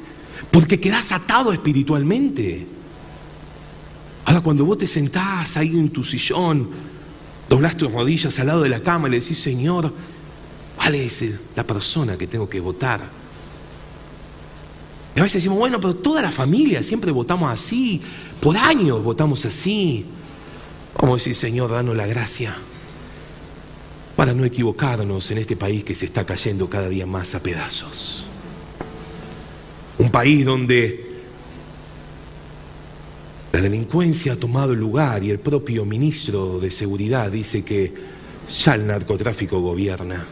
Porque 0.50 0.80
quedas 0.80 1.12
atado 1.12 1.52
espiritualmente. 1.52 2.66
Ahora 4.24 4.40
cuando 4.40 4.64
vos 4.64 4.78
te 4.78 4.88
sentás 4.88 5.56
ahí 5.56 5.78
en 5.78 5.90
tu 5.90 6.02
sillón, 6.02 6.95
Doblás 7.48 7.76
tus 7.76 7.92
rodillas 7.92 8.38
al 8.38 8.48
lado 8.48 8.62
de 8.62 8.68
la 8.68 8.80
cama 8.80 9.08
y 9.08 9.12
le 9.12 9.20
decís, 9.20 9.38
Señor, 9.38 9.92
¿cuál 10.76 10.94
es 10.96 11.24
la 11.54 11.64
persona 11.64 12.18
que 12.18 12.26
tengo 12.26 12.48
que 12.48 12.60
votar? 12.60 13.00
Y 15.14 15.20
a 15.20 15.22
veces 15.22 15.42
decimos, 15.42 15.58
bueno, 15.58 15.80
pero 15.80 15.94
toda 15.96 16.20
la 16.20 16.30
familia 16.30 16.82
siempre 16.82 17.10
votamos 17.10 17.50
así, 17.50 18.02
por 18.40 18.56
años 18.56 19.02
votamos 19.02 19.44
así. 19.46 20.04
Vamos 21.00 21.14
a 21.14 21.16
decir, 21.16 21.34
Señor, 21.34 21.70
danos 21.70 21.96
la 21.96 22.06
gracia 22.06 22.54
para 24.16 24.32
no 24.34 24.44
equivocarnos 24.44 25.30
en 25.30 25.38
este 25.38 25.56
país 25.56 25.84
que 25.84 25.94
se 25.94 26.06
está 26.06 26.24
cayendo 26.24 26.68
cada 26.68 26.88
día 26.88 27.06
más 27.06 27.34
a 27.34 27.42
pedazos. 27.42 28.26
Un 29.98 30.10
país 30.10 30.44
donde 30.44 31.05
la 33.56 33.62
delincuencia 33.62 34.34
ha 34.34 34.36
tomado 34.36 34.74
lugar 34.74 35.24
y 35.24 35.30
el 35.30 35.38
propio 35.38 35.86
ministro 35.86 36.60
de 36.60 36.70
Seguridad 36.70 37.32
dice 37.32 37.64
que 37.64 37.90
ya 38.50 38.74
el 38.74 38.86
narcotráfico 38.86 39.60
gobierna. 39.60 40.26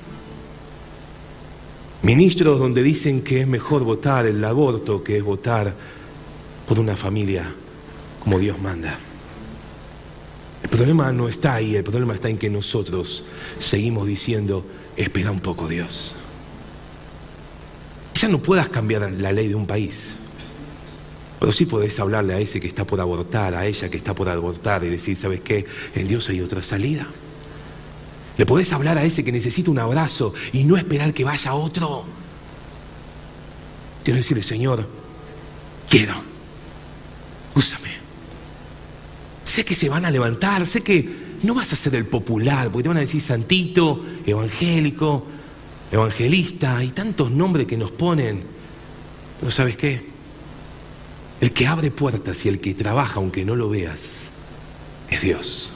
Ministros 2.02 2.58
donde 2.58 2.82
dicen 2.82 3.22
que 3.22 3.40
es 3.40 3.46
mejor 3.46 3.82
votar 3.82 4.26
el 4.26 4.44
aborto 4.44 5.02
que 5.02 5.16
es 5.16 5.24
votar 5.24 5.72
por 6.68 6.78
una 6.78 6.98
familia 6.98 7.50
como 8.22 8.38
Dios 8.38 8.60
manda. 8.60 8.98
El 10.62 10.68
problema 10.68 11.10
no 11.10 11.26
está 11.26 11.54
ahí, 11.54 11.76
el 11.76 11.84
problema 11.84 12.12
está 12.12 12.28
en 12.28 12.36
que 12.36 12.50
nosotros 12.50 13.24
seguimos 13.58 14.06
diciendo, 14.06 14.66
espera 14.98 15.30
un 15.30 15.40
poco 15.40 15.66
Dios. 15.66 16.14
Quizá 18.12 18.28
no 18.28 18.42
puedas 18.42 18.68
cambiar 18.68 19.10
la 19.12 19.32
ley 19.32 19.48
de 19.48 19.54
un 19.54 19.66
país, 19.66 20.16
pero 21.44 21.52
sí 21.52 21.66
podés 21.66 22.00
hablarle 22.00 22.32
a 22.32 22.38
ese 22.38 22.58
que 22.58 22.66
está 22.66 22.86
por 22.86 22.98
abortar, 23.02 23.54
a 23.54 23.66
ella 23.66 23.90
que 23.90 23.98
está 23.98 24.14
por 24.14 24.30
abortar 24.30 24.82
y 24.82 24.88
decir, 24.88 25.14
¿sabes 25.14 25.42
qué? 25.42 25.66
En 25.94 26.08
Dios 26.08 26.26
hay 26.30 26.40
otra 26.40 26.62
salida. 26.62 27.06
Le 28.38 28.46
podés 28.46 28.72
hablar 28.72 28.96
a 28.96 29.04
ese 29.04 29.22
que 29.22 29.30
necesita 29.30 29.70
un 29.70 29.78
abrazo 29.78 30.32
y 30.54 30.64
no 30.64 30.78
esperar 30.78 31.12
que 31.12 31.22
vaya 31.22 31.52
otro. 31.52 32.06
Quiero 34.02 34.16
decirle, 34.16 34.42
Señor, 34.42 34.88
quiero, 35.86 36.14
úsame. 37.54 37.90
Sé 39.44 39.66
que 39.66 39.74
se 39.74 39.90
van 39.90 40.06
a 40.06 40.10
levantar, 40.10 40.64
sé 40.64 40.80
que 40.80 41.06
no 41.42 41.52
vas 41.52 41.70
a 41.74 41.76
ser 41.76 41.94
el 41.94 42.06
popular, 42.06 42.70
porque 42.70 42.84
te 42.84 42.88
van 42.88 42.96
a 42.96 43.00
decir 43.00 43.20
santito, 43.20 44.02
evangélico, 44.24 45.26
evangelista, 45.92 46.78
hay 46.78 46.88
tantos 46.88 47.30
nombres 47.30 47.66
que 47.66 47.76
nos 47.76 47.90
ponen. 47.90 48.42
Pero 49.40 49.50
¿sabes 49.52 49.76
qué? 49.76 50.13
El 51.40 51.52
que 51.52 51.66
abre 51.66 51.90
puertas 51.90 52.44
y 52.44 52.48
el 52.48 52.60
que 52.60 52.74
trabaja 52.74 53.16
aunque 53.16 53.44
no 53.44 53.56
lo 53.56 53.68
veas, 53.68 54.28
es 55.10 55.20
Dios. 55.20 55.72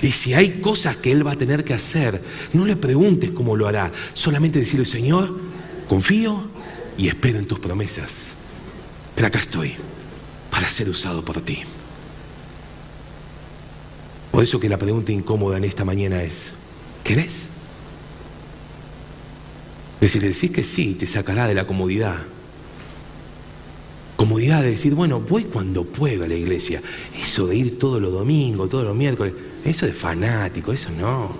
Y 0.00 0.10
si 0.12 0.34
hay 0.34 0.60
cosas 0.60 0.96
que 0.96 1.12
Él 1.12 1.26
va 1.26 1.32
a 1.32 1.36
tener 1.36 1.64
que 1.64 1.74
hacer, 1.74 2.22
no 2.52 2.64
le 2.64 2.76
preguntes 2.76 3.30
cómo 3.30 3.56
lo 3.56 3.68
hará. 3.68 3.92
Solamente 4.14 4.58
decirle, 4.58 4.86
Señor, 4.86 5.38
confío 5.88 6.48
y 6.96 7.08
espero 7.08 7.38
en 7.38 7.46
tus 7.46 7.58
promesas. 7.58 8.32
Pero 9.14 9.26
acá 9.26 9.40
estoy 9.40 9.74
para 10.50 10.68
ser 10.68 10.88
usado 10.88 11.24
por 11.24 11.40
ti. 11.42 11.58
Por 14.30 14.42
eso 14.42 14.58
que 14.58 14.68
la 14.68 14.78
pregunta 14.78 15.12
incómoda 15.12 15.58
en 15.58 15.64
esta 15.64 15.84
mañana 15.84 16.22
es, 16.22 16.52
¿querés? 17.04 17.48
Es 20.00 20.10
si 20.10 20.20
le 20.20 20.28
decís 20.28 20.50
que 20.50 20.64
sí, 20.64 20.94
te 20.94 21.06
sacará 21.06 21.46
de 21.46 21.54
la 21.54 21.66
comodidad. 21.66 22.16
Comodidad 24.22 24.62
de 24.62 24.70
decir, 24.70 24.94
bueno, 24.94 25.18
voy 25.18 25.42
cuando 25.42 25.82
puedo 25.82 26.22
a 26.22 26.28
la 26.28 26.36
iglesia. 26.36 26.80
Eso 27.20 27.48
de 27.48 27.56
ir 27.56 27.76
todos 27.76 28.00
los 28.00 28.12
domingos, 28.12 28.68
todos 28.68 28.84
los 28.84 28.94
miércoles, 28.94 29.34
eso 29.64 29.84
de 29.84 29.92
fanático, 29.92 30.72
eso 30.72 30.90
no. 30.96 31.36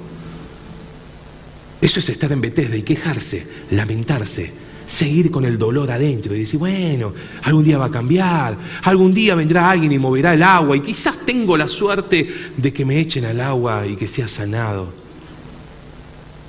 Eso 1.81 2.01
es 2.01 2.09
estar 2.09 2.33
en 2.33 2.41
Bethesda 2.41 2.77
y 2.77 2.83
quejarse, 2.83 3.47
lamentarse, 3.71 4.51
seguir 4.85 5.31
con 5.31 5.45
el 5.45 5.59
dolor 5.59 5.93
adentro 5.93 6.35
y 6.35 6.41
decir, 6.41 6.59
bueno, 6.59 7.15
algún 7.45 7.63
día 7.63 7.79
va 7.79 7.85
a 7.85 7.91
cambiar, 7.93 8.59
algún 8.83 9.15
día 9.15 9.37
vendrá 9.37 9.71
alguien 9.71 9.93
y 9.93 10.01
moverá 10.01 10.35
el 10.35 10.43
agua 10.43 10.77
y 10.77 10.81
quizás 10.81 11.25
tengo 11.25 11.57
la 11.57 11.69
suerte 11.69 12.27
de 12.57 12.73
que 12.73 12.85
me 12.85 12.99
echen 12.99 13.25
al 13.27 13.41
agua 13.43 13.87
y 13.87 13.95
que 13.95 14.09
sea 14.09 14.27
sanado. 14.27 14.93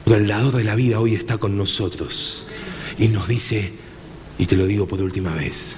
Pero 0.03 0.17
el 0.17 0.27
dador 0.27 0.55
de 0.55 0.63
la 0.63 0.73
vida 0.73 0.99
hoy 0.99 1.13
está 1.13 1.37
con 1.37 1.55
nosotros 1.55 2.47
y 2.97 3.09
nos 3.09 3.27
dice, 3.27 3.71
y 4.39 4.47
te 4.47 4.55
lo 4.55 4.65
digo 4.65 4.87
por 4.87 4.99
última 4.99 5.31
vez, 5.35 5.75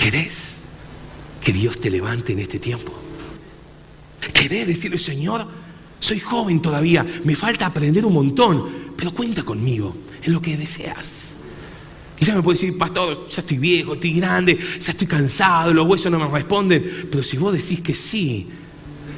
¿querés 0.00 0.60
que 1.42 1.52
Dios 1.52 1.80
te 1.80 1.90
levante 1.90 2.32
en 2.32 2.38
este 2.38 2.58
tiempo? 2.58 2.92
¿Querés 4.32 4.66
decirle, 4.66 4.98
Señor, 4.98 5.46
soy 5.98 6.18
joven 6.18 6.60
todavía, 6.60 7.06
me 7.24 7.36
falta 7.36 7.66
aprender 7.66 8.04
un 8.06 8.14
montón, 8.14 8.92
pero 8.96 9.12
cuenta 9.12 9.42
conmigo 9.42 9.94
en 10.22 10.32
lo 10.32 10.40
que 10.40 10.56
deseas. 10.56 11.34
Quizás 12.18 12.34
me 12.34 12.42
puede 12.42 12.58
decir, 12.58 12.76
pastor, 12.76 13.28
ya 13.30 13.40
estoy 13.40 13.58
viejo, 13.58 13.94
estoy 13.94 14.12
grande, 14.14 14.58
ya 14.80 14.92
estoy 14.92 15.06
cansado, 15.06 15.72
los 15.72 15.86
huesos 15.86 16.10
no 16.10 16.18
me 16.18 16.26
responden. 16.26 17.08
Pero 17.10 17.22
si 17.22 17.36
vos 17.36 17.52
decís 17.52 17.80
que 17.80 17.94
sí, 17.94 18.46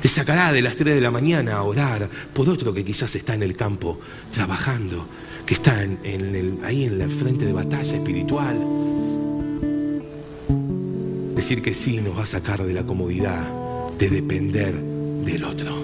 te 0.01 0.09
sacará 0.09 0.53
de 0.53 0.62
las 0.62 0.76
3 0.76 0.97
de 0.97 1.01
la 1.01 1.11
mañana 1.11 1.55
a 1.55 1.62
orar 1.62 2.09
por 2.33 2.49
otro 2.49 2.72
que 2.72 2.85
quizás 2.85 3.14
está 3.14 3.35
en 3.35 3.43
el 3.43 3.57
campo 3.57 4.01
trabajando, 4.33 5.07
que 5.47 5.55
está 5.55 5.78
ahí 6.64 6.85
en 6.85 6.99
la 6.99 7.09
frente 7.09 7.45
de 7.45 7.53
batalla 7.53 7.97
espiritual. 7.97 8.91
Decir 11.43 11.61
que 11.61 11.74
sí 11.74 12.01
nos 12.01 12.16
va 12.16 12.22
a 12.22 12.26
sacar 12.26 12.62
de 12.62 12.72
la 12.72 12.86
comodidad 12.86 13.43
de 13.99 14.09
depender 14.09 14.80
del 14.80 15.43
otro. 15.43 15.74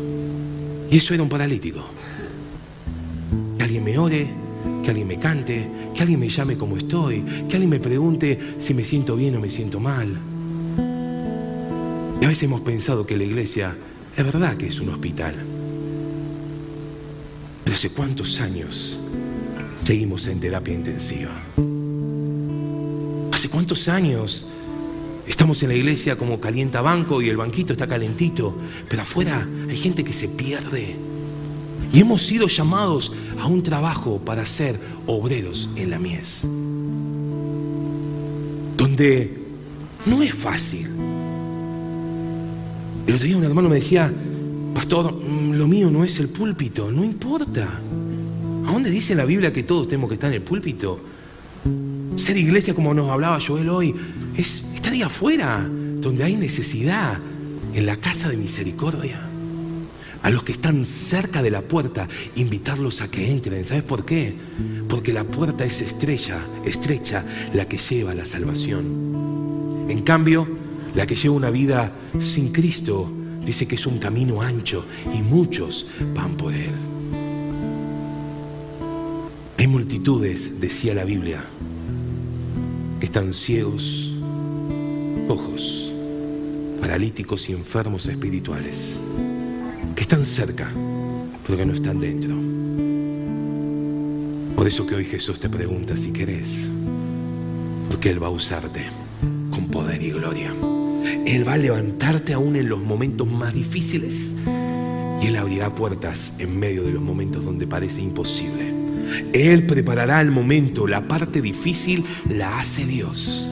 Y 0.88 0.98
eso 0.98 1.14
era 1.14 1.24
un 1.24 1.28
paralítico. 1.28 1.84
Que 3.58 3.64
alguien 3.64 3.82
me 3.82 3.98
ore, 3.98 4.30
que 4.84 4.90
alguien 4.90 5.08
me 5.08 5.18
cante, 5.18 5.68
que 5.92 6.00
alguien 6.00 6.20
me 6.20 6.28
llame 6.28 6.56
como 6.56 6.76
estoy, 6.76 7.24
que 7.48 7.56
alguien 7.56 7.70
me 7.70 7.80
pregunte 7.80 8.38
si 8.58 8.72
me 8.72 8.84
siento 8.84 9.16
bien 9.16 9.34
o 9.34 9.40
me 9.40 9.50
siento 9.50 9.80
mal. 9.80 10.16
Y 12.20 12.24
a 12.24 12.28
veces 12.28 12.44
hemos 12.44 12.60
pensado 12.60 13.04
que 13.04 13.16
la 13.16 13.24
iglesia 13.24 13.76
es 14.16 14.24
verdad 14.24 14.56
que 14.56 14.68
es 14.68 14.80
un 14.80 14.90
hospital. 14.90 15.34
Pero 17.64 17.74
hace 17.74 17.90
cuántos 17.90 18.38
años 18.38 18.96
seguimos 19.82 20.24
en 20.28 20.38
terapia 20.38 20.74
intensiva. 20.74 21.32
Hace 23.32 23.48
cuántos 23.48 23.88
años 23.88 24.46
estamos 25.28 25.62
en 25.62 25.68
la 25.68 25.74
iglesia 25.74 26.16
como 26.16 26.40
calienta 26.40 26.80
banco 26.80 27.22
y 27.22 27.28
el 27.28 27.36
banquito 27.36 27.72
está 27.72 27.86
calentito, 27.86 28.56
pero 28.88 29.02
afuera 29.02 29.46
hay 29.68 29.76
gente 29.76 30.02
que 30.02 30.12
se 30.12 30.28
pierde. 30.28 30.96
Y 31.92 32.00
hemos 32.00 32.22
sido 32.22 32.48
llamados 32.48 33.12
a 33.40 33.46
un 33.46 33.62
trabajo 33.62 34.18
para 34.18 34.44
ser 34.46 34.78
obreros 35.06 35.70
en 35.76 35.90
la 35.90 35.98
mies. 35.98 36.42
Donde 38.76 39.38
no 40.06 40.22
es 40.22 40.34
fácil. 40.34 40.88
El 43.06 43.14
otro 43.14 43.26
día 43.26 43.36
un 43.36 43.44
hermano 43.44 43.68
me 43.68 43.76
decía, 43.76 44.12
pastor, 44.74 45.14
mm, 45.14 45.52
lo 45.52 45.66
mío 45.66 45.90
no 45.90 46.04
es 46.04 46.18
el 46.18 46.28
púlpito, 46.28 46.90
no 46.90 47.04
importa. 47.04 47.66
¿A 48.66 48.72
dónde 48.72 48.90
dice 48.90 49.14
la 49.14 49.24
Biblia 49.24 49.52
que 49.52 49.62
todos 49.62 49.88
tenemos 49.88 50.08
que 50.08 50.14
estar 50.14 50.28
en 50.28 50.36
el 50.36 50.42
púlpito? 50.42 51.00
Ser 52.16 52.36
iglesia, 52.36 52.74
como 52.74 52.92
nos 52.92 53.08
hablaba 53.08 53.38
Joel 53.40 53.70
hoy, 53.70 53.94
es 54.36 54.66
afuera, 55.02 55.66
donde 55.68 56.24
hay 56.24 56.36
necesidad, 56.36 57.18
en 57.74 57.86
la 57.86 57.96
casa 57.96 58.28
de 58.28 58.36
misericordia 58.36 59.28
a 60.22 60.30
los 60.30 60.42
que 60.42 60.52
están 60.52 60.84
cerca 60.84 61.42
de 61.42 61.50
la 61.50 61.62
puerta, 61.62 62.08
invitarlos 62.36 63.00
a 63.00 63.10
que 63.10 63.30
entren. 63.30 63.64
¿Sabes 63.64 63.84
por 63.84 64.04
qué? 64.04 64.34
Porque 64.88 65.12
la 65.12 65.24
puerta 65.24 65.64
es 65.64 65.80
estrecha, 65.80 66.40
estrecha, 66.64 67.24
la 67.54 67.66
que 67.66 67.78
lleva 67.78 68.12
a 68.12 68.14
la 68.14 68.26
salvación. 68.26 69.86
En 69.88 70.02
cambio, 70.02 70.46
la 70.94 71.06
que 71.06 71.16
lleva 71.16 71.34
una 71.34 71.50
vida 71.50 71.92
sin 72.18 72.52
Cristo 72.52 73.10
dice 73.44 73.66
que 73.66 73.76
es 73.76 73.86
un 73.86 73.98
camino 73.98 74.42
ancho 74.42 74.84
y 75.14 75.22
muchos 75.22 75.86
van 76.14 76.36
por 76.36 76.52
él. 76.52 76.72
Hay 79.56 79.66
multitudes, 79.66 80.60
decía 80.60 80.94
la 80.94 81.04
Biblia, 81.04 81.42
que 83.00 83.06
están 83.06 83.34
ciegos, 83.34 84.07
ojos, 85.28 85.92
paralíticos 86.80 87.48
y 87.50 87.52
enfermos 87.52 88.06
espirituales 88.06 88.98
que 89.94 90.02
están 90.02 90.24
cerca, 90.24 90.68
pero 91.46 91.58
que 91.58 91.66
no 91.66 91.74
están 91.74 92.00
dentro. 92.00 92.34
Por 94.56 94.66
eso 94.66 94.86
que 94.86 94.94
hoy 94.94 95.04
Jesús 95.04 95.38
te 95.38 95.48
pregunta 95.48 95.96
si 95.96 96.12
querés, 96.12 96.68
porque 97.90 98.10
Él 98.10 98.22
va 98.22 98.28
a 98.28 98.30
usarte 98.30 98.86
con 99.50 99.68
poder 99.68 100.02
y 100.02 100.10
gloria. 100.10 100.52
Él 101.26 101.46
va 101.46 101.54
a 101.54 101.58
levantarte 101.58 102.32
aún 102.32 102.56
en 102.56 102.68
los 102.68 102.80
momentos 102.80 103.26
más 103.26 103.54
difíciles 103.54 104.34
y 105.22 105.26
Él 105.26 105.36
abrirá 105.36 105.74
puertas 105.74 106.32
en 106.38 106.58
medio 106.58 106.84
de 106.84 106.92
los 106.92 107.02
momentos 107.02 107.44
donde 107.44 107.66
parece 107.66 108.00
imposible. 108.00 108.72
Él 109.32 109.66
preparará 109.66 110.20
el 110.20 110.30
momento, 110.30 110.86
la 110.86 111.06
parte 111.06 111.40
difícil 111.40 112.04
la 112.28 112.60
hace 112.60 112.84
Dios. 112.84 113.50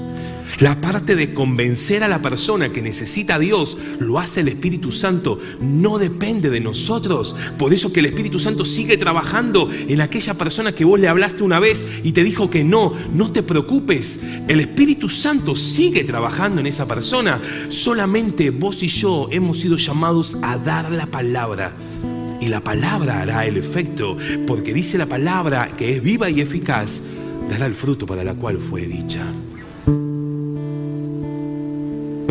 La 0.61 0.80
parte 0.80 1.16
de 1.16 1.34
convencer 1.34 2.03
a 2.03 2.09
la 2.09 2.22
persona 2.22 2.72
que 2.72 2.80
necesita 2.80 3.34
a 3.34 3.38
Dios 3.38 3.76
lo 3.99 4.18
hace 4.18 4.40
el 4.40 4.49
Espíritu 4.49 4.90
Santo, 4.90 5.38
no 5.61 5.99
depende 5.99 6.49
de 6.49 6.61
nosotros. 6.61 7.36
Por 7.59 7.74
eso 7.74 7.92
que 7.92 8.01
el 8.01 8.07
Espíritu 8.07 8.38
Santo 8.38 8.64
sigue 8.64 8.97
trabajando 8.97 9.68
en 9.70 10.01
aquella 10.01 10.34
persona 10.34 10.72
que 10.72 10.84
vos 10.84 10.99
le 10.99 11.09
hablaste 11.09 11.42
una 11.42 11.61
vez 11.61 11.84
y 12.03 12.12
te 12.12 12.24
dijo 12.24 12.49
que 12.49 12.64
no, 12.64 12.94
no 13.12 13.32
te 13.32 13.42
preocupes. 13.42 14.18
El 14.49 14.61
Espíritu 14.61 15.11
Santo 15.11 15.55
sigue 15.55 16.05
trabajando 16.05 16.61
en 16.61 16.66
esa 16.66 16.86
persona. 16.86 17.40
Solamente 17.68 18.51
vos 18.51 18.82
y 18.82 18.88
yo 18.88 19.28
hemos 19.30 19.61
sido 19.61 19.76
llamados 19.76 20.38
a 20.42 20.57
dar 20.57 20.90
la 20.90 21.07
palabra. 21.07 21.74
Y 22.40 22.49
la 22.49 22.61
palabra 22.61 23.20
hará 23.20 23.47
el 23.47 23.57
efecto, 23.57 24.16
porque 24.47 24.72
dice 24.72 24.99
la 24.99 25.07
palabra 25.07 25.74
que 25.76 25.97
es 25.97 26.03
viva 26.03 26.30
y 26.30 26.40
eficaz, 26.40 27.01
dará 27.51 27.66
el 27.66 27.74
fruto 27.74 28.07
para 28.07 28.24
la 28.24 28.34
cual 28.34 28.59
fue 28.59 28.82
dicha 28.82 29.22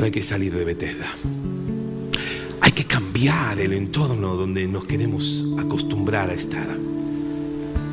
hay 0.03 0.11
que 0.11 0.23
salir 0.23 0.53
de 0.53 0.65
Bethesda. 0.65 1.07
Hay 2.61 2.71
que 2.71 2.85
cambiar 2.85 3.59
el 3.59 3.73
entorno 3.73 4.35
donde 4.35 4.67
nos 4.67 4.85
queremos 4.85 5.43
acostumbrar 5.57 6.29
a 6.29 6.33
estar. 6.33 6.67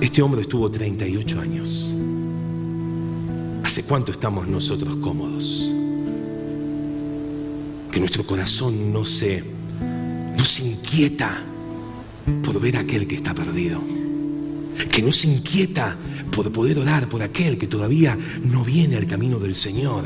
Este 0.00 0.20
hombre 0.20 0.42
estuvo 0.42 0.70
38 0.70 1.40
años. 1.40 1.94
¿Hace 3.62 3.84
cuánto 3.84 4.12
estamos 4.12 4.48
nosotros 4.48 4.96
cómodos? 4.96 5.72
Que 7.90 8.00
nuestro 8.00 8.26
corazón 8.26 8.92
no 8.92 9.04
se, 9.04 9.44
no 10.36 10.44
se 10.44 10.64
inquieta 10.64 11.42
por 12.42 12.60
ver 12.60 12.76
a 12.76 12.80
aquel 12.80 13.06
que 13.06 13.14
está 13.14 13.34
perdido. 13.34 13.80
Que 14.90 15.02
no 15.02 15.12
se 15.12 15.28
inquieta 15.28 15.96
por 16.34 16.50
poder 16.50 16.78
orar 16.78 17.08
por 17.08 17.22
aquel 17.22 17.58
que 17.58 17.66
todavía 17.66 18.18
no 18.42 18.64
viene 18.64 18.96
al 18.96 19.06
camino 19.06 19.38
del 19.38 19.54
Señor 19.54 20.04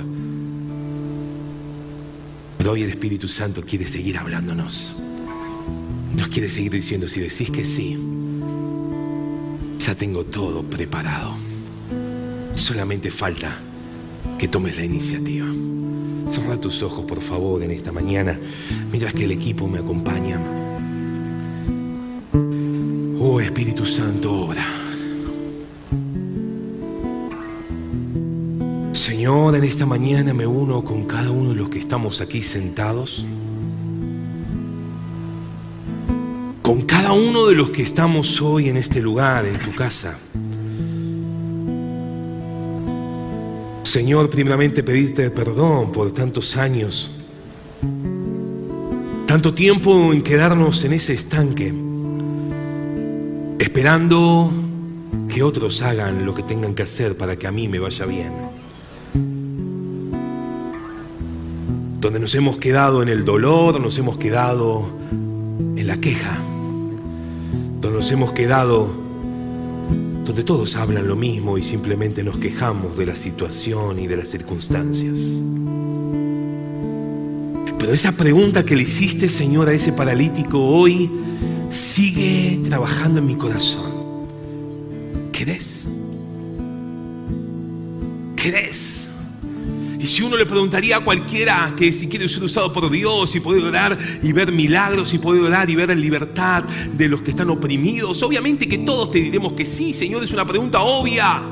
hoy 2.68 2.82
el 2.82 2.90
Espíritu 2.90 3.28
Santo 3.28 3.62
quiere 3.62 3.86
seguir 3.86 4.18
hablándonos. 4.18 4.94
Nos 6.14 6.28
quiere 6.28 6.48
seguir 6.48 6.72
diciendo, 6.72 7.06
si 7.06 7.20
decís 7.20 7.50
que 7.50 7.64
sí, 7.64 7.98
ya 9.78 9.94
tengo 9.94 10.24
todo 10.24 10.62
preparado. 10.62 11.34
Solamente 12.54 13.10
falta 13.10 13.58
que 14.38 14.48
tomes 14.48 14.76
la 14.76 14.84
iniciativa. 14.84 15.46
Cierra 16.28 16.60
tus 16.60 16.82
ojos, 16.82 17.04
por 17.04 17.20
favor, 17.20 17.62
en 17.62 17.70
esta 17.70 17.92
mañana, 17.92 18.38
mientras 18.90 19.14
que 19.14 19.24
el 19.24 19.32
equipo 19.32 19.68
me 19.68 19.78
acompaña. 19.78 20.40
Oh 23.20 23.40
Espíritu 23.40 23.86
Santo, 23.86 24.32
obra. 24.32 24.75
Señor, 29.06 29.54
en 29.54 29.62
esta 29.62 29.86
mañana 29.86 30.34
me 30.34 30.48
uno 30.48 30.82
con 30.82 31.04
cada 31.04 31.30
uno 31.30 31.50
de 31.50 31.54
los 31.54 31.68
que 31.68 31.78
estamos 31.78 32.20
aquí 32.20 32.42
sentados. 32.42 33.24
con 36.60 36.82
cada 36.82 37.12
uno 37.12 37.46
de 37.46 37.54
los 37.54 37.70
que 37.70 37.82
estamos 37.82 38.42
hoy 38.42 38.68
en 38.68 38.76
este 38.76 39.00
lugar, 39.00 39.46
en 39.46 39.56
tu 39.60 39.72
casa. 39.76 40.18
Señor, 43.84 44.28
primeramente 44.28 44.82
pedirte 44.82 45.30
perdón 45.30 45.92
por 45.92 46.10
tantos 46.10 46.56
años, 46.56 47.12
tanto 49.28 49.54
tiempo 49.54 50.12
en 50.12 50.20
quedarnos 50.22 50.82
en 50.82 50.94
ese 50.94 51.14
estanque, 51.14 51.72
esperando 53.60 54.52
que 55.28 55.44
otros 55.44 55.80
hagan 55.82 56.26
lo 56.26 56.34
que 56.34 56.42
tengan 56.42 56.74
que 56.74 56.82
hacer 56.82 57.16
para 57.16 57.36
que 57.36 57.46
a 57.46 57.52
mí 57.52 57.68
me 57.68 57.78
vaya 57.78 58.04
bien. 58.04 58.45
Donde 62.06 62.20
nos 62.20 62.36
hemos 62.36 62.58
quedado 62.58 63.02
en 63.02 63.08
el 63.08 63.24
dolor, 63.24 63.80
nos 63.80 63.98
hemos 63.98 64.16
quedado 64.16 64.88
en 65.10 65.84
la 65.88 65.96
queja, 65.96 66.38
donde 67.80 67.98
nos 67.98 68.12
hemos 68.12 68.30
quedado 68.30 68.88
donde 70.24 70.44
todos 70.44 70.76
hablan 70.76 71.08
lo 71.08 71.16
mismo 71.16 71.58
y 71.58 71.64
simplemente 71.64 72.22
nos 72.22 72.38
quejamos 72.38 72.96
de 72.96 73.06
la 73.06 73.16
situación 73.16 73.98
y 73.98 74.06
de 74.06 74.18
las 74.18 74.28
circunstancias. 74.28 75.18
Pero 77.76 77.92
esa 77.92 78.12
pregunta 78.12 78.64
que 78.64 78.76
le 78.76 78.82
hiciste, 78.82 79.28
Señor, 79.28 79.68
a 79.68 79.72
ese 79.72 79.92
paralítico 79.92 80.60
hoy 80.60 81.10
sigue 81.70 82.60
trabajando 82.68 83.18
en 83.18 83.26
mi 83.26 83.34
corazón. 83.34 83.90
¿Querés? 85.32 85.86
¿Querés? 88.36 88.95
Y 90.06 90.08
si 90.08 90.22
uno 90.22 90.36
le 90.36 90.46
preguntaría 90.46 90.98
a 90.98 91.00
cualquiera 91.00 91.74
que 91.76 91.92
si 91.92 92.06
quiere 92.06 92.28
ser 92.28 92.44
usado 92.44 92.72
por 92.72 92.88
Dios 92.88 93.34
y 93.34 93.40
poder 93.40 93.64
orar 93.64 93.98
y 94.22 94.30
ver 94.30 94.52
milagros 94.52 95.12
y 95.12 95.18
poder 95.18 95.42
orar 95.42 95.68
y 95.68 95.74
ver 95.74 95.88
libertad 95.98 96.62
de 96.62 97.08
los 97.08 97.22
que 97.22 97.32
están 97.32 97.50
oprimidos, 97.50 98.22
obviamente 98.22 98.68
que 98.68 98.78
todos 98.78 99.10
te 99.10 99.18
diremos 99.18 99.54
que 99.54 99.66
sí, 99.66 99.92
Señor, 99.92 100.22
es 100.22 100.30
una 100.30 100.46
pregunta 100.46 100.80
obvia. 100.80 101.42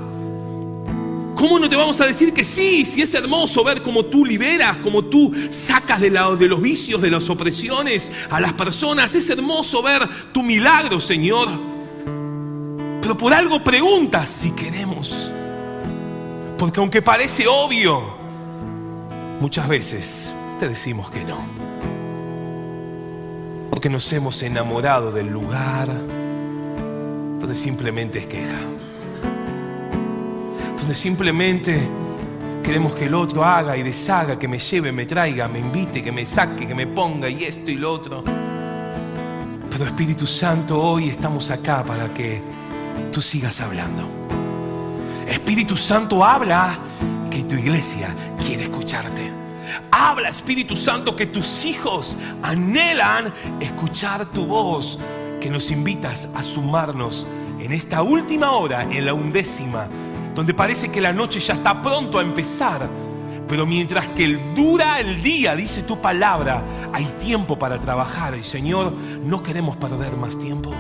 ¿Cómo 1.35 1.59
no 1.59 1.69
te 1.69 1.75
vamos 1.75 2.01
a 2.01 2.07
decir 2.07 2.33
que 2.33 2.45
sí? 2.45 2.85
Si 2.85 3.03
es 3.03 3.13
hermoso 3.15 3.65
ver 3.65 3.83
cómo 3.83 4.05
tú 4.05 4.25
liberas, 4.25 4.77
cómo 4.85 5.03
tú 5.03 5.35
sacas 5.51 6.01
de 6.01 6.11
los 6.13 6.63
vicios, 6.63 7.03
de 7.03 7.11
las 7.11 7.29
opresiones 7.29 8.13
a 8.31 8.41
las 8.41 8.53
personas. 8.53 9.17
Es 9.17 9.29
hermoso 9.31 9.83
ver 9.83 10.01
tu 10.33 10.45
milagro, 10.45 11.01
Señor. 11.01 11.49
Pero 13.03 13.19
por 13.19 13.35
algo 13.35 13.65
preguntas 13.65 14.29
si 14.29 14.53
queremos. 14.53 15.29
Porque 16.57 16.79
aunque 16.79 17.03
parece 17.03 17.49
obvio, 17.49 18.23
muchas 19.41 19.69
veces 19.69 20.35
te 20.59 20.69
decimos 20.69 21.11
que 21.11 21.25
no. 21.25 21.39
Porque 23.71 23.89
nos 23.89 24.13
hemos 24.13 24.43
enamorado 24.43 25.11
del 25.13 25.29
lugar 25.29 25.89
donde 27.41 27.55
simplemente 27.55 28.21
es 28.21 28.27
queja. 28.27 28.59
Donde 30.79 30.95
simplemente 30.95 31.87
queremos 32.63 32.95
que 32.95 33.05
el 33.05 33.15
otro 33.15 33.45
haga 33.45 33.77
y 33.77 33.83
deshaga, 33.83 34.39
que 34.39 34.49
me 34.49 34.59
lleve, 34.59 34.91
me 34.93 35.05
traiga, 35.05 35.49
me 35.49 35.59
invite, 35.59 36.03
que 36.03 36.13
me 36.13 36.25
saque, 36.25 36.67
que 36.67 36.75
me 36.75 36.87
ponga 36.87 37.29
y 37.29 37.45
esto 37.45 37.71
y 37.71 37.75
lo 37.75 37.93
otro. 37.93 38.25
Pero 39.71 39.85
Espíritu 39.85 40.27
Santo, 40.27 40.81
hoy 40.81 41.09
estamos 41.09 41.51
acá 41.51 41.85
para 41.85 42.13
que 42.15 42.41
tú 43.13 43.21
sigas 43.21 43.61
hablando. 43.61 44.09
Espíritu 45.27 45.77
Santo 45.77 46.25
habla 46.25 46.79
que 47.35 47.43
tu 47.43 47.57
iglesia 47.57 48.15
quiere 48.47 48.63
escucharte. 48.65 49.33
Habla 49.91 50.29
Espíritu 50.29 50.77
Santo 50.77 51.17
que 51.17 51.27
tus 51.27 51.65
hijos 51.65 52.17
anhelan 52.43 53.35
escuchar 53.61 54.27
tu 54.27 54.47
voz, 54.47 55.01
que 55.41 55.51
nos 55.51 55.71
invitas 55.73 56.29
a 56.35 56.43
sumarnos 56.43 57.27
en 57.59 57.73
esta 57.73 58.03
última 58.03 58.53
hora, 58.53 58.83
en 58.83 59.05
la 59.05 59.15
undécima, 59.15 59.89
donde 60.35 60.55
parece 60.55 60.93
que 60.93 61.01
la 61.01 61.13
noche 61.13 61.41
ya 61.41 61.55
está 61.55 61.83
pronto 61.83 62.21
a 62.21 62.23
empezar. 62.23 62.89
Pero 63.49 63.67
mientras 63.67 64.07
que 64.09 64.29
dura 64.55 65.01
el 65.01 65.21
día, 65.21 65.57
dice 65.57 65.83
tu 65.83 66.01
palabra, 66.01 66.63
hay 66.93 67.05
tiempo 67.21 67.59
para 67.59 67.81
trabajar. 67.81 68.39
Y 68.39 68.45
Señor, 68.45 68.93
no 68.93 69.43
queremos 69.43 69.77
perder 69.77 70.17
más 70.17 70.39
tiempo. 70.39 70.73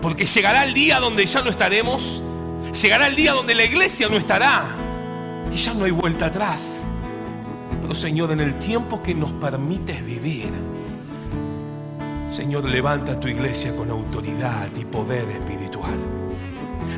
Porque 0.00 0.24
llegará 0.24 0.64
el 0.64 0.72
día 0.72 0.98
donde 0.98 1.26
ya 1.26 1.42
no 1.42 1.50
estaremos. 1.50 2.22
Llegará 2.80 3.06
el 3.06 3.16
día 3.16 3.32
donde 3.32 3.54
la 3.54 3.64
iglesia 3.64 4.08
no 4.08 4.16
estará. 4.16 4.81
Y 5.52 5.56
ya 5.56 5.74
no 5.74 5.84
hay 5.84 5.90
vuelta 5.90 6.26
atrás. 6.26 6.80
Pero 7.80 7.94
Señor, 7.94 8.32
en 8.32 8.40
el 8.40 8.58
tiempo 8.58 9.02
que 9.02 9.14
nos 9.14 9.32
permites 9.32 10.04
vivir, 10.04 10.50
Señor, 12.30 12.64
levanta 12.64 13.20
tu 13.20 13.28
iglesia 13.28 13.76
con 13.76 13.90
autoridad 13.90 14.70
y 14.78 14.84
poder 14.84 15.28
espiritual. 15.28 15.98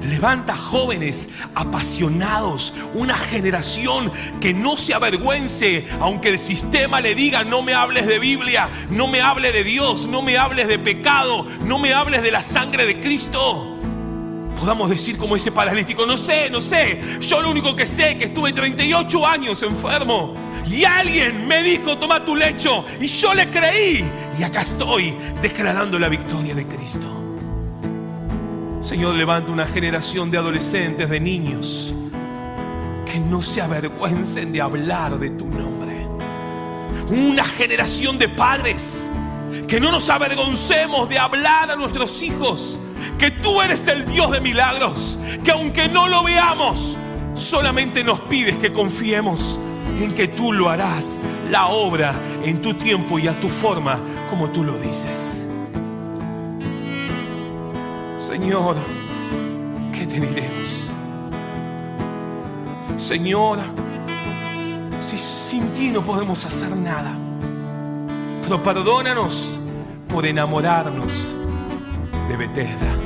Levanta 0.08 0.54
jóvenes 0.54 1.28
apasionados, 1.54 2.72
una 2.94 3.16
generación 3.16 4.12
que 4.40 4.54
no 4.54 4.76
se 4.76 4.94
avergüence, 4.94 5.86
aunque 6.00 6.28
el 6.28 6.38
sistema 6.38 7.00
le 7.00 7.14
diga, 7.14 7.42
no 7.42 7.62
me 7.62 7.74
hables 7.74 8.06
de 8.06 8.18
Biblia, 8.18 8.68
no 8.90 9.08
me 9.08 9.20
hables 9.20 9.52
de 9.52 9.64
Dios, 9.64 10.06
no 10.06 10.22
me 10.22 10.36
hables 10.36 10.68
de 10.68 10.78
pecado, 10.78 11.46
no 11.64 11.78
me 11.78 11.92
hables 11.92 12.22
de 12.22 12.30
la 12.30 12.42
sangre 12.42 12.86
de 12.86 13.00
Cristo 13.00 13.73
podamos 14.54 14.90
decir 14.90 15.18
como 15.18 15.36
ese 15.36 15.52
paralítico, 15.52 16.06
no 16.06 16.16
sé, 16.16 16.48
no 16.50 16.60
sé, 16.60 17.00
yo 17.20 17.40
lo 17.40 17.50
único 17.50 17.74
que 17.74 17.86
sé 17.86 18.12
es 18.12 18.18
que 18.18 18.24
estuve 18.24 18.52
38 18.52 19.26
años 19.26 19.62
enfermo 19.62 20.34
y 20.66 20.84
alguien 20.84 21.46
me 21.46 21.62
dijo, 21.62 21.98
toma 21.98 22.24
tu 22.24 22.34
lecho 22.34 22.84
y 23.00 23.06
yo 23.06 23.34
le 23.34 23.50
creí 23.50 24.04
y 24.38 24.42
acá 24.42 24.62
estoy 24.62 25.14
declarando 25.42 25.98
la 25.98 26.08
victoria 26.08 26.54
de 26.54 26.66
Cristo. 26.66 27.06
Señor, 28.80 29.14
levanta 29.14 29.50
una 29.50 29.66
generación 29.66 30.30
de 30.30 30.38
adolescentes, 30.38 31.08
de 31.08 31.18
niños, 31.18 31.94
que 33.10 33.18
no 33.18 33.42
se 33.42 33.62
avergüencen 33.62 34.52
de 34.52 34.60
hablar 34.60 35.18
de 35.18 35.30
tu 35.30 35.46
nombre. 35.46 36.06
Una 37.08 37.44
generación 37.44 38.18
de 38.18 38.28
padres, 38.28 39.10
que 39.68 39.80
no 39.80 39.90
nos 39.90 40.10
avergoncemos 40.10 41.08
de 41.08 41.18
hablar 41.18 41.70
a 41.70 41.76
nuestros 41.76 42.20
hijos 42.20 42.78
que 43.18 43.30
tú 43.30 43.60
eres 43.62 43.86
el 43.88 44.06
Dios 44.06 44.30
de 44.30 44.40
milagros, 44.40 45.18
que 45.42 45.50
aunque 45.52 45.88
no 45.88 46.08
lo 46.08 46.22
veamos, 46.22 46.96
solamente 47.34 48.02
nos 48.04 48.20
pides 48.22 48.56
que 48.56 48.72
confiemos 48.72 49.58
en 50.00 50.12
que 50.12 50.28
tú 50.28 50.52
lo 50.52 50.68
harás, 50.68 51.20
la 51.50 51.66
obra 51.66 52.14
en 52.44 52.60
tu 52.60 52.74
tiempo 52.74 53.18
y 53.18 53.28
a 53.28 53.38
tu 53.38 53.48
forma, 53.48 54.00
como 54.30 54.48
tú 54.48 54.64
lo 54.64 54.76
dices. 54.78 55.46
Señor, 58.26 58.76
¿qué 59.92 60.06
te 60.06 60.20
diremos? 60.20 60.90
Señor, 62.96 63.58
si 65.00 65.18
sin 65.18 65.72
ti 65.72 65.90
no 65.90 66.02
podemos 66.02 66.44
hacer 66.44 66.76
nada, 66.76 67.16
pero 68.42 68.62
perdónanos 68.62 69.58
por 70.08 70.26
enamorarnos 70.26 71.12
de 72.28 72.36
Bethesda. 72.36 73.03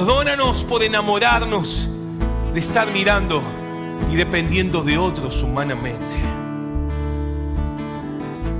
Perdónanos 0.00 0.64
por 0.64 0.82
enamorarnos 0.82 1.86
de 2.54 2.58
estar 2.58 2.90
mirando 2.90 3.42
y 4.10 4.16
dependiendo 4.16 4.80
de 4.80 4.96
otros 4.96 5.42
humanamente. 5.42 6.16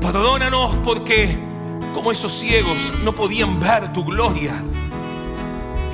Perdónanos 0.02 0.76
porque 0.84 1.38
como 1.94 2.12
esos 2.12 2.34
ciegos 2.34 2.92
no 3.04 3.14
podían 3.14 3.58
ver 3.58 3.90
tu 3.94 4.04
gloria. 4.04 4.52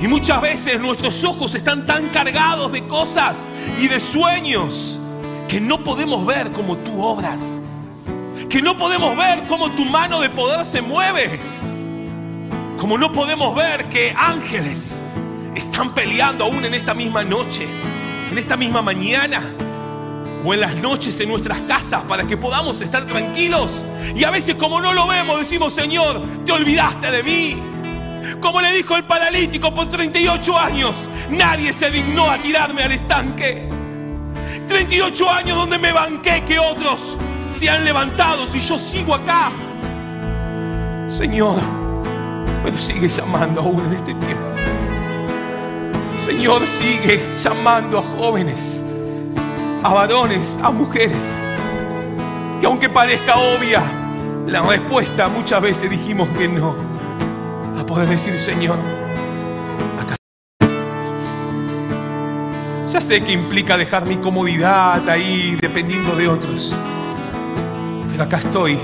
Y 0.01 0.09
muchas 0.09 0.41
veces 0.41 0.81
nuestros 0.81 1.23
ojos 1.23 1.55
están 1.55 1.85
tan 1.85 2.09
cargados 2.09 2.73
de 2.73 2.85
cosas 2.85 3.49
y 3.81 3.87
de 3.87 4.01
sueños 4.01 4.99
que 5.47 5.61
no 5.61 5.81
podemos 5.81 6.25
ver 6.25 6.51
como 6.51 6.75
tú 6.75 7.01
obras. 7.01 7.61
Que 8.49 8.61
no 8.61 8.77
podemos 8.77 9.15
ver 9.15 9.45
cómo 9.47 9.71
tu 9.71 9.85
mano 9.85 10.19
de 10.19 10.29
poder 10.29 10.65
se 10.65 10.81
mueve. 10.81 11.39
Como 12.77 12.97
no 12.97 13.13
podemos 13.13 13.55
ver 13.55 13.85
que 13.85 14.13
ángeles 14.13 15.05
están 15.57 15.93
peleando 15.93 16.45
aún 16.45 16.63
en 16.65 16.73
esta 16.73 16.93
misma 16.93 17.23
noche, 17.23 17.67
en 18.31 18.37
esta 18.37 18.55
misma 18.55 18.81
mañana 18.81 19.41
o 20.45 20.53
en 20.53 20.61
las 20.61 20.75
noches 20.75 21.19
en 21.19 21.29
nuestras 21.29 21.61
casas 21.61 22.03
para 22.03 22.25
que 22.25 22.37
podamos 22.37 22.79
estar 22.81 23.05
tranquilos. 23.07 23.83
Y 24.15 24.23
a 24.23 24.31
veces 24.31 24.55
como 24.55 24.79
no 24.79 24.93
lo 24.93 25.07
vemos 25.07 25.39
decimos, 25.39 25.73
Señor, 25.73 26.21
te 26.45 26.51
olvidaste 26.51 27.11
de 27.11 27.23
mí. 27.23 27.57
Como 28.39 28.61
le 28.61 28.71
dijo 28.71 28.95
el 28.95 29.03
paralítico 29.05 29.73
por 29.73 29.89
38 29.89 30.57
años, 30.57 30.97
nadie 31.31 31.73
se 31.73 31.89
dignó 31.89 32.29
a 32.29 32.37
tirarme 32.37 32.83
al 32.83 32.91
estanque. 32.91 33.67
38 34.67 35.29
años 35.29 35.57
donde 35.57 35.77
me 35.77 35.91
banqué 35.91 36.43
que 36.45 36.59
otros 36.59 37.17
se 37.47 37.69
han 37.69 37.83
levantado 37.83 38.45
si 38.45 38.59
yo 38.59 38.77
sigo 38.77 39.15
acá. 39.15 39.51
Señor, 41.07 41.55
pero 42.63 42.77
sigue 42.77 43.07
llamando 43.07 43.61
aún 43.61 43.85
en 43.87 43.93
este 43.93 44.13
tiempo. 44.13 44.57
Señor 46.27 46.67
sigue 46.67 47.21
llamando 47.41 47.99
a 47.99 48.01
jóvenes, 48.01 48.83
a 49.81 49.93
varones, 49.93 50.59
a 50.61 50.71
mujeres, 50.71 51.23
que 52.59 52.65
aunque 52.65 52.89
parezca 52.89 53.37
obvia, 53.37 53.81
la 54.45 54.61
respuesta 54.61 55.29
muchas 55.29 55.61
veces 55.61 55.89
dijimos 55.89 56.27
que 56.37 56.49
no. 56.49 56.75
A 57.79 57.85
poder 57.85 58.09
decir, 58.09 58.37
Señor, 58.37 58.77
acá. 59.97 60.17
Ya 62.89 62.99
sé 62.99 63.23
que 63.23 63.31
implica 63.31 63.77
dejar 63.77 64.05
mi 64.05 64.17
comodidad 64.17 65.07
ahí 65.07 65.57
dependiendo 65.61 66.13
de 66.17 66.27
otros. 66.27 66.75
Pero 68.11 68.23
acá 68.23 68.39
estoy. 68.39 68.77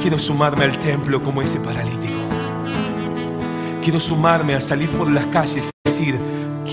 Quiero 0.00 0.18
sumarme 0.18 0.64
al 0.64 0.78
templo 0.78 1.22
como 1.22 1.42
ese 1.42 1.60
paralítico. 1.60 2.14
Quiero 3.82 4.00
sumarme 4.00 4.54
a 4.54 4.62
salir 4.62 4.88
por 4.88 5.10
las 5.10 5.26
calles 5.26 5.68
y 5.68 5.90
decir, 5.90 6.18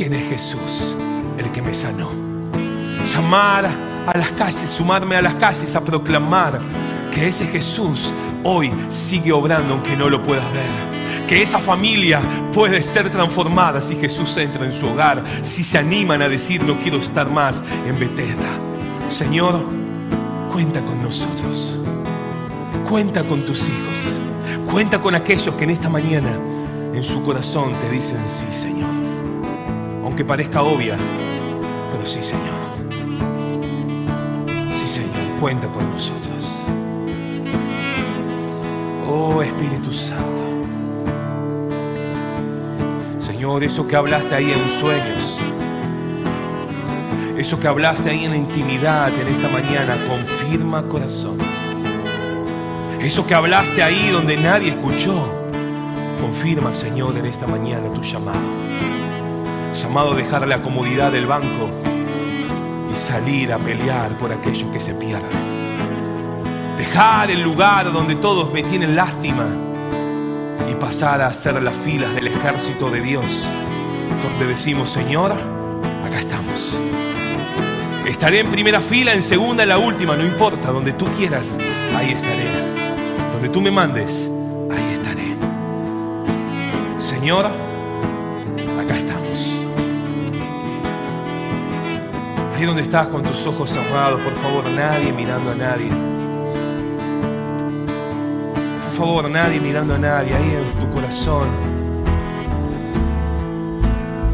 ¿quién 0.01 0.13
es 0.15 0.29
Jesús? 0.29 0.95
El 1.37 1.51
que 1.51 1.61
me 1.61 1.75
sanó. 1.75 2.09
Llamar 3.05 3.65
a 4.07 4.17
las 4.17 4.31
calles, 4.31 4.67
sumarme 4.67 5.15
a 5.15 5.21
las 5.21 5.35
calles 5.35 5.75
a 5.75 5.81
proclamar 5.81 6.59
que 7.13 7.27
ese 7.27 7.45
Jesús 7.45 8.11
hoy 8.43 8.73
sigue 8.89 9.31
obrando 9.31 9.75
aunque 9.75 9.95
no 9.95 10.09
lo 10.09 10.23
puedas 10.23 10.51
ver. 10.53 11.27
Que 11.27 11.43
esa 11.43 11.59
familia 11.59 12.19
puede 12.51 12.81
ser 12.81 13.11
transformada 13.11 13.79
si 13.79 13.95
Jesús 13.95 14.35
entra 14.37 14.65
en 14.65 14.73
su 14.73 14.87
hogar, 14.87 15.23
si 15.43 15.63
se 15.63 15.77
animan 15.77 16.23
a 16.23 16.29
decir 16.29 16.63
no 16.63 16.79
quiero 16.79 16.97
estar 16.97 17.29
más 17.29 17.61
en 17.85 17.99
Bethesda. 17.99 18.49
Señor, 19.07 19.61
cuenta 20.51 20.81
con 20.81 21.03
nosotros. 21.03 21.77
Cuenta 22.89 23.23
con 23.23 23.45
tus 23.45 23.67
hijos. 23.67 24.19
Cuenta 24.71 24.99
con 24.99 25.13
aquellos 25.13 25.53
que 25.53 25.65
en 25.65 25.69
esta 25.69 25.89
mañana 25.89 26.39
en 26.91 27.03
su 27.03 27.21
corazón 27.21 27.75
te 27.81 27.91
dicen 27.91 28.17
sí, 28.25 28.47
Señor. 28.51 29.00
Aunque 30.11 30.25
parezca 30.25 30.61
obvia, 30.61 30.97
pero 31.89 32.05
sí, 32.05 32.21
Señor. 32.21 32.43
Sí, 34.73 34.85
Señor, 34.85 35.39
cuenta 35.39 35.69
con 35.69 35.89
nosotros. 35.89 36.51
Oh 39.09 39.41
Espíritu 39.41 39.89
Santo. 39.93 40.43
Señor, 43.21 43.63
eso 43.63 43.87
que 43.87 43.95
hablaste 43.95 44.35
ahí 44.35 44.51
en 44.51 44.69
sueños, 44.69 45.39
eso 47.37 47.57
que 47.57 47.67
hablaste 47.69 48.09
ahí 48.09 48.25
en 48.25 48.35
intimidad 48.35 49.13
en 49.17 49.27
esta 49.29 49.47
mañana, 49.47 49.95
confirma 50.09 50.83
corazones. 50.89 51.47
Eso 52.99 53.25
que 53.25 53.33
hablaste 53.33 53.81
ahí 53.81 54.09
donde 54.11 54.35
nadie 54.35 54.71
escuchó, 54.71 55.47
confirma, 56.19 56.73
Señor, 56.73 57.15
en 57.15 57.27
esta 57.27 57.47
mañana 57.47 57.93
tu 57.93 58.01
llamado. 58.01 58.60
Llamado 59.81 60.11
a 60.11 60.15
dejar 60.15 60.47
la 60.47 60.61
comodidad 60.61 61.11
del 61.11 61.25
banco 61.25 61.67
y 62.93 62.95
salir 62.95 63.51
a 63.51 63.57
pelear 63.57 64.15
por 64.19 64.31
aquellos 64.31 64.69
que 64.71 64.79
se 64.79 64.93
pierden. 64.93 65.31
Dejar 66.77 67.31
el 67.31 67.41
lugar 67.41 67.91
donde 67.91 68.15
todos 68.15 68.53
me 68.53 68.61
tienen 68.61 68.95
lástima 68.95 69.47
y 70.69 70.75
pasar 70.75 71.21
a 71.21 71.27
hacer 71.27 71.61
las 71.63 71.75
filas 71.77 72.13
del 72.13 72.27
ejército 72.27 72.91
de 72.91 73.01
Dios, 73.01 73.47
donde 74.21 74.45
decimos, 74.45 74.91
Señor, 74.91 75.31
acá 76.05 76.19
estamos. 76.19 76.77
Estaré 78.05 78.41
en 78.41 78.51
primera 78.51 78.81
fila, 78.81 79.13
en 79.13 79.23
segunda, 79.23 79.63
en 79.63 79.69
la 79.69 79.79
última, 79.79 80.15
no 80.15 80.23
importa, 80.23 80.71
donde 80.71 80.93
tú 80.93 81.07
quieras, 81.17 81.57
ahí 81.95 82.11
estaré. 82.11 82.51
Donde 83.33 83.49
tú 83.49 83.59
me 83.59 83.71
mandes, 83.71 84.29
ahí 84.69 84.93
estaré. 84.93 85.35
Señor, 86.99 87.70
Ahí 92.61 92.67
donde 92.67 92.83
estás 92.83 93.07
con 93.07 93.23
tus 93.23 93.43
ojos 93.47 93.71
cerrados, 93.71 94.21
por 94.21 94.35
favor, 94.35 94.69
nadie 94.69 95.11
mirando 95.11 95.49
a 95.49 95.55
nadie. 95.55 95.89
Por 98.83 98.91
favor, 98.95 99.31
nadie 99.31 99.59
mirando 99.59 99.95
a 99.95 99.97
nadie, 99.97 100.35
ahí 100.35 100.57
en 100.61 100.79
tu 100.79 100.87
corazón. 100.93 101.47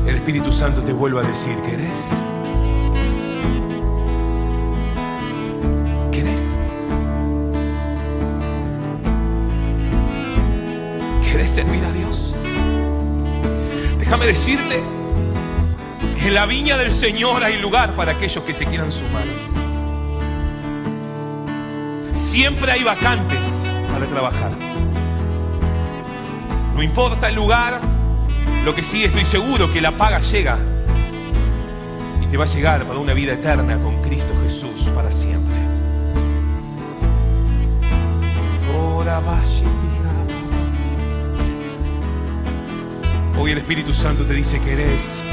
El 0.06 0.16
Espíritu 0.16 0.52
Santo 0.52 0.84
te 0.84 0.92
vuelve 0.92 1.22
a 1.22 1.24
decir, 1.24 1.56
¿querés? 1.60 2.10
¿Querés? 6.12 6.54
¿Querés 11.32 11.50
servir 11.50 11.86
a 11.86 11.92
Dios? 11.94 12.36
Déjame 13.98 14.26
decirte, 14.26 14.97
en 16.28 16.34
la 16.34 16.46
viña 16.46 16.78
del 16.78 16.92
Señor 16.92 17.42
hay 17.42 17.58
lugar 17.58 17.96
para 17.96 18.12
aquellos 18.12 18.44
que 18.44 18.54
se 18.54 18.66
quieran 18.66 18.92
sumar. 18.92 19.24
Siempre 22.14 22.70
hay 22.70 22.84
vacantes 22.84 23.40
para 23.94 24.06
trabajar. 24.08 24.52
No 26.76 26.84
importa 26.84 27.30
el 27.30 27.36
lugar, 27.36 27.80
lo 28.66 28.76
que 28.76 28.82
sí 28.82 29.06
estoy 29.06 29.24
seguro 29.24 29.72
que 29.72 29.80
la 29.80 29.92
paga 29.92 30.20
llega 30.20 30.58
y 32.22 32.26
te 32.26 32.36
va 32.36 32.44
a 32.44 32.48
llegar 32.48 32.86
para 32.86 33.00
una 33.00 33.14
vida 33.14 33.34
eterna 33.34 33.80
con 33.80 34.02
Cristo 34.02 34.34
Jesús 34.44 34.90
para 34.94 35.12
siempre. 35.14 35.56
Hoy 43.40 43.52
el 43.52 43.60
Espíritu 43.60 43.94
Santo 43.94 44.26
te 44.26 44.34
dice 44.34 44.60
que 44.60 44.74
eres. 44.74 45.27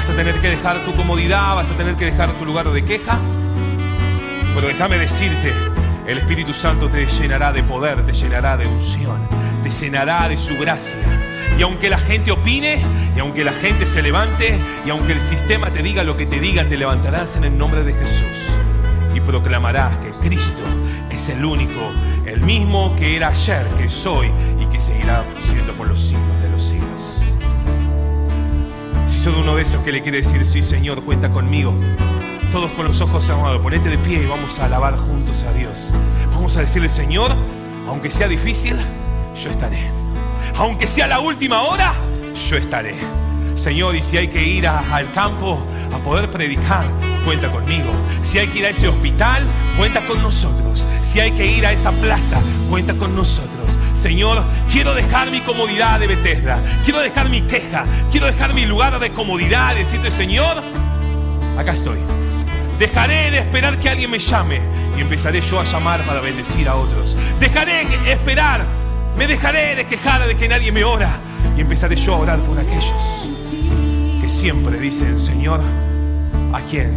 Vas 0.00 0.08
a 0.08 0.16
tener 0.16 0.34
que 0.40 0.48
dejar 0.48 0.82
tu 0.86 0.96
comodidad, 0.96 1.56
vas 1.56 1.70
a 1.70 1.76
tener 1.76 1.94
que 1.94 2.06
dejar 2.06 2.32
tu 2.38 2.46
lugar 2.46 2.70
de 2.70 2.82
queja. 2.82 3.18
Pero 4.54 4.66
déjame 4.66 4.96
decirte, 4.96 5.52
el 6.06 6.16
Espíritu 6.16 6.54
Santo 6.54 6.88
te 6.88 7.04
llenará 7.04 7.52
de 7.52 7.62
poder, 7.62 8.06
te 8.06 8.14
llenará 8.14 8.56
de 8.56 8.66
unción, 8.66 9.20
te 9.62 9.68
llenará 9.68 10.26
de 10.30 10.38
su 10.38 10.56
gracia. 10.56 10.96
Y 11.58 11.62
aunque 11.62 11.90
la 11.90 11.98
gente 11.98 12.30
opine, 12.32 12.82
y 13.14 13.20
aunque 13.20 13.44
la 13.44 13.52
gente 13.52 13.84
se 13.84 14.00
levante, 14.00 14.58
y 14.86 14.88
aunque 14.88 15.12
el 15.12 15.20
sistema 15.20 15.70
te 15.70 15.82
diga 15.82 16.02
lo 16.02 16.16
que 16.16 16.24
te 16.24 16.40
diga, 16.40 16.66
te 16.66 16.78
levantarás 16.78 17.36
en 17.36 17.44
el 17.44 17.58
nombre 17.58 17.82
de 17.82 17.92
Jesús 17.92 18.54
y 19.14 19.20
proclamarás 19.20 19.98
que 19.98 20.12
Cristo 20.26 20.62
es 21.10 21.28
el 21.28 21.44
único, 21.44 21.92
el 22.24 22.40
mismo 22.40 22.96
que 22.96 23.16
era 23.16 23.28
ayer, 23.28 23.66
que 23.76 23.90
soy 23.90 24.32
y 24.58 24.64
que 24.72 24.80
seguirá 24.80 25.26
siendo 25.40 25.74
por 25.74 25.88
los 25.88 26.00
siglos 26.00 26.24
de 26.24 26.24
los 26.24 26.30
siglos. 26.30 26.39
Si 29.20 29.24
soy 29.24 29.34
uno 29.38 29.54
de 29.54 29.64
esos 29.64 29.82
que 29.82 29.92
le 29.92 30.00
quiere 30.00 30.22
decir, 30.22 30.46
sí 30.46 30.62
Señor, 30.62 31.04
cuenta 31.04 31.28
conmigo, 31.28 31.74
todos 32.50 32.70
con 32.70 32.86
los 32.86 33.02
ojos 33.02 33.26
cerrados, 33.26 33.60
ponete 33.60 33.90
de 33.90 33.98
pie 33.98 34.22
y 34.22 34.26
vamos 34.26 34.58
a 34.58 34.64
alabar 34.64 34.96
juntos 34.96 35.42
a 35.42 35.52
Dios. 35.52 35.92
Vamos 36.32 36.56
a 36.56 36.60
decirle, 36.60 36.88
Señor, 36.88 37.36
aunque 37.86 38.10
sea 38.10 38.28
difícil, 38.28 38.78
yo 39.36 39.50
estaré. 39.50 39.76
Aunque 40.56 40.86
sea 40.86 41.06
la 41.06 41.20
última 41.20 41.60
hora, 41.64 41.92
yo 42.48 42.56
estaré. 42.56 42.94
Señor, 43.56 43.94
y 43.94 44.02
si 44.02 44.16
hay 44.16 44.28
que 44.28 44.42
ir 44.42 44.66
al 44.66 45.12
campo 45.12 45.62
a 45.92 45.98
poder 45.98 46.30
predicar, 46.30 46.86
cuenta 47.22 47.52
conmigo. 47.52 47.90
Si 48.22 48.38
hay 48.38 48.46
que 48.46 48.60
ir 48.60 48.64
a 48.64 48.70
ese 48.70 48.88
hospital, 48.88 49.42
cuenta 49.76 50.00
con 50.06 50.22
nosotros. 50.22 50.86
Si 51.02 51.20
hay 51.20 51.32
que 51.32 51.44
ir 51.44 51.66
a 51.66 51.72
esa 51.72 51.92
plaza, 51.92 52.40
cuenta 52.70 52.94
con 52.94 53.14
nosotros. 53.14 53.78
Señor, 54.00 54.42
quiero 54.72 54.94
dejar 54.94 55.30
mi 55.30 55.40
comodidad 55.40 56.00
de 56.00 56.06
Bethesda. 56.06 56.58
Quiero 56.84 57.00
dejar 57.00 57.28
mi 57.28 57.42
queja. 57.42 57.84
Quiero 58.10 58.26
dejar 58.26 58.54
mi 58.54 58.64
lugar 58.64 58.98
de 58.98 59.10
comodidad. 59.10 59.74
Decirte, 59.74 60.10
Señor, 60.10 60.62
acá 61.58 61.72
estoy. 61.72 61.98
Dejaré 62.78 63.30
de 63.30 63.38
esperar 63.40 63.78
que 63.78 63.90
alguien 63.90 64.10
me 64.10 64.18
llame 64.18 64.62
y 64.96 65.02
empezaré 65.02 65.42
yo 65.42 65.60
a 65.60 65.64
llamar 65.64 66.00
para 66.04 66.20
bendecir 66.20 66.66
a 66.66 66.76
otros. 66.76 67.14
Dejaré 67.38 67.84
de 67.84 68.12
esperar, 68.12 68.64
me 69.18 69.26
dejaré 69.26 69.76
de 69.76 69.84
quejar 69.84 70.26
de 70.26 70.34
que 70.34 70.48
nadie 70.48 70.72
me 70.72 70.82
ora 70.82 71.20
y 71.58 71.60
empezaré 71.60 71.94
yo 71.96 72.14
a 72.14 72.18
orar 72.18 72.38
por 72.40 72.58
aquellos 72.58 72.94
que 74.22 74.30
siempre 74.30 74.80
dicen, 74.80 75.18
Señor, 75.18 75.60
¿a 76.54 76.60
quién 76.62 76.96